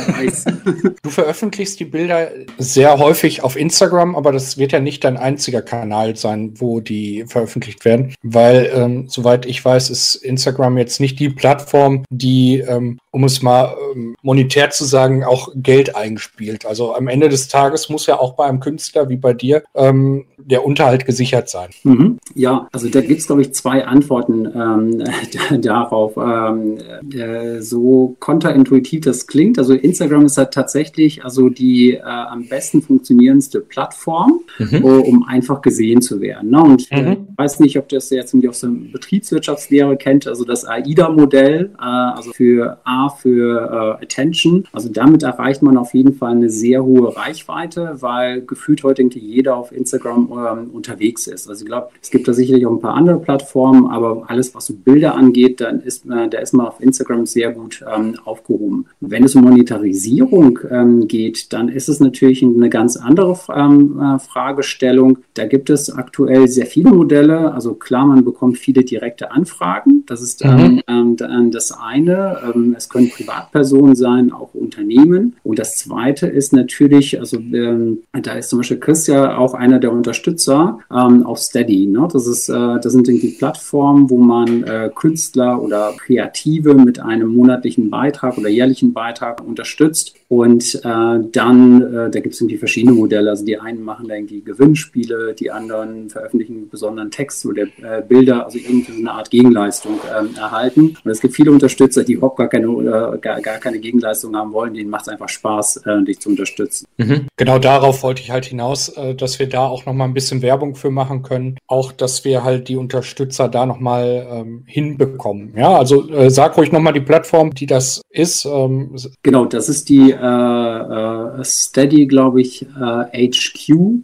Du 1.03 1.09
veröffentlichst 1.09 1.79
die 1.79 1.85
Bilder 1.85 2.29
sehr 2.57 2.97
häufig 2.97 3.43
auf 3.43 3.55
Instagram, 3.55 4.15
aber 4.15 4.31
das 4.31 4.57
wird 4.57 4.71
ja 4.71 4.79
nicht 4.79 5.03
dein 5.03 5.17
einziger 5.17 5.61
Kanal 5.61 6.15
sein, 6.15 6.53
wo 6.57 6.79
die 6.79 7.25
veröffentlicht 7.27 7.85
werden, 7.85 8.15
weil, 8.23 8.71
ähm, 8.73 9.05
soweit 9.07 9.45
ich 9.45 9.63
weiß, 9.63 9.89
ist 9.89 10.15
Instagram 10.15 10.77
jetzt 10.77 10.99
nicht 10.99 11.19
die 11.19 11.29
Plattform, 11.29 12.03
die, 12.09 12.59
ähm, 12.59 12.97
um 13.15 13.23
es 13.23 13.41
mal 13.41 13.77
ähm, 13.95 14.17
monetär 14.23 14.71
zu 14.71 14.83
sagen, 14.83 15.23
auch 15.23 15.47
Geld 15.55 15.95
eingespielt. 15.95 16.65
Also 16.65 16.93
am 16.93 17.07
Ende 17.07 17.29
des 17.29 17.47
Tages 17.47 17.87
muss 17.87 18.07
ja 18.07 18.19
auch 18.19 18.33
bei 18.33 18.43
einem 18.43 18.59
Künstler 18.59 19.07
wie 19.07 19.15
bei 19.15 19.31
dir 19.31 19.63
ähm, 19.73 20.25
der 20.37 20.65
Unterhalt 20.65 21.05
gesichert 21.05 21.47
sein. 21.47 21.69
Mhm. 21.83 22.17
Ja, 22.33 22.67
also 22.73 22.89
da 22.89 22.99
gibt 22.99 23.21
es, 23.21 23.27
glaube 23.27 23.41
ich, 23.41 23.53
zwei 23.53 23.85
Antworten 23.85 24.45
ähm, 24.53 25.61
darauf. 25.61 26.17
Ähm, 26.17 26.77
äh, 27.13 27.61
so 27.61 28.17
konterintuitiv 28.19 29.05
das 29.05 29.27
klingt. 29.27 29.57
Also 29.59 29.73
Instagram 29.73 30.25
ist 30.25 30.37
halt 30.37 30.51
tatsächlich 30.51 31.23
also 31.23 31.47
die 31.47 31.93
äh, 31.93 32.01
am 32.01 32.49
besten 32.49 32.81
funktionierendste 32.81 33.61
Plattform, 33.61 34.41
mhm. 34.59 34.83
uh, 34.83 34.99
um 34.99 35.23
einfach 35.23 35.61
gesehen 35.61 36.01
zu 36.01 36.19
werden. 36.19 36.49
Ne? 36.49 36.61
Und 36.61 36.91
äh, 36.91 37.01
mhm. 37.01 37.27
ich 37.31 37.37
weiß 37.37 37.61
nicht, 37.61 37.77
ob 37.77 37.87
das 37.87 38.09
jetzt 38.09 38.33
irgendwie 38.33 38.49
aus 38.49 38.59
der 38.59 38.71
Betriebswirtschaftslehre 38.91 39.95
kennt, 39.95 40.27
also 40.27 40.43
das 40.43 40.65
AIDA-Modell, 40.65 41.71
äh, 41.79 41.81
also 41.81 42.33
für 42.33 42.79
A 42.83 43.04
für 43.09 43.97
äh, 43.99 44.03
Attention. 44.03 44.65
Also 44.71 44.89
damit 44.89 45.23
erreicht 45.23 45.61
man 45.61 45.77
auf 45.77 45.93
jeden 45.93 46.13
Fall 46.13 46.31
eine 46.31 46.49
sehr 46.49 46.83
hohe 46.83 47.15
Reichweite, 47.15 47.97
weil 47.99 48.41
gefühlt 48.41 48.83
heute 48.83 49.01
irgendwie 49.01 49.19
jeder 49.19 49.57
auf 49.57 49.71
Instagram 49.71 50.31
ähm, 50.31 50.69
unterwegs 50.71 51.27
ist. 51.27 51.49
Also 51.49 51.63
ich 51.63 51.67
glaube, 51.67 51.89
es 52.01 52.09
gibt 52.09 52.27
da 52.27 52.33
sicherlich 52.33 52.65
auch 52.65 52.71
ein 52.71 52.81
paar 52.81 52.95
andere 52.95 53.19
Plattformen, 53.19 53.87
aber 53.87 54.23
alles, 54.27 54.53
was 54.55 54.67
so 54.67 54.73
Bilder 54.73 55.15
angeht, 55.15 55.61
dann 55.61 55.81
ist, 55.81 56.05
äh, 56.05 56.29
da 56.29 56.39
ist 56.39 56.53
man 56.53 56.67
auf 56.67 56.81
Instagram 56.81 57.25
sehr 57.25 57.51
gut 57.51 57.83
ähm, 57.93 58.17
aufgehoben. 58.25 58.85
Wenn 58.99 59.23
es 59.23 59.35
um 59.35 59.43
Monetarisierung 59.43 60.59
ähm, 60.69 61.07
geht, 61.07 61.53
dann 61.53 61.69
ist 61.69 61.89
es 61.89 61.99
natürlich 61.99 62.43
eine 62.43 62.69
ganz 62.69 62.97
andere 62.97 63.37
ähm, 63.53 63.99
äh, 63.99 64.19
Fragestellung. 64.19 65.19
Da 65.33 65.45
gibt 65.45 65.69
es 65.69 65.89
aktuell 65.89 66.47
sehr 66.47 66.65
viele 66.65 66.91
Modelle. 66.91 67.53
Also 67.53 67.73
klar, 67.73 68.05
man 68.05 68.23
bekommt 68.23 68.57
viele 68.57 68.83
direkte 68.83 69.31
Anfragen. 69.31 70.03
Das 70.05 70.21
ist 70.21 70.43
mhm. 70.43 70.81
Ähm, 70.87 71.15
ähm, 71.19 71.51
das 71.51 71.71
eine. 71.71 72.39
Ähm, 72.53 72.75
es 72.77 72.89
können 72.95 73.09
Privatpersonen 73.09 73.95
sein, 73.95 74.31
auch 74.31 74.53
Unternehmen. 74.53 75.35
Und 75.43 75.59
das 75.59 75.75
zweite 75.75 76.27
ist 76.27 76.53
natürlich, 76.53 77.19
also 77.19 77.37
da 77.41 78.33
ist 78.33 78.49
zum 78.49 78.59
Beispiel 78.59 78.79
Chris 78.79 79.07
ja 79.07 79.37
auch 79.37 79.53
einer 79.53 79.79
der 79.79 79.91
Unterstützer 79.91 80.79
auf 80.89 81.39
Steady. 81.39 81.87
Ne? 81.87 82.07
Das, 82.11 82.25
ist, 82.25 82.47
äh, 82.47 82.79
das 82.81 82.93
sind 82.93 83.09
irgendwie 83.09 83.31
Plattformen, 83.31 84.09
wo 84.09 84.17
man 84.17 84.63
äh, 84.63 84.89
Künstler 84.95 85.61
oder 85.61 85.93
Kreative 85.97 86.73
mit 86.73 86.99
einem 86.99 87.35
monatlichen 87.35 87.89
Beitrag 87.89 88.37
oder 88.37 88.47
jährlichen 88.47 88.93
Beitrag 88.93 89.45
unterstützt. 89.45 90.15
Und 90.27 90.75
äh, 90.83 91.19
dann, 91.31 91.81
äh, 91.81 92.09
da 92.09 92.19
gibt 92.19 92.33
es 92.33 92.41
irgendwie 92.41 92.57
verschiedene 92.57 92.93
Modelle. 92.93 93.29
Also 93.29 93.45
die 93.45 93.59
einen 93.59 93.83
machen 93.83 94.07
da 94.07 94.15
irgendwie 94.15 94.41
Gewinnspiele, 94.41 95.35
die 95.35 95.51
anderen 95.51 96.09
veröffentlichen 96.09 96.67
besonderen 96.69 97.11
Text 97.11 97.45
oder 97.45 97.63
äh, 97.63 98.01
Bilder, 98.07 98.45
also 98.45 98.57
irgendwie 98.57 98.91
so 98.91 98.99
eine 98.99 99.11
Art 99.11 99.29
Gegenleistung 99.29 99.99
ähm, 100.17 100.29
erhalten. 100.35 100.97
Und 101.03 101.11
es 101.11 101.21
gibt 101.21 101.35
viele 101.35 101.51
Unterstützer, 101.51 102.03
die 102.03 102.13
überhaupt 102.13 102.37
gar 102.37 102.47
keine, 102.47 102.65
äh, 102.65 103.17
gar, 103.19 103.39
gar 103.41 103.59
keine 103.59 103.79
Gegenleistung 103.79 104.35
haben 104.35 104.51
wollen. 104.51 104.73
Denen 104.73 104.89
macht 104.89 105.03
es 105.03 105.09
einfach 105.09 105.29
Spaß, 105.29 105.83
äh, 105.85 106.03
dich 106.03 106.19
zu 106.19 106.29
unterstützen. 106.29 106.85
Mhm. 106.97 107.27
Genau 107.37 107.59
darauf 107.59 108.01
wollte 108.01 108.23
ich 108.23 108.31
halt 108.31 108.45
hinaus, 108.45 108.89
äh, 108.89 109.13
dass 109.13 109.37
wir 109.37 109.47
da 109.47 109.67
auch 109.67 109.85
nochmal 109.85 110.07
ein 110.07 110.15
bisschen 110.15 110.41
Werbung 110.41 110.73
für 110.73 110.89
machen 110.89 111.21
können. 111.21 111.57
Auch, 111.67 111.91
dass 111.91 112.25
wir 112.25 112.43
halt 112.43 112.67
die 112.67 112.77
Unterstützer 112.77 113.47
da 113.47 113.67
nochmal 113.67 114.27
ähm, 114.31 114.63
hinbekommen. 114.65 115.53
Ja, 115.55 115.77
also 115.77 116.09
äh, 116.09 116.31
sag 116.31 116.57
ruhig 116.57 116.71
nochmal 116.71 116.93
die 116.93 117.01
Plattform, 117.01 117.53
die 117.53 117.67
das 117.67 118.01
ist. 118.09 118.45
Ähm, 118.45 118.95
genau, 119.21 119.45
das 119.45 119.69
ist 119.69 119.89
die 119.89 120.14
äh, 120.21 121.39
äh, 121.39 121.43
Steady, 121.43 122.07
glaube 122.07 122.41
ich, 122.41 122.65
HQ 122.65 124.03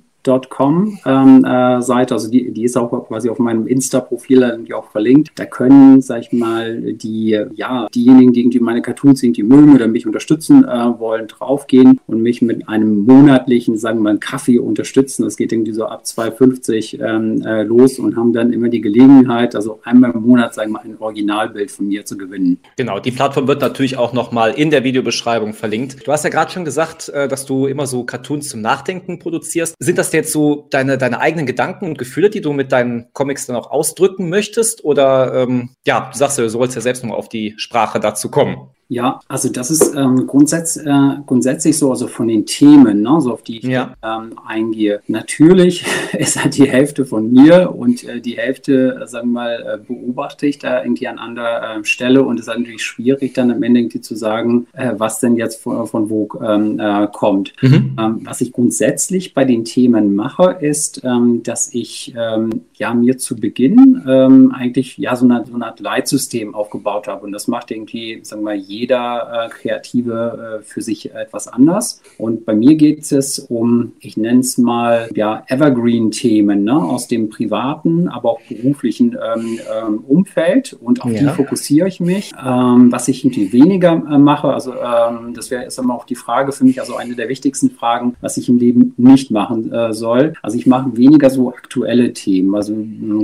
Com 0.49 0.99
ähm, 1.05 1.43
äh, 1.43 1.81
Seite, 1.81 2.13
also 2.13 2.29
die, 2.29 2.51
die 2.51 2.63
ist 2.63 2.77
auch 2.77 2.89
quasi 3.07 3.29
auf 3.29 3.39
meinem 3.39 3.65
Insta-Profil 3.65 4.43
irgendwie 4.43 4.73
auch 4.73 4.91
verlinkt. 4.91 5.31
Da 5.35 5.45
können, 5.45 6.01
sag 6.01 6.21
ich 6.21 6.31
mal, 6.31 6.93
die, 6.93 7.39
ja, 7.55 7.87
diejenigen, 7.93 8.31
die 8.33 8.41
irgendwie 8.41 8.59
meine 8.59 8.81
Cartoons 8.81 9.23
irgendwie 9.23 9.43
mögen 9.43 9.75
oder 9.75 9.87
mich 9.87 10.05
unterstützen 10.05 10.63
äh, 10.63 10.99
wollen, 10.99 11.27
draufgehen 11.27 11.99
und 12.05 12.21
mich 12.21 12.41
mit 12.41 12.69
einem 12.69 13.05
monatlichen, 13.05 13.77
sagen 13.77 13.99
wir 13.99 14.03
mal, 14.03 14.17
Kaffee 14.19 14.59
unterstützen. 14.59 15.23
Das 15.23 15.37
geht 15.37 15.51
irgendwie 15.51 15.73
so 15.73 15.85
ab 15.85 16.03
2,50 16.05 17.03
ähm, 17.03 17.41
äh, 17.41 17.63
los 17.63 17.97
und 17.97 18.15
haben 18.15 18.31
dann 18.33 18.53
immer 18.53 18.69
die 18.69 18.81
Gelegenheit, 18.81 19.55
also 19.55 19.79
einmal 19.83 20.11
im 20.11 20.21
Monat, 20.21 20.53
sagen 20.53 20.71
wir 20.71 20.79
mal, 20.79 20.85
ein 20.85 20.97
Originalbild 20.99 21.71
von 21.71 21.87
mir 21.87 22.05
zu 22.05 22.17
gewinnen. 22.17 22.59
Genau, 22.77 22.99
die 22.99 23.11
Plattform 23.11 23.47
wird 23.47 23.61
natürlich 23.61 23.97
auch 23.97 24.13
nochmal 24.13 24.51
in 24.51 24.69
der 24.69 24.83
Videobeschreibung 24.83 25.53
verlinkt. 25.53 26.05
Du 26.05 26.11
hast 26.11 26.23
ja 26.23 26.29
gerade 26.29 26.51
schon 26.51 26.65
gesagt, 26.65 27.09
äh, 27.09 27.27
dass 27.27 27.45
du 27.45 27.65
immer 27.65 27.87
so 27.87 28.03
Cartoons 28.03 28.49
zum 28.49 28.61
Nachdenken 28.61 29.17
produzierst. 29.17 29.75
Sind 29.79 29.97
das 29.97 30.10
jetzt 30.13 30.31
so 30.31 30.67
deine, 30.69 30.97
deine 30.97 31.19
eigenen 31.19 31.45
Gedanken 31.45 31.85
und 31.85 31.97
Gefühle, 31.97 32.29
die 32.29 32.41
du 32.41 32.53
mit 32.53 32.71
deinen 32.71 33.11
Comics 33.13 33.45
dann 33.45 33.55
auch 33.55 33.71
ausdrücken 33.71 34.29
möchtest? 34.29 34.83
Oder 34.83 35.33
ähm, 35.33 35.75
ja, 35.85 36.09
du 36.11 36.17
sagst 36.17 36.37
ja, 36.37 36.43
du 36.43 36.49
sollst 36.49 36.75
ja 36.75 36.81
selbst 36.81 37.03
noch 37.03 37.15
auf 37.15 37.29
die 37.29 37.53
Sprache 37.57 37.99
dazu 37.99 38.29
kommen. 38.29 38.69
Ja, 38.91 39.21
also 39.29 39.47
das 39.47 39.71
ist 39.71 39.95
ähm, 39.95 40.27
grundsätz, 40.27 40.75
äh, 40.75 41.15
grundsätzlich 41.25 41.77
so, 41.77 41.91
also 41.91 42.07
von 42.07 42.27
den 42.27 42.45
Themen, 42.45 43.01
ne, 43.01 43.21
so 43.21 43.31
auf 43.31 43.41
die 43.41 43.59
ich 43.59 43.63
ja. 43.63 43.93
ähm, 44.03 44.33
eingehe. 44.45 44.99
Natürlich 45.07 45.85
ist 46.19 46.43
halt 46.43 46.57
die 46.57 46.69
Hälfte 46.69 47.05
von 47.05 47.31
mir 47.31 47.73
und 47.73 48.03
äh, 48.03 48.19
die 48.19 48.35
Hälfte, 48.35 48.99
äh, 49.01 49.07
sagen 49.07 49.29
wir 49.29 49.33
mal, 49.33 49.79
äh, 49.79 49.93
beobachte 49.93 50.45
ich 50.45 50.59
da 50.59 50.83
irgendwie 50.83 51.07
an 51.07 51.19
anderer 51.19 51.77
äh, 51.77 51.85
Stelle 51.85 52.21
und 52.23 52.37
es 52.37 52.47
ist 52.49 52.53
natürlich 52.53 52.83
schwierig, 52.83 53.31
dann 53.31 53.49
am 53.49 53.63
Ende 53.63 53.79
irgendwie 53.79 54.01
zu 54.01 54.13
sagen, 54.13 54.67
äh, 54.73 54.91
was 54.97 55.21
denn 55.21 55.37
jetzt 55.37 55.61
von, 55.61 55.87
von 55.87 56.09
wo 56.09 56.27
ähm, 56.45 56.77
äh, 56.77 57.07
kommt. 57.13 57.53
Mhm. 57.61 57.95
Ähm, 57.97 58.19
was 58.25 58.41
ich 58.41 58.51
grundsätzlich 58.51 59.33
bei 59.33 59.45
den 59.45 59.63
Themen 59.63 60.15
mache, 60.15 60.57
ist, 60.59 61.01
ähm, 61.05 61.43
dass 61.43 61.73
ich 61.73 62.13
ähm, 62.17 62.63
ja 62.73 62.93
mir 62.93 63.17
zu 63.17 63.37
Beginn 63.37 64.03
ähm, 64.05 64.51
eigentlich 64.53 64.97
ja 64.97 65.15
so 65.15 65.23
eine, 65.23 65.45
so 65.45 65.55
eine 65.55 65.67
Art 65.67 65.79
Leitsystem 65.79 66.53
aufgebaut 66.53 67.07
habe 67.07 67.23
und 67.23 67.31
das 67.31 67.47
macht 67.47 67.71
irgendwie, 67.71 68.19
sagen 68.23 68.41
wir 68.41 68.51
mal, 68.51 68.55
jeder 68.55 68.80
äh, 68.89 69.49
Kreative 69.49 70.59
äh, 70.59 70.63
für 70.63 70.81
sich 70.81 71.13
etwas 71.13 71.47
anders. 71.47 72.01
Und 72.17 72.45
bei 72.45 72.55
mir 72.55 72.75
geht 72.75 73.11
es 73.11 73.39
um, 73.39 73.93
ich 73.99 74.17
nenne 74.17 74.39
es 74.39 74.57
mal, 74.57 75.09
ja, 75.15 75.43
Evergreen-Themen 75.47 76.63
ne? 76.63 76.75
aus 76.75 77.07
dem 77.07 77.29
privaten, 77.29 78.07
aber 78.07 78.31
auch 78.31 78.41
beruflichen 78.47 79.17
ähm, 79.17 79.59
ähm, 79.71 80.03
Umfeld. 80.07 80.73
Und 80.73 81.03
auf 81.03 81.11
ja. 81.11 81.19
die 81.19 81.27
fokussiere 81.29 81.87
ich 81.87 81.99
mich. 81.99 82.31
Ähm, 82.43 82.91
was 82.91 83.07
ich 83.07 83.23
irgendwie 83.23 83.51
weniger 83.53 83.91
äh, 83.93 84.17
mache, 84.17 84.53
also 84.53 84.73
ähm, 84.73 85.33
das 85.33 85.51
wäre 85.51 85.63
erst 85.63 85.79
einmal 85.79 85.97
auch 85.97 86.05
die 86.05 86.15
Frage 86.15 86.51
für 86.51 86.63
mich, 86.63 86.79
also 86.79 86.95
eine 86.95 87.15
der 87.15 87.29
wichtigsten 87.29 87.71
Fragen, 87.71 88.15
was 88.21 88.37
ich 88.37 88.49
im 88.49 88.57
Leben 88.57 88.93
nicht 88.97 89.31
machen 89.31 89.71
äh, 89.71 89.93
soll. 89.93 90.33
Also 90.41 90.57
ich 90.57 90.65
mache 90.65 90.97
weniger 90.97 91.29
so 91.29 91.49
aktuelle 91.49 92.13
Themen, 92.13 92.55
also 92.55 92.75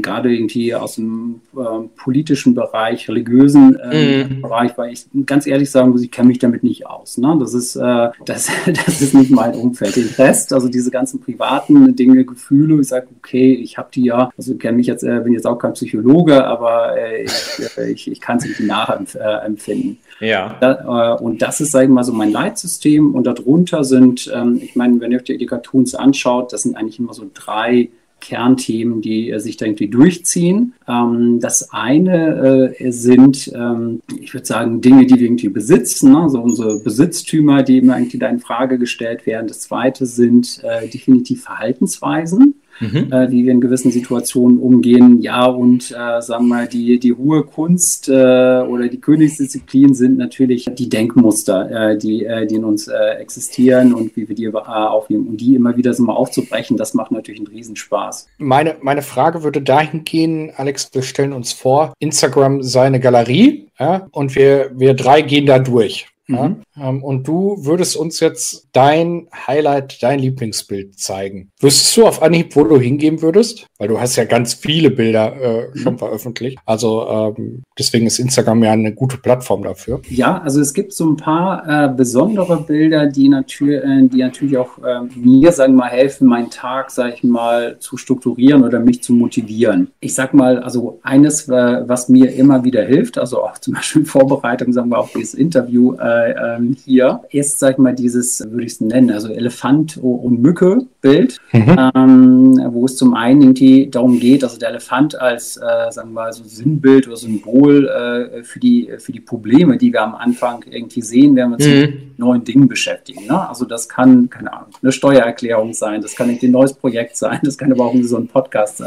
gerade 0.02 0.34
irgendwie 0.34 0.74
aus 0.76 0.96
dem 0.96 1.42
äh, 1.56 1.88
politischen 1.96 2.54
Bereich, 2.54 3.08
religiösen 3.10 3.78
äh, 3.80 4.26
mm. 4.26 4.42
Bereich, 4.42 4.78
weil 4.78 4.94
ich 4.94 5.06
ganz 5.26 5.47
ehrlich 5.48 5.72
sagen 5.72 5.92
muss, 5.92 6.02
ich 6.02 6.12
kenne 6.12 6.28
mich 6.28 6.40
damit 6.40 6.64
nicht 6.64 6.86
aus. 6.86 7.18
Ne? 7.18 7.36
Das, 7.40 7.54
ist, 7.54 7.76
äh, 7.76 8.10
das, 8.26 8.50
das 8.66 9.02
ist 9.02 9.14
nicht 9.14 9.32
mein 9.32 9.56
Umfeld. 9.56 9.96
Den 9.96 10.10
Rest, 10.18 10.54
also 10.54 10.68
diese 10.68 10.92
ganzen 10.92 11.20
privaten 11.20 11.96
Dinge, 11.96 12.26
Gefühle, 12.26 12.80
ich 12.82 12.88
sage, 12.88 13.08
okay, 13.18 13.54
ich 13.54 13.78
habe 13.78 13.90
die 13.94 14.06
ja, 14.06 14.30
also 14.38 14.56
kenne 14.56 14.78
mich 14.78 14.88
jetzt, 14.88 15.04
äh, 15.04 15.20
bin 15.24 15.34
jetzt 15.34 15.48
auch 15.48 15.58
kein 15.58 15.74
Psychologe, 15.74 16.46
aber 16.46 16.98
äh, 16.98 17.24
ich, 17.24 17.78
äh, 17.78 17.92
ich, 17.92 18.12
ich 18.12 18.22
kann 18.22 18.38
es 18.38 18.46
irgendwie 18.46 18.66
nachempfinden. 18.66 19.98
Ja. 20.20 20.56
Da, 20.60 21.16
äh, 21.16 21.24
und 21.24 21.42
das 21.42 21.62
ist, 21.62 21.72
sage 21.72 21.86
ich 21.86 21.92
mal, 21.92 22.04
so 22.04 22.14
mein 22.14 22.32
Leitsystem. 22.32 23.14
Und 23.14 23.26
darunter 23.26 23.84
sind, 23.84 24.32
ähm, 24.34 24.60
ich 24.62 24.76
meine, 24.76 25.00
wenn 25.00 25.12
ihr 25.12 25.18
euch 25.18 25.24
die 25.24 25.46
Cartoons 25.46 25.96
anschaut, 25.96 26.54
das 26.54 26.64
sind 26.64 26.76
eigentlich 26.76 27.00
immer 27.00 27.14
so 27.14 27.30
drei 27.34 27.90
Kernthemen, 28.20 29.02
die 29.02 29.32
äh, 29.32 29.40
sich 29.40 29.58
da 29.58 29.66
irgendwie 29.66 29.88
durchziehen. 29.88 30.74
Ähm, 30.88 31.40
das 31.40 31.72
eine 31.72 32.74
äh, 32.80 32.92
sind, 32.92 33.52
ähm, 33.54 34.02
ich 34.20 34.34
würde 34.34 34.46
sagen, 34.46 34.82
Dinge, 34.82 35.06
die 35.06 35.16
wir 35.16 35.26
irgendwie 35.26 35.50
besitzen, 35.50 36.12
ne? 36.12 36.22
also 36.22 36.42
unsere 36.42 36.80
Besitztümer, 36.80 37.64
die 37.64 37.78
immer 37.78 37.98
irgendwie 37.98 38.20
da 38.20 38.28
in 38.30 38.40
Frage 38.40 38.78
gestellt 38.78 39.26
werden. 39.26 39.48
Das 39.48 39.62
zweite 39.62 40.06
sind 40.06 40.62
äh, 40.64 40.88
definitiv 40.88 41.44
Verhaltensweisen 41.44 42.56
mhm. 42.80 43.12
äh, 43.12 43.32
wie 43.32 43.46
wir 43.46 43.52
in 43.52 43.62
gewissen 43.62 43.92
Situationen 43.92 44.60
umgehen. 44.60 45.22
Ja, 45.22 45.46
und 45.46 45.92
äh, 45.92 46.22
sagen 46.22 46.48
wir 46.48 46.56
mal, 46.56 46.68
die, 46.68 47.00
die 47.00 47.14
hohe 47.14 47.44
Kunst 47.44 48.10
äh, 48.10 48.12
oder 48.12 48.88
die 48.88 49.00
Königsdisziplin 49.00 49.94
sind 49.94 50.18
natürlich 50.18 50.70
die 50.74 50.90
Denkmuster, 50.90 51.92
äh, 51.92 51.98
die, 51.98 52.26
äh, 52.26 52.46
die 52.46 52.56
in 52.56 52.64
uns 52.64 52.88
äh, 52.88 52.96
existieren 53.20 53.94
und 53.94 54.16
wie 54.16 54.28
wir 54.28 54.36
die 54.36 54.48
aufnehmen. 54.54 55.28
Und 55.28 55.42
die 55.42 55.56
immer 55.56 55.76
wieder 55.76 55.94
so 55.94 56.04
mal 56.04 56.14
aufzubrechen, 56.14 56.78
das 56.78 56.94
macht 56.94 57.12
natürlich 57.12 57.40
einen 57.40 57.48
Riesenspaß. 57.48 58.28
Meine, 58.38 58.76
meine 58.82 59.02
Frage 59.02 59.44
würde 59.44 59.62
dahin 59.62 60.04
gehen, 60.04 60.52
Alex, 60.56 60.90
wir 60.94 61.02
stellen 61.02 61.34
uns 61.34 61.54
vor, 61.54 61.94
Instagram 62.00 62.64
sei 62.64 62.86
eine 62.86 63.00
Galerie 63.00 63.68
ja, 63.80 64.08
und 64.12 64.36
wir, 64.36 64.72
wir 64.76 64.94
drei 64.94 65.22
gehen 65.22 65.46
da 65.46 65.60
durch. 65.60 66.08
Ja? 66.30 66.50
Mhm. 66.50 66.62
Ähm, 66.80 67.04
und 67.04 67.28
du 67.28 67.58
würdest 67.60 67.96
uns 67.96 68.20
jetzt 68.20 68.68
dein 68.74 69.28
Highlight, 69.48 70.02
dein 70.04 70.20
Lieblingsbild 70.20 71.00
zeigen. 71.00 71.52
Wüsstest 71.60 71.96
du 71.98 72.06
auf 72.06 72.22
Anhieb, 72.22 72.56
wo 72.56 72.64
du 72.64 72.80
hingehen 72.80 73.22
würdest? 73.22 73.68
Weil 73.78 73.88
du 73.88 74.00
hast 74.00 74.16
ja 74.16 74.26
ganz 74.26 74.54
viele 74.54 74.92
Bilder 74.92 75.36
äh, 75.36 75.68
mhm. 75.68 75.78
schon 75.78 75.98
veröffentlicht. 75.98 76.58
Also 76.66 77.08
ähm, 77.08 77.64
deswegen 77.78 78.08
ist 78.08 78.20
Instagram 78.20 78.64
ja 78.64 78.72
eine 78.72 78.94
gute 78.94 79.18
Plattform 79.18 79.64
dafür. 79.64 80.02
Ja, 80.10 80.42
also 80.42 80.60
es 80.62 80.74
gibt 80.74 80.94
so 80.94 81.10
ein 81.10 81.18
paar 81.18 81.86
äh, 81.86 81.90
besondere 81.90 82.58
Bilder, 82.62 83.08
die, 83.08 83.30
natür 83.30 83.84
äh, 83.84 84.08
die 84.08 84.20
natürlich 84.20 84.58
auch 84.58 84.78
äh, 84.80 85.02
mir, 85.16 85.52
sagen 85.52 85.74
wir 85.74 85.86
mal, 85.86 85.90
helfen, 85.90 86.28
meinen 86.28 86.50
Tag, 86.50 86.92
sag 86.92 87.14
ich 87.14 87.24
mal, 87.24 87.78
zu 87.80 87.98
strukturieren 87.98 88.64
oder 88.64 88.80
mich 88.80 89.02
zu 89.02 89.14
motivieren. 89.14 89.92
Ich 90.00 90.14
sag 90.14 90.34
mal, 90.34 90.60
also 90.60 91.00
eines, 91.04 91.48
was 91.48 92.10
mir 92.10 92.34
immer 92.34 92.64
wieder 92.64 92.84
hilft, 92.84 93.18
also 93.18 93.44
auch 93.44 93.58
zum 93.58 93.76
Beispiel 93.76 94.06
Vorbereitung, 94.18 94.74
sagen 94.74 94.90
wir 94.90 94.98
auch 94.98 95.10
dieses 95.16 95.34
Interview, 95.34 95.94
äh, 95.94 96.17
ähm, 96.38 96.76
hier 96.86 97.22
ist, 97.30 97.60
sag 97.60 97.74
ich 97.74 97.78
mal, 97.78 97.94
dieses, 97.94 98.40
würde 98.50 98.66
ich 98.66 98.74
es 98.74 98.82
nennen, 98.82 99.12
also 99.12 99.30
Elefant 99.30 99.98
und 99.98 100.42
Mücke 100.42 100.86
Bild, 101.02 101.38
mhm. 101.54 101.76
ähm, 101.96 102.60
wo 102.72 102.86
es 102.86 102.98
zum 102.98 103.14
einen 103.14 103.42
irgendwie 103.42 103.88
darum 103.90 104.20
geht, 104.20 104.44
also 104.44 104.58
der 104.58 104.70
Elefant 104.70 105.20
als, 105.20 105.58
äh, 105.58 105.92
sagen 105.92 106.10
wir 106.10 106.22
mal, 106.22 106.34
so 106.34 106.44
Sinnbild 106.44 107.08
oder 107.08 107.18
Symbol 107.18 107.88
äh, 107.88 108.44
für, 108.44 108.60
die, 108.60 108.90
für 108.98 109.12
die 109.12 109.20
Probleme, 109.20 109.78
die 109.78 109.94
wir 109.94 110.02
am 110.02 110.16
Anfang 110.16 110.64
irgendwie 110.70 111.02
sehen, 111.02 111.36
wenn 111.36 111.58
wir 111.58 111.68
mhm. 111.68 112.07
Mit 112.18 112.20
neuen 112.20 112.44
Dingen 112.44 112.68
beschäftigen. 112.68 113.26
Ne? 113.28 113.48
Also 113.48 113.66
das 113.66 113.88
kann, 113.88 114.30
keine 114.30 114.54
Ahnung, 114.54 114.70
eine 114.82 114.92
Steuererklärung 114.92 115.74
sein, 115.74 116.02
das 116.02 116.16
kann 116.16 116.30
ein 116.30 116.52
neues 116.52 116.74
Projekt 116.74 117.16
sein, 117.16 117.40
das 117.44 117.58
kann 117.58 117.72
aber 117.72 117.86
auch 117.86 117.96
so 118.02 118.18
ein 118.18 118.28
Podcast 118.28 118.82
äh, 118.82 118.86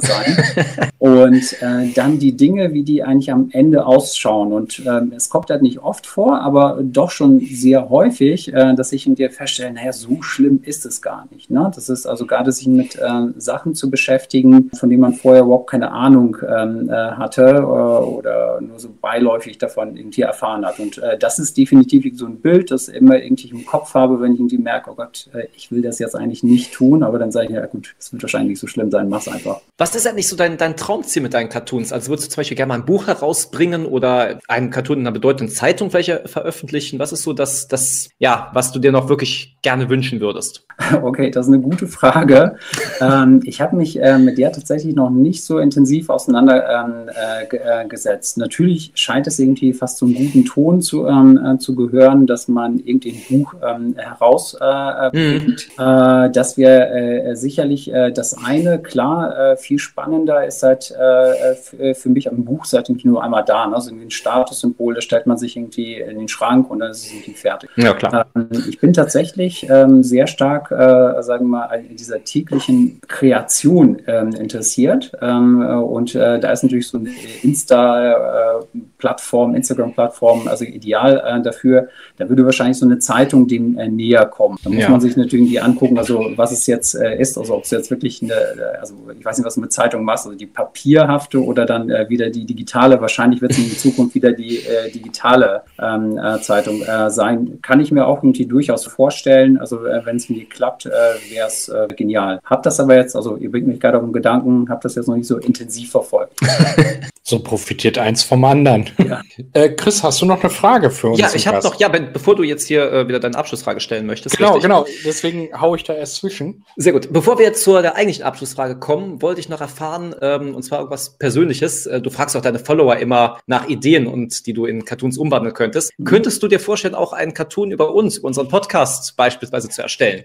sein. 0.00 0.44
und 0.98 1.62
äh, 1.62 1.92
dann 1.94 2.18
die 2.18 2.36
Dinge, 2.36 2.72
wie 2.72 2.82
die 2.82 3.02
eigentlich 3.02 3.32
am 3.32 3.48
Ende 3.52 3.86
ausschauen. 3.86 4.52
Und 4.52 4.82
ähm, 4.86 5.12
es 5.14 5.28
kommt 5.28 5.50
halt 5.50 5.62
nicht 5.62 5.78
oft 5.80 6.06
vor, 6.06 6.40
aber 6.40 6.78
doch 6.82 7.10
schon 7.10 7.40
sehr 7.40 7.88
häufig, 7.88 8.52
äh, 8.52 8.74
dass 8.74 8.92
ich 8.92 9.06
in 9.06 9.14
dir 9.14 9.30
feststelle, 9.30 9.72
naja, 9.72 9.92
so 9.92 10.22
schlimm 10.22 10.60
ist 10.64 10.86
es 10.86 11.02
gar 11.02 11.26
nicht. 11.32 11.50
Ne? 11.50 11.70
Das 11.74 11.88
ist 11.88 12.06
also 12.06 12.26
gerade 12.26 12.52
sich 12.52 12.66
mit 12.66 12.96
äh, 12.96 13.26
Sachen 13.36 13.74
zu 13.74 13.90
beschäftigen, 13.90 14.70
von 14.74 14.90
denen 14.90 15.00
man 15.00 15.14
vorher 15.14 15.42
überhaupt 15.42 15.70
keine 15.70 15.90
Ahnung 15.90 16.36
ähm, 16.46 16.88
äh, 16.88 16.92
hatte 16.92 17.42
äh, 17.42 17.60
oder 17.60 18.60
nur 18.60 18.78
so 18.78 18.88
beiläufig 19.00 19.58
davon 19.58 19.96
irgendwie 19.96 20.22
erfahren 20.22 20.64
hat. 20.64 20.78
Und 20.78 21.00
das 21.18 21.38
ist 21.38 21.56
definitiv 21.56 22.06
so 22.16 22.26
ein 22.26 22.36
Bild, 22.36 22.69
das 22.70 22.88
immer 22.88 23.22
irgendwie 23.22 23.50
im 23.50 23.66
Kopf 23.66 23.94
habe, 23.94 24.20
wenn 24.20 24.34
ich 24.34 24.38
irgendwie 24.38 24.58
merke, 24.58 24.90
oh 24.90 24.94
Gott, 24.94 25.28
äh, 25.32 25.46
ich 25.56 25.70
will 25.70 25.82
das 25.82 25.98
jetzt 25.98 26.16
eigentlich 26.16 26.42
nicht 26.42 26.72
tun, 26.72 27.02
aber 27.02 27.18
dann 27.18 27.32
sage 27.32 27.46
ich, 27.46 27.52
ja 27.52 27.66
gut, 27.66 27.94
es 27.98 28.12
wird 28.12 28.22
wahrscheinlich 28.22 28.50
nicht 28.50 28.60
so 28.60 28.66
schlimm 28.66 28.90
sein, 28.90 29.08
mach's 29.08 29.28
einfach. 29.28 29.60
Was 29.78 29.94
ist 29.94 30.06
eigentlich 30.06 30.28
so 30.28 30.36
dein, 30.36 30.56
dein 30.56 30.76
Traumziel 30.76 31.22
mit 31.22 31.34
deinen 31.34 31.48
Cartoons? 31.48 31.92
Also 31.92 32.10
würdest 32.10 32.28
du 32.28 32.34
zum 32.34 32.40
Beispiel 32.40 32.56
gerne 32.56 32.68
mal 32.68 32.74
ein 32.74 32.84
Buch 32.84 33.06
herausbringen 33.06 33.86
oder 33.86 34.38
einen 34.48 34.70
Cartoon 34.70 34.98
in 34.98 35.06
einer 35.06 35.12
bedeutenden 35.12 35.54
Zeitung 35.54 35.92
welche 35.92 36.22
veröffentlichen? 36.26 36.98
Was 36.98 37.12
ist 37.12 37.22
so 37.22 37.32
das, 37.32 37.68
das, 37.68 38.10
ja, 38.18 38.50
was 38.54 38.72
du 38.72 38.78
dir 38.78 38.92
noch 38.92 39.08
wirklich 39.08 39.56
gerne 39.62 39.88
wünschen 39.88 40.20
würdest? 40.20 40.66
Okay, 41.02 41.30
das 41.30 41.46
ist 41.46 41.52
eine 41.52 41.62
gute 41.62 41.86
Frage. 41.86 42.56
ähm, 43.00 43.40
ich 43.44 43.60
habe 43.60 43.76
mich 43.76 44.00
äh, 44.00 44.18
mit 44.18 44.38
der 44.38 44.52
tatsächlich 44.52 44.94
noch 44.94 45.10
nicht 45.10 45.44
so 45.44 45.58
intensiv 45.58 46.08
auseinandergesetzt. 46.08 48.36
Ähm, 48.36 48.40
äh, 48.40 48.40
äh 48.40 48.40
Natürlich 48.40 48.92
scheint 48.94 49.26
es 49.26 49.38
irgendwie 49.38 49.72
fast 49.72 49.98
zum 49.98 50.14
guten 50.14 50.44
Ton 50.44 50.82
zu, 50.82 51.06
ähm, 51.06 51.38
äh, 51.44 51.58
zu 51.58 51.74
gehören, 51.74 52.26
dass 52.26 52.48
man 52.48 52.59
irgendwie 52.84 53.10
ein 53.10 53.22
Buch 53.28 53.54
ähm, 53.62 53.94
herausbringt. 53.96 55.68
Mhm. 55.78 55.84
Äh, 55.84 56.30
dass 56.30 56.56
wir 56.56 56.90
äh, 56.90 57.36
sicherlich 57.36 57.90
das 58.14 58.36
eine, 58.44 58.78
klar, 58.78 59.56
viel 59.56 59.78
spannender 59.78 60.46
ist 60.46 60.62
halt 60.62 60.84
für 60.84 62.08
mich 62.08 62.30
am 62.30 62.44
Buch 62.44 62.64
seit 62.64 62.88
irgendwie 62.88 63.08
nur 63.08 63.22
einmal 63.22 63.44
da. 63.44 63.66
Ne? 63.66 63.74
Also 63.74 63.90
irgendwie 63.90 64.06
ein 64.06 64.10
Statussymbol, 64.10 64.94
da 64.94 65.00
stellt 65.00 65.26
man 65.26 65.38
sich 65.38 65.56
irgendwie 65.56 65.94
in 65.94 66.18
den 66.18 66.28
Schrank 66.28 66.70
und 66.70 66.80
dann 66.80 66.90
ist 66.90 67.06
es 67.06 67.12
irgendwie 67.12 67.32
fertig. 67.32 67.70
Ja, 67.76 67.94
klar. 67.94 68.26
Ähm, 68.34 68.48
ich 68.68 68.78
bin 68.80 68.92
tatsächlich 68.92 69.68
ähm, 69.68 70.02
sehr 70.02 70.26
stark, 70.26 70.70
äh, 70.70 71.22
sagen 71.22 71.46
wir 71.46 71.58
mal, 71.58 71.84
in 71.88 71.96
dieser 71.96 72.22
täglichen 72.22 73.00
Kreation 73.06 73.98
ähm, 74.06 74.30
interessiert. 74.30 75.12
Und 75.20 76.14
äh, 76.14 76.38
da 76.38 76.52
ist 76.52 76.62
natürlich 76.62 76.88
so 76.88 76.98
ein 76.98 77.08
Insta- 77.42 78.60
äh, 78.60 78.64
Plattform, 78.98 79.54
Instagram-Plattform, 79.54 80.46
also 80.48 80.64
ideal 80.64 81.22
äh, 81.24 81.42
dafür. 81.42 81.88
Da 82.18 82.28
würde 82.28 82.44
wahrscheinlich 82.50 82.78
so 82.78 82.86
eine 82.86 82.98
Zeitung 82.98 83.46
dem 83.46 83.78
äh, 83.78 83.88
näher 83.88 84.26
kommen. 84.26 84.58
Da 84.62 84.70
muss 84.70 84.82
ja. 84.82 84.88
man 84.88 85.00
sich 85.00 85.16
natürlich 85.16 85.48
die 85.48 85.60
angucken, 85.60 85.98
also 85.98 86.32
was 86.36 86.52
es 86.52 86.66
jetzt 86.66 86.94
äh, 86.94 87.18
ist, 87.18 87.38
also 87.38 87.54
ob 87.54 87.64
es 87.64 87.70
jetzt 87.70 87.90
wirklich 87.90 88.22
eine, 88.22 88.32
äh, 88.32 88.78
also 88.80 88.94
ich 89.18 89.24
weiß 89.24 89.38
nicht, 89.38 89.46
was 89.46 89.54
du 89.54 89.60
mit 89.60 89.72
Zeitung 89.72 90.04
machst, 90.04 90.26
also 90.26 90.36
die 90.36 90.46
papierhafte 90.46 91.42
oder 91.42 91.64
dann 91.64 91.90
äh, 91.90 92.08
wieder 92.08 92.30
die 92.30 92.44
digitale. 92.44 93.00
Wahrscheinlich 93.00 93.40
wird 93.40 93.52
es 93.52 93.58
in 93.58 93.70
Zukunft 93.70 94.14
wieder 94.14 94.32
die 94.32 94.58
äh, 94.58 94.90
digitale 94.90 95.62
ähm, 95.80 96.18
Zeitung 96.42 96.82
sein. 97.08 97.58
Kann 97.62 97.80
ich 97.80 97.92
mir 97.92 98.06
auch 98.06 98.22
irgendwie 98.22 98.46
durchaus 98.46 98.86
vorstellen. 98.86 99.58
Also 99.58 99.82
wenn 99.82 100.16
es 100.16 100.28
mir 100.28 100.44
klappt, 100.46 100.86
wäre 100.86 101.46
es 101.46 101.70
genial. 101.96 102.40
Hab 102.44 102.62
das 102.62 102.80
aber 102.80 102.96
jetzt, 102.96 103.16
also 103.16 103.36
ihr 103.36 103.50
bringt 103.50 103.66
mich 103.66 103.80
gerade 103.80 103.98
auf 103.98 104.04
den 104.04 104.12
Gedanken, 104.12 104.68
hab 104.68 104.80
das 104.80 104.94
jetzt 104.94 105.08
noch 105.08 105.16
nicht 105.16 105.26
so 105.26 105.38
intensiv 105.38 105.90
verfolgt. 105.90 106.40
so 107.22 107.38
profitiert 107.38 107.98
eins 107.98 108.22
vom 108.22 108.44
anderen. 108.44 108.90
Ja. 108.98 109.22
Äh, 109.52 109.70
Chris, 109.70 110.04
hast 110.04 110.20
du 110.22 110.26
noch 110.26 110.42
eine 110.42 110.50
Frage 110.50 110.90
für 110.90 111.08
uns? 111.08 111.18
Ja, 111.18 111.30
ich 111.34 111.48
habe 111.48 111.60
noch, 111.62 111.74
ja, 111.80 111.92
wenn, 111.92 112.12
bevor 112.12 112.36
du 112.36 112.42
jetzt 112.42 112.68
hier 112.68 112.92
äh, 112.92 113.08
wieder 113.08 113.18
deine 113.18 113.36
Abschlussfrage 113.36 113.80
stellen 113.80 114.06
möchtest. 114.06 114.36
Genau, 114.36 114.50
richtig? 114.54 114.62
genau. 114.62 114.86
Deswegen 115.04 115.48
haue 115.58 115.76
ich 115.76 115.82
da 115.82 115.94
erst 115.94 116.16
zwischen. 116.16 116.64
Sehr 116.76 116.92
gut. 116.92 117.12
Bevor 117.12 117.38
wir 117.38 117.46
jetzt 117.46 117.64
zur 117.64 117.82
der 117.82 117.96
eigentlichen 117.96 118.24
Abschlussfrage 118.24 118.78
kommen, 118.78 119.22
wollte 119.22 119.40
ich 119.40 119.48
noch 119.48 119.60
erfahren, 119.60 120.14
ähm, 120.20 120.54
und 120.54 120.62
zwar 120.62 120.80
irgendwas 120.80 121.16
Persönliches. 121.18 121.86
Äh, 121.86 122.00
du 122.00 122.10
fragst 122.10 122.36
auch 122.36 122.42
deine 122.42 122.58
Follower 122.58 122.96
immer 122.96 123.38
nach 123.46 123.66
Ideen 123.68 124.06
und 124.06 124.46
die 124.46 124.52
du 124.52 124.66
in 124.66 124.84
Cartoons 124.84 125.18
umwandeln 125.18 125.54
könntest. 125.54 125.92
Mhm. 125.98 126.04
Könntest 126.04 126.42
du 126.42 126.48
dir 126.48 126.60
vorstellen, 126.60 126.94
auch 126.94 127.12
einen 127.12 127.34
Cartoon 127.34 127.72
über 127.72 127.94
uns, 127.94 128.18
über 128.18 128.28
unseren 128.28 128.48
Podcast 128.48 129.16
beispielsweise 129.16 129.68
zu 129.68 129.82
erstellen? 129.82 130.24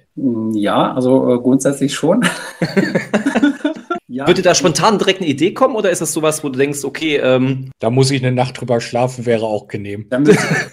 Ja, 0.53 0.93
also 0.93 1.33
äh, 1.33 1.39
grundsätzlich 1.39 1.95
schon. 1.95 2.21
Ja. 4.15 4.27
Würde 4.27 4.41
da 4.41 4.55
spontan 4.55 4.97
direkt 4.97 5.19
eine 5.19 5.29
Idee 5.29 5.53
kommen 5.53 5.75
oder 5.75 5.89
ist 5.89 5.99
das 5.99 6.13
sowas, 6.13 6.41
wo 6.41 6.47
du 6.47 6.57
denkst, 6.57 6.85
okay, 6.85 7.17
ähm 7.17 7.69
da 7.79 7.89
muss 7.89 8.11
ich 8.11 8.23
eine 8.23 8.33
Nacht 8.33 8.61
drüber 8.61 8.79
schlafen, 8.79 9.25
wäre 9.25 9.45
auch 9.45 9.67
genehm. 9.67 10.07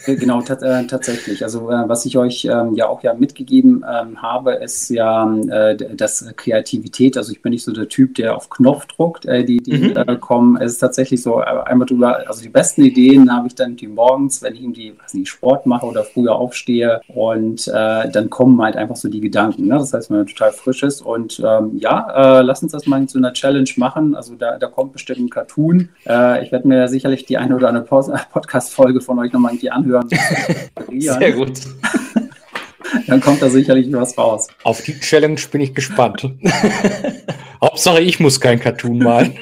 Äh, 0.07 0.17
genau, 0.17 0.41
äh, 0.41 0.87
tatsächlich. 0.87 1.43
Also 1.43 1.69
äh, 1.69 1.89
was 1.89 2.07
ich 2.07 2.17
euch 2.17 2.45
ähm, 2.45 2.75
ja 2.75 2.87
auch 2.89 3.03
ja 3.03 3.15
mitgegeben 3.15 3.85
ähm, 3.89 4.23
habe, 4.23 4.53
ist 4.55 4.89
ja 4.91 5.33
äh, 5.49 5.77
das 5.77 6.25
Kreativität. 6.37 7.17
Also 7.17 7.33
ich 7.33 7.43
bin 7.43 7.51
nicht 7.51 7.65
so 7.65 7.73
der 7.73 7.89
Typ, 7.89 8.15
der 8.15 8.37
auf 8.37 8.49
Knopf 8.49 8.87
druckt, 8.87 9.27
äh, 9.27 9.45
die, 9.45 9.59
die 9.59 9.77
mhm. 9.77 9.97
Äh, 9.97 10.17
kommen. 10.17 10.57
Es 10.57 10.73
ist 10.73 10.79
tatsächlich 10.79 11.21
so 11.21 11.39
einmal 11.39 11.87
drüber, 11.87 12.29
also 12.29 12.43
die 12.43 12.49
besten 12.49 12.83
Ideen 12.83 13.33
habe 13.33 13.49
ich 13.49 13.57
dann 13.57 13.75
die 13.75 13.89
morgens, 13.89 14.41
wenn 14.43 14.55
ich 14.55 14.63
irgendwie 14.63 14.95
was 15.03 15.15
nicht, 15.15 15.29
Sport 15.29 15.67
mache 15.67 15.87
oder 15.87 16.05
früher 16.05 16.37
aufstehe 16.37 17.01
und 17.09 17.67
dann 17.67 18.31
kommen 18.31 18.61
halt 18.63 18.77
einfach 18.77 18.97
so 18.97 19.09
die 19.09 19.21
Gedanken. 19.21 19.67
Ne? 19.67 19.75
Das 19.75 19.93
heißt, 19.93 20.11
wenn 20.11 20.19
man 20.19 20.27
total 20.27 20.53
frisch 20.53 20.83
ist 20.83 21.01
und 21.01 21.41
ähm, 21.45 21.79
ja, 21.79 22.41
lass 22.41 22.63
uns 22.63 22.73
das 22.73 22.87
mal 22.87 23.07
zu 23.07 23.19
einer 23.19 23.32
Challenge 23.33 23.71
machen. 23.77 24.15
Also 24.15 24.35
da, 24.35 24.59
da 24.59 24.67
kommt 24.67 24.93
bestimmt 24.93 25.21
ein 25.21 25.31
Cartoon. 25.31 25.91
Äh, 26.07 26.45
ich 26.45 26.53
werde 26.53 26.69
mir 26.69 26.89
sicherlich 26.89 27.25
die 27.25 27.39
eine 27.39 27.57
oder 27.57 27.69
andere 27.69 27.85
Podcast-Folge 28.33 29.01
von 29.01 29.19
euch 29.19 29.33
nochmal 29.33 29.53
irgendwie 29.53 29.71
anhören. 29.71 30.09
Sehr 30.99 31.33
gut. 31.33 31.61
Dann 33.07 33.21
kommt 33.21 33.41
da 33.41 33.49
sicherlich 33.49 33.91
was 33.93 34.17
raus. 34.19 34.49
Auf 34.65 34.83
die 34.83 34.99
Challenge 34.99 35.41
bin 35.51 35.63
ich 35.63 35.75
gespannt. 35.75 36.31
Hauptsache, 37.61 38.01
ich 38.03 38.21
muss 38.21 38.41
kein 38.41 38.61
Cartoon 38.61 38.99
malen. 38.99 39.35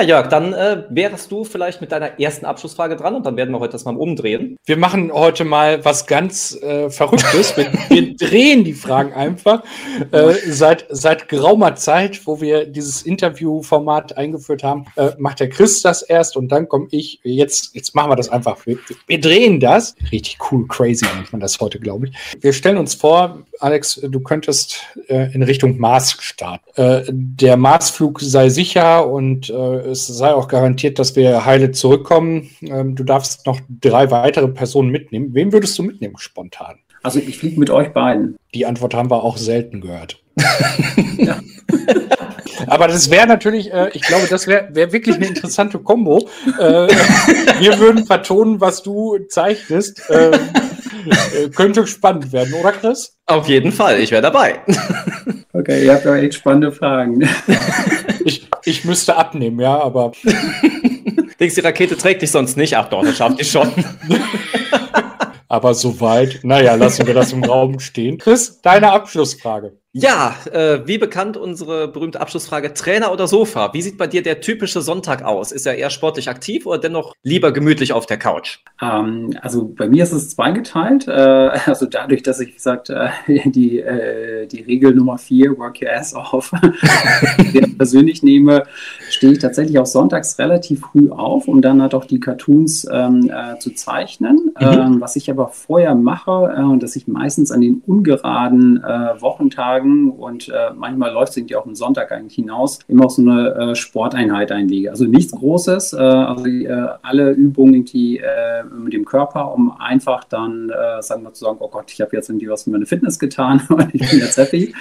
Ja, 0.00 0.06
Jörg, 0.06 0.28
dann 0.28 0.54
äh, 0.54 0.84
wärst 0.88 1.30
du 1.30 1.44
vielleicht 1.44 1.82
mit 1.82 1.92
deiner 1.92 2.18
ersten 2.18 2.46
Abschlussfrage 2.46 2.96
dran 2.96 3.16
und 3.16 3.26
dann 3.26 3.36
werden 3.36 3.50
wir 3.50 3.60
heute 3.60 3.72
das 3.72 3.84
mal 3.84 3.94
umdrehen. 3.94 4.56
Wir 4.64 4.78
machen 4.78 5.12
heute 5.12 5.44
mal 5.44 5.84
was 5.84 6.06
ganz 6.06 6.56
äh, 6.62 6.88
Verrücktes. 6.88 7.54
wir, 7.58 7.70
wir, 7.90 8.16
drehen 8.16 8.64
die 8.64 8.72
Fragen 8.72 9.12
einfach. 9.12 9.62
Äh, 10.10 10.32
seit, 10.46 10.86
seit 10.88 11.28
geraumer 11.28 11.74
Zeit, 11.74 12.26
wo 12.26 12.40
wir 12.40 12.64
dieses 12.64 13.02
Interviewformat 13.02 14.16
eingeführt 14.16 14.64
haben, 14.64 14.86
äh, 14.96 15.10
macht 15.18 15.40
der 15.40 15.50
Chris 15.50 15.82
das 15.82 16.00
erst 16.00 16.34
und 16.34 16.48
dann 16.48 16.66
komme 16.66 16.86
ich. 16.92 17.20
Jetzt, 17.22 17.74
jetzt 17.74 17.94
machen 17.94 18.10
wir 18.10 18.16
das 18.16 18.30
einfach. 18.30 18.64
Wir, 18.64 18.78
wir 19.06 19.20
drehen 19.20 19.60
das. 19.60 19.96
Richtig 20.10 20.38
cool, 20.50 20.66
crazy 20.66 21.04
nennt 21.14 21.30
man 21.30 21.42
das 21.42 21.60
heute, 21.60 21.78
glaube 21.78 22.06
ich. 22.06 22.42
Wir 22.42 22.54
stellen 22.54 22.78
uns 22.78 22.94
vor, 22.94 23.42
Alex, 23.58 24.00
du 24.02 24.20
könntest 24.20 24.82
äh, 25.08 25.30
in 25.34 25.42
Richtung 25.42 25.76
Mars 25.76 26.16
starten. 26.20 26.64
Äh, 26.76 27.02
der 27.10 27.58
Marsflug 27.58 28.22
sei 28.22 28.48
sicher 28.48 29.06
und 29.06 29.50
äh, 29.50 29.89
es 29.90 30.06
sei 30.06 30.32
auch 30.32 30.48
garantiert, 30.48 30.98
dass 30.98 31.16
wir 31.16 31.44
heile 31.44 31.72
zurückkommen. 31.72 32.50
Ähm, 32.62 32.94
du 32.94 33.04
darfst 33.04 33.46
noch 33.46 33.60
drei 33.68 34.10
weitere 34.10 34.48
Personen 34.48 34.90
mitnehmen. 34.90 35.34
Wen 35.34 35.52
würdest 35.52 35.78
du 35.78 35.82
mitnehmen 35.82 36.16
spontan? 36.18 36.78
Also 37.02 37.18
ich 37.18 37.38
fliege 37.38 37.58
mit 37.58 37.70
euch 37.70 37.92
beiden. 37.92 38.36
Die 38.54 38.66
Antwort 38.66 38.94
haben 38.94 39.10
wir 39.10 39.22
auch 39.22 39.36
selten 39.36 39.80
gehört. 39.80 40.22
ja. 41.16 41.40
Aber 42.66 42.88
das 42.88 43.10
wäre 43.10 43.26
natürlich, 43.26 43.72
äh, 43.72 43.90
ich 43.94 44.02
glaube, 44.02 44.26
das 44.28 44.46
wäre 44.46 44.68
wär 44.72 44.92
wirklich 44.92 45.16
eine 45.16 45.26
interessante 45.26 45.78
Kombo. 45.78 46.28
Äh, 46.58 46.88
wir 47.58 47.78
würden 47.78 48.06
vertonen, 48.06 48.60
was 48.60 48.82
du 48.82 49.18
zeichnest. 49.28 50.02
Ähm, 50.10 50.32
äh, 51.34 51.48
könnte 51.48 51.86
spannend 51.86 52.32
werden, 52.32 52.52
oder 52.54 52.72
Chris? 52.72 53.16
Auf 53.26 53.48
jeden 53.48 53.72
Fall, 53.72 54.00
ich 54.00 54.10
wäre 54.10 54.22
dabei. 54.22 54.60
Okay, 55.52 55.84
ihr 55.84 55.94
habt 55.94 56.06
aber 56.06 56.16
echt 56.16 56.34
spannende 56.34 56.72
Fragen. 56.72 57.26
Ich, 58.24 58.49
ich 58.64 58.84
müsste 58.84 59.16
abnehmen, 59.16 59.60
ja, 59.60 59.80
aber. 59.80 60.12
Denkst 61.40 61.54
die 61.54 61.60
Rakete 61.60 61.96
trägt 61.96 62.20
dich 62.20 62.30
sonst 62.30 62.56
nicht? 62.56 62.76
Ach 62.76 62.88
doch, 62.88 63.02
das 63.02 63.16
schafft 63.16 63.40
die 63.40 63.44
schon. 63.44 63.72
aber 65.48 65.74
soweit, 65.74 66.40
naja, 66.42 66.74
lassen 66.74 67.06
wir 67.06 67.14
das 67.14 67.32
im 67.32 67.42
Raum 67.42 67.80
stehen. 67.80 68.18
Chris, 68.18 68.60
deine 68.60 68.92
Abschlussfrage. 68.92 69.79
Ja, 69.92 70.36
äh, 70.52 70.86
wie 70.86 70.98
bekannt 70.98 71.36
unsere 71.36 71.88
berühmte 71.88 72.20
Abschlussfrage 72.20 72.74
Trainer 72.74 73.10
oder 73.12 73.26
Sofa? 73.26 73.74
Wie 73.74 73.82
sieht 73.82 73.98
bei 73.98 74.06
dir 74.06 74.22
der 74.22 74.40
typische 74.40 74.82
Sonntag 74.82 75.24
aus? 75.24 75.50
Ist 75.50 75.66
er 75.66 75.74
eher 75.74 75.90
sportlich 75.90 76.28
aktiv 76.28 76.64
oder 76.64 76.78
dennoch 76.78 77.12
lieber 77.24 77.50
gemütlich 77.50 77.92
auf 77.92 78.06
der 78.06 78.16
Couch? 78.16 78.60
Ähm, 78.80 79.36
also 79.40 79.64
bei 79.64 79.88
mir 79.88 80.04
ist 80.04 80.12
es 80.12 80.30
zweigeteilt. 80.30 81.08
Äh, 81.08 81.10
also 81.66 81.86
dadurch, 81.86 82.22
dass 82.22 82.38
ich, 82.38 82.50
wie 82.50 82.52
gesagt, 82.52 82.88
äh, 82.90 83.08
die, 83.46 83.80
äh, 83.80 84.46
die 84.46 84.62
Regel 84.62 84.94
Nummer 84.94 85.18
vier, 85.18 85.58
Work 85.58 85.82
Your 85.82 85.90
Ass 85.92 86.14
Off, 86.14 86.52
persönlich 87.76 88.22
nehme, 88.22 88.62
stehe 89.08 89.32
ich 89.32 89.40
tatsächlich 89.40 89.80
auch 89.80 89.86
sonntags 89.86 90.38
relativ 90.38 90.82
früh 90.82 91.10
auf, 91.10 91.48
um 91.48 91.62
dann 91.62 91.82
halt 91.82 91.94
auch 91.94 92.04
die 92.04 92.20
Cartoons 92.20 92.86
ähm, 92.92 93.28
äh, 93.28 93.58
zu 93.58 93.74
zeichnen. 93.74 94.52
Mhm. 94.60 94.68
Ähm, 94.68 95.00
was 95.00 95.16
ich 95.16 95.28
aber 95.32 95.48
vorher 95.48 95.96
mache, 95.96 96.54
äh, 96.56 96.62
und 96.62 96.80
dass 96.80 96.94
ich 96.94 97.08
meistens 97.08 97.50
an 97.50 97.60
den 97.60 97.82
ungeraden 97.84 98.80
Wochentagen 99.18 99.79
Tagen 99.80 100.10
und 100.10 100.48
äh, 100.48 100.70
manchmal 100.74 101.12
läuft 101.12 101.30
es 101.30 101.36
irgendwie 101.36 101.56
auch 101.56 101.66
am 101.66 101.74
Sonntag 101.74 102.12
eigentlich 102.12 102.34
hinaus, 102.34 102.80
immer 102.88 103.06
auch 103.06 103.10
so 103.10 103.22
eine 103.22 103.54
äh, 103.54 103.74
Sporteinheit 103.74 104.52
einlege. 104.52 104.90
Also 104.90 105.04
nichts 105.04 105.32
Großes, 105.32 105.92
äh, 105.92 105.96
also 105.96 106.46
äh, 106.46 106.88
alle 107.02 107.30
Übungen 107.30 107.74
irgendwie 107.74 108.18
äh, 108.18 108.64
mit 108.64 108.92
dem 108.92 109.04
Körper, 109.04 109.52
um 109.52 109.72
einfach 109.78 110.24
dann, 110.24 110.70
äh, 110.70 111.02
sagen 111.02 111.22
wir 111.22 111.32
zu 111.32 111.44
sagen, 111.44 111.58
oh 111.60 111.68
Gott, 111.68 111.90
ich 111.92 112.00
habe 112.00 112.16
jetzt 112.16 112.28
irgendwie 112.28 112.48
was 112.48 112.64
für 112.64 112.70
meine 112.70 112.86
Fitness 112.86 113.18
getan 113.18 113.62
und 113.68 113.94
ich 113.94 114.08
bin 114.08 114.20
jetzt 114.20 114.36
happy. 114.36 114.74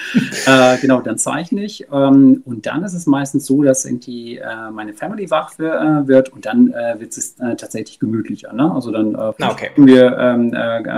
genau, 0.81 1.01
dann 1.01 1.17
zeichne 1.17 1.63
ich. 1.63 1.87
Ähm, 1.91 2.41
und 2.45 2.65
dann 2.65 2.83
ist 2.83 2.93
es 2.93 3.05
meistens 3.05 3.45
so, 3.45 3.63
dass 3.63 3.85
irgendwie 3.85 4.39
meine 4.71 4.93
Family 4.93 5.29
wach 5.29 5.51
für, 5.51 6.03
wird 6.07 6.29
und 6.29 6.45
dann 6.45 6.73
wird 6.97 7.15
es 7.17 7.35
tatsächlich 7.35 7.99
gemütlicher. 7.99 8.53
Ne? 8.53 8.71
Also 8.71 8.91
dann 8.91 9.15
okay. 9.15 9.69
wir 9.75 10.17
ähm, 10.17 10.51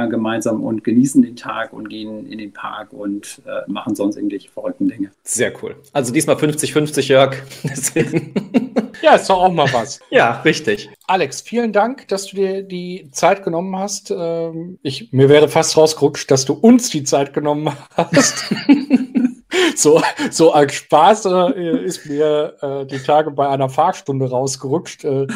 gemeinsam 0.09 0.63
und 0.63 0.83
genießen 0.83 1.21
den 1.21 1.35
Tag 1.35 1.73
und 1.73 1.89
gehen 1.89 2.25
in 2.25 2.37
den 2.37 2.53
Park 2.53 2.93
und 2.93 3.41
machen 3.67 3.90
machen 3.91 3.95
sonst 3.95 4.15
irgendwelche 4.15 4.49
verrückten 4.49 4.87
Dinge. 4.87 5.11
Sehr 5.23 5.53
cool. 5.61 5.75
Also 5.93 6.13
diesmal 6.13 6.35
50-50, 6.35 7.01
Jörg. 7.01 7.35
ja, 9.01 9.15
ist 9.15 9.29
doch 9.29 9.41
auch 9.41 9.51
mal 9.51 9.71
was. 9.73 9.99
ja, 10.09 10.41
richtig. 10.41 10.89
Alex, 11.07 11.41
vielen 11.41 11.73
Dank, 11.73 12.07
dass 12.07 12.27
du 12.27 12.37
dir 12.37 12.63
die 12.63 13.09
Zeit 13.11 13.43
genommen 13.43 13.77
hast. 13.77 14.13
Ähm, 14.15 14.79
ich, 14.81 15.11
mir 15.11 15.29
wäre 15.29 15.49
fast 15.49 15.75
rausgerutscht, 15.77 16.29
dass 16.31 16.45
du 16.45 16.53
uns 16.53 16.89
die 16.89 17.03
Zeit 17.03 17.33
genommen 17.33 17.71
hast. 17.95 18.45
so, 19.75 20.01
so 20.29 20.53
als 20.53 20.73
Spaß 20.75 21.25
äh, 21.25 21.85
ist 21.85 22.05
mir 22.05 22.55
äh, 22.61 22.85
die 22.85 22.99
Tage 22.99 23.31
bei 23.31 23.47
einer 23.47 23.69
Fahrstunde 23.69 24.29
rausgerutscht. 24.29 25.03
Äh, 25.03 25.27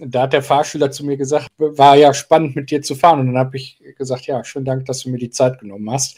da 0.00 0.22
hat 0.22 0.32
der 0.32 0.42
Fahrschüler 0.42 0.90
zu 0.90 1.04
mir 1.04 1.16
gesagt, 1.16 1.48
war 1.58 1.96
ja 1.96 2.14
spannend 2.14 2.56
mit 2.56 2.70
dir 2.70 2.82
zu 2.82 2.94
fahren. 2.94 3.20
Und 3.20 3.26
dann 3.28 3.38
habe 3.38 3.56
ich 3.56 3.80
gesagt, 3.98 4.26
ja, 4.26 4.44
schönen 4.44 4.64
Dank, 4.64 4.86
dass 4.86 5.00
du 5.00 5.10
mir 5.10 5.18
die 5.18 5.30
Zeit 5.30 5.58
genommen 5.58 5.90
hast. 5.90 6.16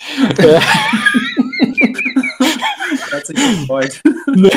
Hat 3.28 3.36
sich 3.36 3.60
gefreut. 3.60 4.00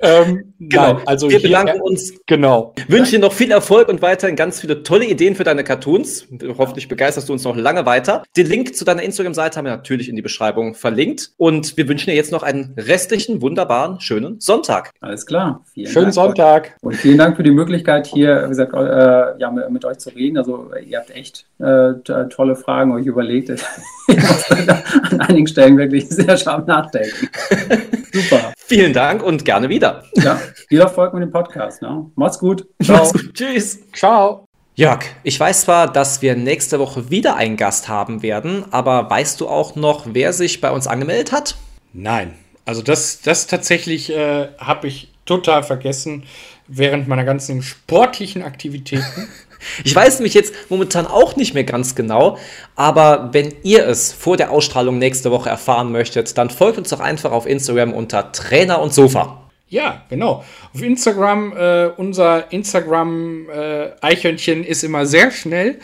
ähm, 0.00 0.54
genau. 0.58 0.94
Nein, 0.94 1.02
also 1.06 1.30
wir 1.30 1.40
bedanken 1.40 1.80
uns. 1.80 2.12
Genau. 2.26 2.74
Wünschen 2.88 3.12
dir 3.12 3.26
noch 3.26 3.32
viel 3.32 3.50
Erfolg 3.50 3.88
und 3.88 4.02
weiterhin 4.02 4.36
ganz 4.36 4.60
viele 4.60 4.82
tolle 4.82 5.06
Ideen 5.06 5.34
für 5.34 5.44
deine 5.44 5.64
Cartoons. 5.64 6.26
Hoffentlich 6.58 6.88
begeisterst 6.88 7.28
du 7.28 7.32
uns 7.32 7.44
noch 7.44 7.56
lange 7.56 7.86
weiter. 7.86 8.22
Den 8.36 8.46
Link 8.46 8.74
zu 8.74 8.84
deiner 8.84 9.02
Instagram-Seite 9.02 9.58
haben 9.58 9.66
wir 9.66 9.76
natürlich 9.76 10.08
in 10.08 10.16
die 10.16 10.22
Beschreibung 10.22 10.74
verlinkt. 10.74 11.32
Und 11.36 11.76
wir 11.76 11.88
wünschen 11.88 12.10
dir 12.10 12.16
jetzt 12.16 12.32
noch 12.32 12.42
einen 12.42 12.74
restlichen, 12.76 13.42
wunderbaren, 13.42 14.00
schönen 14.00 14.40
Sonntag. 14.40 14.90
Alles 15.00 15.26
klar. 15.26 15.64
Vielen 15.72 15.90
Schönen 15.90 16.04
Dank. 16.06 16.14
Sonntag. 16.14 16.76
Und 16.80 16.96
vielen 16.96 17.18
Dank 17.18 17.36
für 17.36 17.42
die 17.42 17.50
Möglichkeit, 17.50 18.06
hier, 18.06 18.44
wie 18.44 18.48
gesagt, 18.48 18.74
äh, 18.74 19.38
ja, 19.40 19.50
mit, 19.50 19.70
mit, 19.70 19.84
euch 19.84 19.98
zu 19.98 20.10
reden. 20.10 20.38
Also, 20.38 20.70
ihr 20.84 20.98
habt 20.98 21.10
echt 21.10 21.46
äh, 21.58 21.92
tolle 22.30 22.56
Fragen 22.56 22.92
euch 22.92 23.06
überlegt. 23.06 23.50
ich 24.08 24.16
muss 24.16 24.50
an 24.50 25.20
einigen 25.20 25.46
Stellen 25.46 25.76
wirklich 25.78 26.08
sehr 26.08 26.36
scharf 26.36 26.66
nachdenken. 26.66 27.03
Super. 28.12 28.52
Vielen 28.56 28.92
Dank 28.92 29.22
und 29.22 29.44
gerne 29.44 29.68
wieder. 29.68 30.04
Ja, 30.14 30.40
viel 30.68 30.80
Erfolg 30.80 31.14
mit 31.14 31.22
dem 31.22 31.30
Podcast. 31.30 31.82
Ne? 31.82 32.10
Macht's 32.14 32.38
gut. 32.38 32.66
Ciao. 32.82 32.98
Macht's 32.98 33.12
gut. 33.12 33.34
Tschüss. 33.34 33.78
Ciao. 33.92 34.46
Jörg, 34.76 35.04
ich 35.22 35.38
weiß 35.38 35.62
zwar, 35.62 35.92
dass 35.92 36.20
wir 36.20 36.34
nächste 36.34 36.80
Woche 36.80 37.08
wieder 37.08 37.36
einen 37.36 37.56
Gast 37.56 37.88
haben 37.88 38.22
werden, 38.22 38.64
aber 38.72 39.08
weißt 39.08 39.40
du 39.40 39.48
auch 39.48 39.76
noch, 39.76 40.06
wer 40.12 40.32
sich 40.32 40.60
bei 40.60 40.72
uns 40.72 40.88
angemeldet 40.88 41.30
hat? 41.30 41.54
Nein. 41.92 42.34
Also 42.64 42.82
das, 42.82 43.20
das 43.20 43.46
tatsächlich 43.46 44.10
äh, 44.10 44.48
habe 44.58 44.88
ich 44.88 45.12
total 45.26 45.62
vergessen 45.62 46.24
während 46.66 47.08
meiner 47.08 47.24
ganzen 47.24 47.62
sportlichen 47.62 48.42
Aktivitäten. 48.42 49.28
Ich 49.84 49.94
weiß 49.94 50.18
nämlich 50.18 50.34
jetzt 50.34 50.54
momentan 50.68 51.06
auch 51.06 51.36
nicht 51.36 51.54
mehr 51.54 51.64
ganz 51.64 51.94
genau, 51.94 52.38
aber 52.76 53.30
wenn 53.32 53.54
ihr 53.62 53.86
es 53.86 54.12
vor 54.12 54.36
der 54.36 54.50
Ausstrahlung 54.50 54.98
nächste 54.98 55.30
Woche 55.30 55.48
erfahren 55.48 55.92
möchtet, 55.92 56.36
dann 56.38 56.50
folgt 56.50 56.78
uns 56.78 56.90
doch 56.90 57.00
einfach 57.00 57.32
auf 57.32 57.46
Instagram 57.46 57.92
unter 57.92 58.32
Trainer 58.32 58.80
und 58.80 58.92
Sofa. 58.92 59.40
Ja, 59.68 60.02
genau. 60.08 60.44
Auf 60.72 60.82
Instagram, 60.82 61.52
äh, 61.56 61.86
unser 61.96 62.52
Instagram-Eichhörnchen 62.52 64.64
äh, 64.64 64.68
ist 64.68 64.84
immer 64.84 65.06
sehr 65.06 65.30
schnell, 65.30 65.78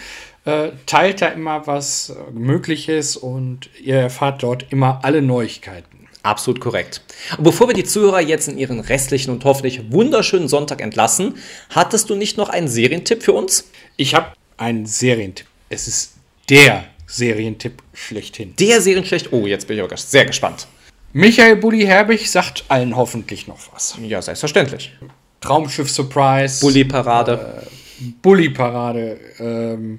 äh, 0.44 0.68
teilt 0.86 1.22
da 1.22 1.28
immer 1.28 1.66
was 1.66 2.14
möglich 2.32 2.88
ist 2.88 3.16
und 3.16 3.70
ihr 3.82 3.96
erfahrt 3.96 4.42
dort 4.42 4.66
immer 4.70 5.00
alle 5.02 5.22
Neuigkeiten. 5.22 5.99
Absolut 6.22 6.60
korrekt. 6.60 7.02
Und 7.38 7.44
bevor 7.44 7.68
wir 7.68 7.74
die 7.74 7.84
Zuhörer 7.84 8.20
jetzt 8.20 8.48
in 8.48 8.58
ihren 8.58 8.80
restlichen 8.80 9.30
und 9.30 9.44
hoffentlich 9.44 9.90
wunderschönen 9.90 10.48
Sonntag 10.48 10.82
entlassen, 10.82 11.36
hattest 11.70 12.10
du 12.10 12.14
nicht 12.14 12.36
noch 12.36 12.50
einen 12.50 12.68
Serientipp 12.68 13.22
für 13.22 13.32
uns? 13.32 13.70
Ich 13.96 14.14
habe 14.14 14.32
einen 14.58 14.84
Serientipp. 14.84 15.46
Es 15.70 15.88
ist 15.88 16.14
der 16.48 16.84
Serientipp 17.06 17.82
schlechthin. 17.94 18.54
Der 18.58 18.80
Serienschlecht? 18.80 19.32
Oh, 19.32 19.46
jetzt 19.46 19.66
bin 19.66 19.78
ich 19.78 19.82
auch 19.82 19.96
sehr 19.96 20.26
gespannt. 20.26 20.66
Michael 21.12 21.56
Bulli 21.56 21.84
Herbig 21.84 22.30
sagt 22.30 22.64
allen 22.68 22.96
hoffentlich 22.96 23.48
noch 23.48 23.58
was. 23.72 23.96
Ja, 24.02 24.22
selbstverständlich. 24.22 24.92
Traumschiff 25.40 25.90
Surprise. 25.90 26.60
Bulli 26.60 26.84
Parade. 26.84 27.62
Äh, 27.62 28.04
Bulli 28.22 28.50
Parade. 28.50 29.18
Ähm, 29.38 29.98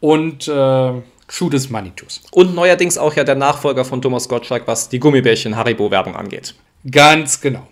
und 0.00 0.48
äh, 0.48 0.92
Schuh 1.28 1.50
des 1.50 1.70
Manitus. 1.70 2.22
Und 2.32 2.54
neuerdings 2.54 2.98
auch 2.98 3.14
ja 3.14 3.24
der 3.24 3.34
Nachfolger 3.34 3.84
von 3.84 4.00
Thomas 4.00 4.28
Gottschalk, 4.28 4.66
was 4.66 4.88
die 4.88 4.98
Gummibärchen 4.98 5.56
Haribo-Werbung 5.56 6.16
angeht. 6.16 6.54
Ganz 6.90 7.40
genau. 7.40 7.66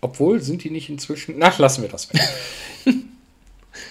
Obwohl, 0.00 0.40
sind 0.40 0.64
die 0.64 0.70
nicht 0.70 0.88
inzwischen. 0.88 1.42
Ach, 1.42 1.58
lassen 1.58 1.82
wir 1.82 1.88
das 1.88 2.12
weg. 2.12 2.20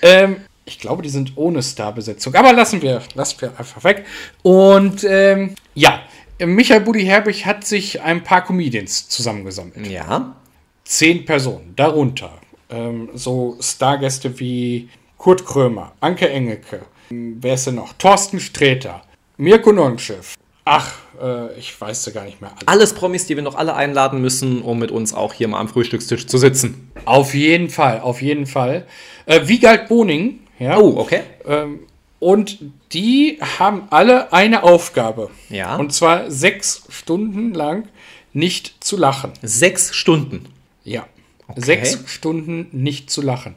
ähm, 0.01 0.37
ich 0.65 0.79
glaube, 0.79 1.03
die 1.03 1.09
sind 1.09 1.33
ohne 1.35 1.61
Starbesetzung. 1.61 2.33
Aber 2.35 2.53
lassen 2.53 2.81
wir, 2.81 3.01
lassen 3.13 3.41
wir 3.41 3.49
einfach 3.57 3.83
weg. 3.83 4.05
Und 4.41 5.03
ähm, 5.07 5.55
ja, 5.75 6.01
Michael 6.39 6.81
Buddy 6.81 7.03
Herbig 7.05 7.45
hat 7.45 7.65
sich 7.65 8.01
ein 8.01 8.23
paar 8.23 8.43
Comedians 8.43 9.07
zusammengesammelt. 9.09 9.87
Ja. 9.87 10.35
Zehn 10.83 11.25
Personen, 11.25 11.73
darunter 11.75 12.33
ähm, 12.69 13.09
so 13.13 13.57
Stargäste 13.59 14.39
wie 14.39 14.89
Kurt 15.17 15.45
Krömer, 15.45 15.93
Anke 15.99 16.29
Engelke, 16.29 16.81
Wer 17.09 17.53
ist 17.53 17.67
denn 17.67 17.75
noch? 17.75 17.93
Thorsten 17.93 18.39
Sträter, 18.39 19.01
Mirko 19.37 19.71
Nonchev. 19.71 20.35
Ach, 20.65 20.93
äh, 21.21 21.53
ich 21.59 21.79
weiß 21.79 22.07
ja 22.07 22.11
gar 22.11 22.25
nicht 22.25 22.41
mehr. 22.41 22.51
Alles. 22.51 22.67
Alles 22.67 22.93
Promis, 22.93 23.27
die 23.27 23.35
wir 23.35 23.43
noch 23.43 23.55
alle 23.55 23.75
einladen 23.75 24.19
müssen, 24.19 24.63
um 24.63 24.79
mit 24.79 24.89
uns 24.89 25.13
auch 25.13 25.33
hier 25.33 25.47
mal 25.47 25.59
am 25.59 25.67
Frühstückstisch 25.67 26.25
zu 26.25 26.39
sitzen. 26.39 26.91
Auf 27.05 27.35
jeden 27.35 27.69
Fall, 27.69 27.99
auf 27.99 28.21
jeden 28.21 28.47
Fall. 28.47 28.87
Äh, 29.27 29.47
Wiegald 29.47 29.87
Boning. 29.87 30.39
Ja. 30.57 30.77
Oh, 30.77 30.97
okay. 30.97 31.21
Ähm, 31.45 31.81
und 32.19 32.57
die 32.93 33.37
haben 33.59 33.83
alle 33.91 34.33
eine 34.33 34.63
Aufgabe. 34.63 35.29
Ja. 35.49 35.75
Und 35.75 35.93
zwar 35.93 36.31
sechs 36.31 36.83
Stunden 36.89 37.53
lang 37.53 37.87
nicht 38.33 38.83
zu 38.83 38.97
lachen. 38.97 39.31
Sechs 39.43 39.93
Stunden? 39.93 40.47
Ja. 40.83 41.05
Okay. 41.47 41.61
Sechs 41.61 41.99
Stunden 42.07 42.69
nicht 42.71 43.11
zu 43.11 43.21
lachen. 43.21 43.55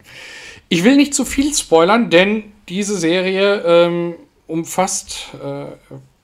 Ich 0.69 0.85
will 0.85 0.97
nicht 0.97 1.15
zu 1.15 1.25
viel 1.25 1.55
spoilern, 1.55 2.11
denn 2.11 2.53
diese 2.69 2.97
Serie 2.97 3.63
ähm, 3.65 4.15
umfasst 4.47 5.29
äh, 5.43 5.67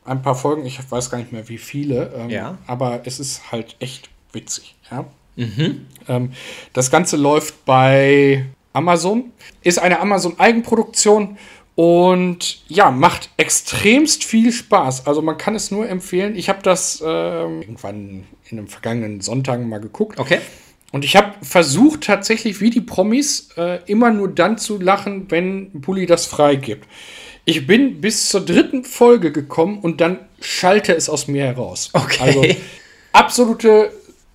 ein 0.05 0.23
paar 0.23 0.35
Folgen. 0.35 0.67
Ich 0.67 0.79
weiß 0.91 1.11
gar 1.11 1.19
nicht 1.19 1.33
mehr, 1.33 1.49
wie 1.49 1.59
viele. 1.59 2.13
Ähm, 2.17 2.31
ja. 2.31 2.59
Aber 2.67 3.03
es 3.05 3.21
ist 3.21 3.53
halt 3.53 3.77
echt 3.81 4.11
witzig. 4.33 4.75
Ja? 4.91 5.07
Mhm. 5.37 5.87
Ähm, 6.09 6.33
das 6.73 6.91
Ganze 6.91 7.17
läuft 7.17 7.65
bei 7.65 8.47
Amazon. 8.73 9.33
Ist 9.63 9.79
eine 9.79 10.01
Amazon-Eigenproduktion. 10.01 11.39
Und 11.77 12.63
ja, 12.69 12.93
macht 12.93 13.31
extremst 13.37 14.23
viel 14.23 14.53
Spaß. 14.53 15.09
Also 15.09 15.23
man 15.23 15.37
kann 15.39 15.57
es 15.57 15.73
nur 15.73 15.89
empfehlen. 15.89 16.37
Ich 16.37 16.49
habe 16.49 16.63
das 16.63 17.01
äh, 17.01 17.05
irgendwann 17.05 18.27
in 18.49 18.59
den 18.59 18.69
vergangenen 18.69 19.21
Sonntagen 19.21 19.69
mal 19.69 19.81
geguckt. 19.81 20.21
Okay. 20.21 20.39
Und 20.95 21.05
ich 21.05 21.17
habe 21.17 21.33
versucht, 21.43 22.03
tatsächlich 22.03 22.61
wie 22.61 22.71
die 22.71 22.81
Promis 22.81 23.49
äh, 23.57 23.81
immer 23.87 24.13
nur 24.13 24.29
dann 24.29 24.59
zu 24.59 24.81
lachen, 24.81 25.29
wenn 25.29 25.73
Bully 25.73 26.07
das 26.07 26.25
freigibt. 26.25 26.87
Ich 27.45 27.67
bin 27.67 28.01
bis 28.01 28.29
zur 28.29 28.45
dritten 28.45 28.85
Folge 28.85 29.33
gekommen 29.33 29.81
und 29.81 30.01
dann 30.01 30.21
schalte 30.41 30.95
es 30.95 31.09
aus 31.09 31.27
mir 31.27 31.47
heraus. 31.47 31.91
Okay. 31.95 32.21
Also 32.21 32.45
absolute 33.13 33.91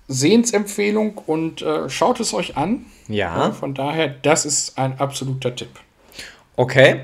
Sehensempfehlung 0.08 1.16
und 1.24 1.62
äh, 1.62 1.88
schaut 1.88 2.20
es 2.20 2.34
euch 2.34 2.58
an. 2.58 2.84
Ja. 3.08 3.48
Äh, 3.48 3.52
von 3.52 3.72
daher, 3.72 4.08
das 4.08 4.44
ist 4.44 4.76
ein 4.76 5.00
absoluter 5.00 5.56
Tipp. 5.56 5.70
Okay. 6.56 7.00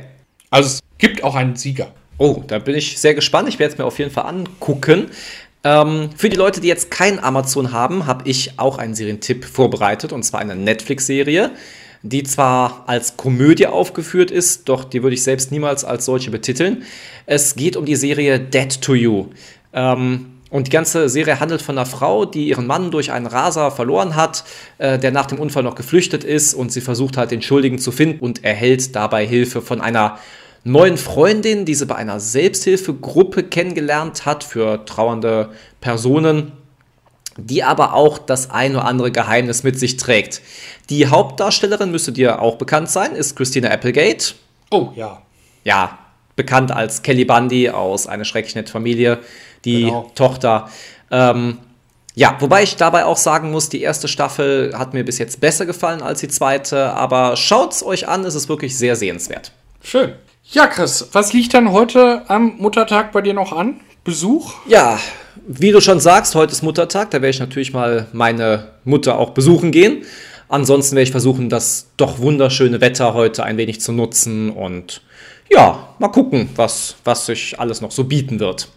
Also 0.50 0.68
es 0.68 0.80
gibt 0.98 1.24
auch 1.24 1.34
einen 1.34 1.56
Sieger. 1.56 1.94
Oh, 2.18 2.42
da 2.46 2.58
bin 2.58 2.74
ich 2.74 3.00
sehr 3.00 3.14
gespannt. 3.14 3.48
Ich 3.48 3.58
werde 3.58 3.72
es 3.72 3.78
mir 3.78 3.86
auf 3.86 3.98
jeden 3.98 4.10
Fall 4.10 4.26
angucken. 4.26 5.10
Ähm, 5.66 6.10
für 6.16 6.28
die 6.28 6.36
Leute, 6.36 6.60
die 6.60 6.68
jetzt 6.68 6.92
kein 6.92 7.18
Amazon 7.18 7.72
haben, 7.72 8.06
habe 8.06 8.28
ich 8.28 8.56
auch 8.56 8.78
einen 8.78 8.94
Serientipp 8.94 9.44
vorbereitet 9.44 10.12
und 10.12 10.22
zwar 10.22 10.38
eine 10.38 10.54
Netflix-Serie, 10.54 11.50
die 12.02 12.22
zwar 12.22 12.84
als 12.86 13.16
Komödie 13.16 13.66
aufgeführt 13.66 14.30
ist, 14.30 14.68
doch 14.68 14.84
die 14.84 15.02
würde 15.02 15.14
ich 15.14 15.24
selbst 15.24 15.50
niemals 15.50 15.84
als 15.84 16.04
solche 16.04 16.30
betiteln. 16.30 16.84
Es 17.26 17.56
geht 17.56 17.76
um 17.76 17.84
die 17.84 17.96
Serie 17.96 18.38
Dead 18.38 18.80
to 18.80 18.94
You. 18.94 19.26
Ähm, 19.72 20.26
und 20.50 20.68
die 20.68 20.70
ganze 20.70 21.08
Serie 21.08 21.40
handelt 21.40 21.62
von 21.62 21.76
einer 21.76 21.86
Frau, 21.86 22.26
die 22.26 22.46
ihren 22.46 22.68
Mann 22.68 22.92
durch 22.92 23.10
einen 23.10 23.26
Raser 23.26 23.72
verloren 23.72 24.14
hat, 24.14 24.44
äh, 24.78 25.00
der 25.00 25.10
nach 25.10 25.26
dem 25.26 25.40
Unfall 25.40 25.64
noch 25.64 25.74
geflüchtet 25.74 26.22
ist 26.22 26.54
und 26.54 26.70
sie 26.70 26.80
versucht 26.80 27.16
halt 27.16 27.32
den 27.32 27.42
Schuldigen 27.42 27.80
zu 27.80 27.90
finden 27.90 28.20
und 28.20 28.44
erhält 28.44 28.94
dabei 28.94 29.26
Hilfe 29.26 29.60
von 29.60 29.80
einer 29.80 30.20
neuen 30.66 30.96
Freundin, 30.98 31.64
die 31.64 31.74
sie 31.74 31.86
bei 31.86 31.94
einer 31.94 32.18
Selbsthilfegruppe 32.18 33.44
kennengelernt 33.44 34.26
hat 34.26 34.42
für 34.42 34.84
trauernde 34.84 35.50
Personen, 35.80 36.52
die 37.36 37.62
aber 37.62 37.94
auch 37.94 38.18
das 38.18 38.50
ein 38.50 38.72
oder 38.74 38.84
andere 38.84 39.12
Geheimnis 39.12 39.62
mit 39.62 39.78
sich 39.78 39.96
trägt. 39.96 40.42
Die 40.90 41.06
Hauptdarstellerin 41.06 41.92
müsste 41.92 42.10
dir 42.10 42.42
auch 42.42 42.56
bekannt 42.56 42.90
sein, 42.90 43.14
ist 43.14 43.36
Christina 43.36 43.70
Applegate. 43.70 44.34
Oh 44.70 44.90
ja. 44.96 45.22
Ja, 45.62 45.98
bekannt 46.34 46.72
als 46.72 47.02
Kelly 47.02 47.24
Bundy 47.24 47.70
aus 47.70 48.08
Eine 48.08 48.24
schrecklich 48.24 48.56
nette 48.56 48.72
Familie, 48.72 49.20
die 49.64 49.84
genau. 49.84 50.10
Tochter. 50.16 50.68
Ähm, 51.12 51.58
ja, 52.16 52.36
wobei 52.40 52.64
ich 52.64 52.74
dabei 52.74 53.04
auch 53.04 53.18
sagen 53.18 53.52
muss, 53.52 53.68
die 53.68 53.82
erste 53.82 54.08
Staffel 54.08 54.76
hat 54.76 54.94
mir 54.94 55.04
bis 55.04 55.18
jetzt 55.18 55.40
besser 55.40 55.64
gefallen 55.64 56.02
als 56.02 56.20
die 56.20 56.28
zweite, 56.28 56.92
aber 56.94 57.36
schaut's 57.36 57.84
euch 57.84 58.08
an, 58.08 58.24
es 58.24 58.34
ist 58.34 58.48
wirklich 58.48 58.76
sehr 58.76 58.96
sehenswert. 58.96 59.52
Schön. 59.82 60.14
Ja, 60.52 60.68
Chris, 60.68 61.08
was 61.10 61.32
liegt 61.32 61.54
dann 61.54 61.72
heute 61.72 62.22
am 62.30 62.56
Muttertag 62.58 63.10
bei 63.10 63.20
dir 63.20 63.34
noch 63.34 63.52
an? 63.52 63.80
Besuch? 64.04 64.54
Ja, 64.68 64.96
wie 65.44 65.72
du 65.72 65.80
schon 65.80 65.98
sagst, 65.98 66.36
heute 66.36 66.52
ist 66.52 66.62
Muttertag. 66.62 67.10
Da 67.10 67.16
werde 67.16 67.30
ich 67.30 67.40
natürlich 67.40 67.72
mal 67.72 68.06
meine 68.12 68.68
Mutter 68.84 69.18
auch 69.18 69.30
besuchen 69.30 69.72
gehen. 69.72 70.04
Ansonsten 70.48 70.94
werde 70.94 71.02
ich 71.02 71.10
versuchen, 71.10 71.48
das 71.48 71.88
doch 71.96 72.20
wunderschöne 72.20 72.80
Wetter 72.80 73.12
heute 73.12 73.42
ein 73.42 73.56
wenig 73.56 73.80
zu 73.80 73.90
nutzen 73.90 74.50
und 74.50 75.02
ja, 75.50 75.88
mal 75.98 76.08
gucken, 76.08 76.48
was, 76.54 76.94
was 77.02 77.26
sich 77.26 77.58
alles 77.58 77.80
noch 77.80 77.90
so 77.90 78.04
bieten 78.04 78.38
wird. 78.38 78.68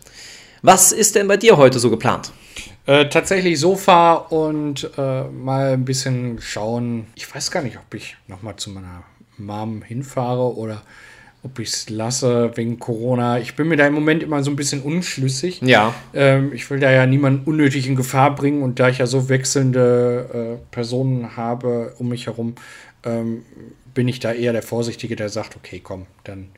Was 0.63 0.91
ist 0.91 1.13
denn 1.13 1.27
bei 1.27 1.37
dir 1.37 1.57
heute 1.57 1.77
so 1.77 1.91
geplant? 1.91 2.31
Äh, 2.87 3.09
tatsächlich 3.09 3.59
Sofa 3.59 4.15
und 4.15 4.89
äh, 4.97 5.23
mal 5.25 5.73
ein 5.73 5.85
bisschen 5.85 6.41
schauen. 6.41 7.05
Ich 7.13 7.33
weiß 7.33 7.51
gar 7.51 7.61
nicht, 7.61 7.77
ob 7.77 7.93
ich 7.93 8.17
nochmal 8.27 8.55
zu 8.55 8.71
meiner 8.71 9.03
Mom 9.37 9.83
hinfahre 9.83 10.55
oder 10.55 10.81
ob 11.43 11.59
ich 11.59 11.69
es 11.69 11.89
lasse 11.89 12.51
wegen 12.55 12.79
Corona. 12.79 13.39
Ich 13.39 13.55
bin 13.55 13.67
mir 13.69 13.77
da 13.77 13.87
im 13.87 13.93
Moment 13.93 14.23
immer 14.23 14.43
so 14.43 14.51
ein 14.51 14.55
bisschen 14.55 14.81
unschlüssig. 14.81 15.61
Ja. 15.61 15.93
Ähm, 16.13 16.51
ich 16.53 16.69
will 16.69 16.79
da 16.79 16.91
ja 16.91 17.05
niemanden 17.05 17.49
unnötig 17.49 17.87
in 17.87 17.95
Gefahr 17.95 18.35
bringen 18.35 18.61
und 18.61 18.79
da 18.79 18.89
ich 18.89 18.97
ja 18.97 19.07
so 19.07 19.29
wechselnde 19.29 20.57
äh, 20.59 20.65
Personen 20.71 21.37
habe 21.37 21.93
um 21.97 22.09
mich 22.09 22.27
herum, 22.27 22.55
ähm, 23.05 23.43
bin 23.93 24.07
ich 24.07 24.19
da 24.19 24.33
eher 24.33 24.51
der 24.51 24.63
Vorsichtige, 24.63 25.15
der 25.15 25.29
sagt, 25.29 25.55
okay, 25.55 25.79
komm, 25.81 26.05
dann 26.25 26.49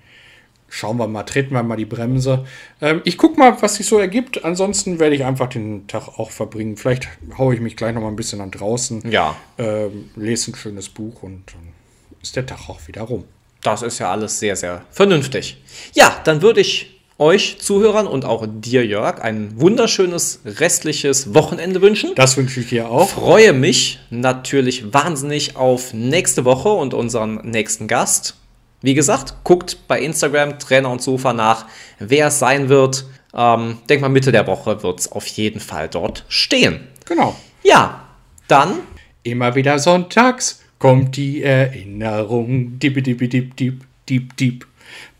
schauen 0.67 0.97
wir 0.97 1.07
mal, 1.07 1.23
treten 1.23 1.53
wir 1.53 1.61
mal 1.61 1.75
die 1.75 1.85
Bremse. 1.85 2.45
Ähm, 2.81 3.01
ich 3.03 3.17
gucke 3.17 3.37
mal, 3.39 3.61
was 3.61 3.75
sich 3.75 3.85
so 3.85 3.99
ergibt. 3.99 4.43
Ansonsten 4.43 4.99
werde 4.99 5.15
ich 5.15 5.25
einfach 5.25 5.47
den 5.47 5.85
Tag 5.87 6.07
auch 6.17 6.31
verbringen. 6.31 6.77
Vielleicht 6.77 7.09
haue 7.37 7.53
ich 7.53 7.61
mich 7.61 7.75
gleich 7.75 7.93
noch 7.93 8.01
mal 8.01 8.07
ein 8.07 8.15
bisschen 8.15 8.41
an 8.41 8.51
draußen. 8.51 9.09
Ja. 9.11 9.35
Ähm, 9.57 10.09
lese 10.15 10.51
ein 10.51 10.55
schönes 10.55 10.89
Buch 10.89 11.21
und 11.23 11.43
dann 11.53 11.73
ist 12.21 12.35
der 12.35 12.45
Tag 12.45 12.69
auch 12.69 12.87
wieder 12.87 13.01
rum. 13.03 13.25
Das 13.63 13.81
ist 13.81 13.99
ja 13.99 14.11
alles 14.11 14.39
sehr, 14.39 14.55
sehr 14.55 14.83
vernünftig. 14.89 15.57
Ja, 15.93 16.19
dann 16.23 16.41
würde 16.41 16.61
ich 16.61 17.01
euch 17.21 17.59
Zuhörern 17.59 18.07
und 18.07 18.25
auch 18.25 18.47
dir, 18.49 18.83
Jörg, 18.83 19.21
ein 19.21 19.59
wunderschönes 19.59 20.41
restliches 20.43 21.35
Wochenende 21.35 21.81
wünschen. 21.81 22.15
Das 22.15 22.35
wünsche 22.35 22.61
ich 22.61 22.69
dir 22.69 22.89
auch. 22.89 23.09
Freue 23.09 23.53
mich 23.53 23.99
natürlich 24.09 24.91
wahnsinnig 24.91 25.55
auf 25.55 25.93
nächste 25.93 26.45
Woche 26.45 26.69
und 26.69 26.95
unseren 26.95 27.35
nächsten 27.47 27.87
Gast. 27.87 28.35
Wie 28.81 28.95
gesagt, 28.95 29.35
guckt 29.43 29.87
bei 29.87 30.01
Instagram 30.01 30.57
Trainer 30.57 30.89
und 30.89 31.03
Sofa 31.03 31.33
nach, 31.33 31.67
wer 31.99 32.27
es 32.27 32.39
sein 32.39 32.67
wird. 32.69 33.05
Ähm, 33.35 33.77
denk 33.87 34.01
mal, 34.01 34.09
Mitte 34.09 34.31
der 34.31 34.47
Woche 34.47 34.81
wird 34.81 35.01
es 35.01 35.11
auf 35.11 35.27
jeden 35.27 35.59
Fall 35.59 35.87
dort 35.87 36.25
stehen. 36.27 36.87
Genau. 37.05 37.35
Ja, 37.61 38.07
dann. 38.47 38.79
Immer 39.23 39.53
wieder 39.53 39.77
sonntags 39.77 40.60
kommt 40.81 41.15
die 41.15 41.43
Erinnerung. 41.43 42.79
Diep, 42.79 43.03
diep, 43.03 43.19
diep, 43.19 43.55
diep, 43.55 43.83
diep, 44.09 44.35
diep. 44.35 44.67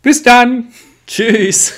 Bis 0.02 0.22
dann. 0.24 0.72
Tschüss. 1.06 1.72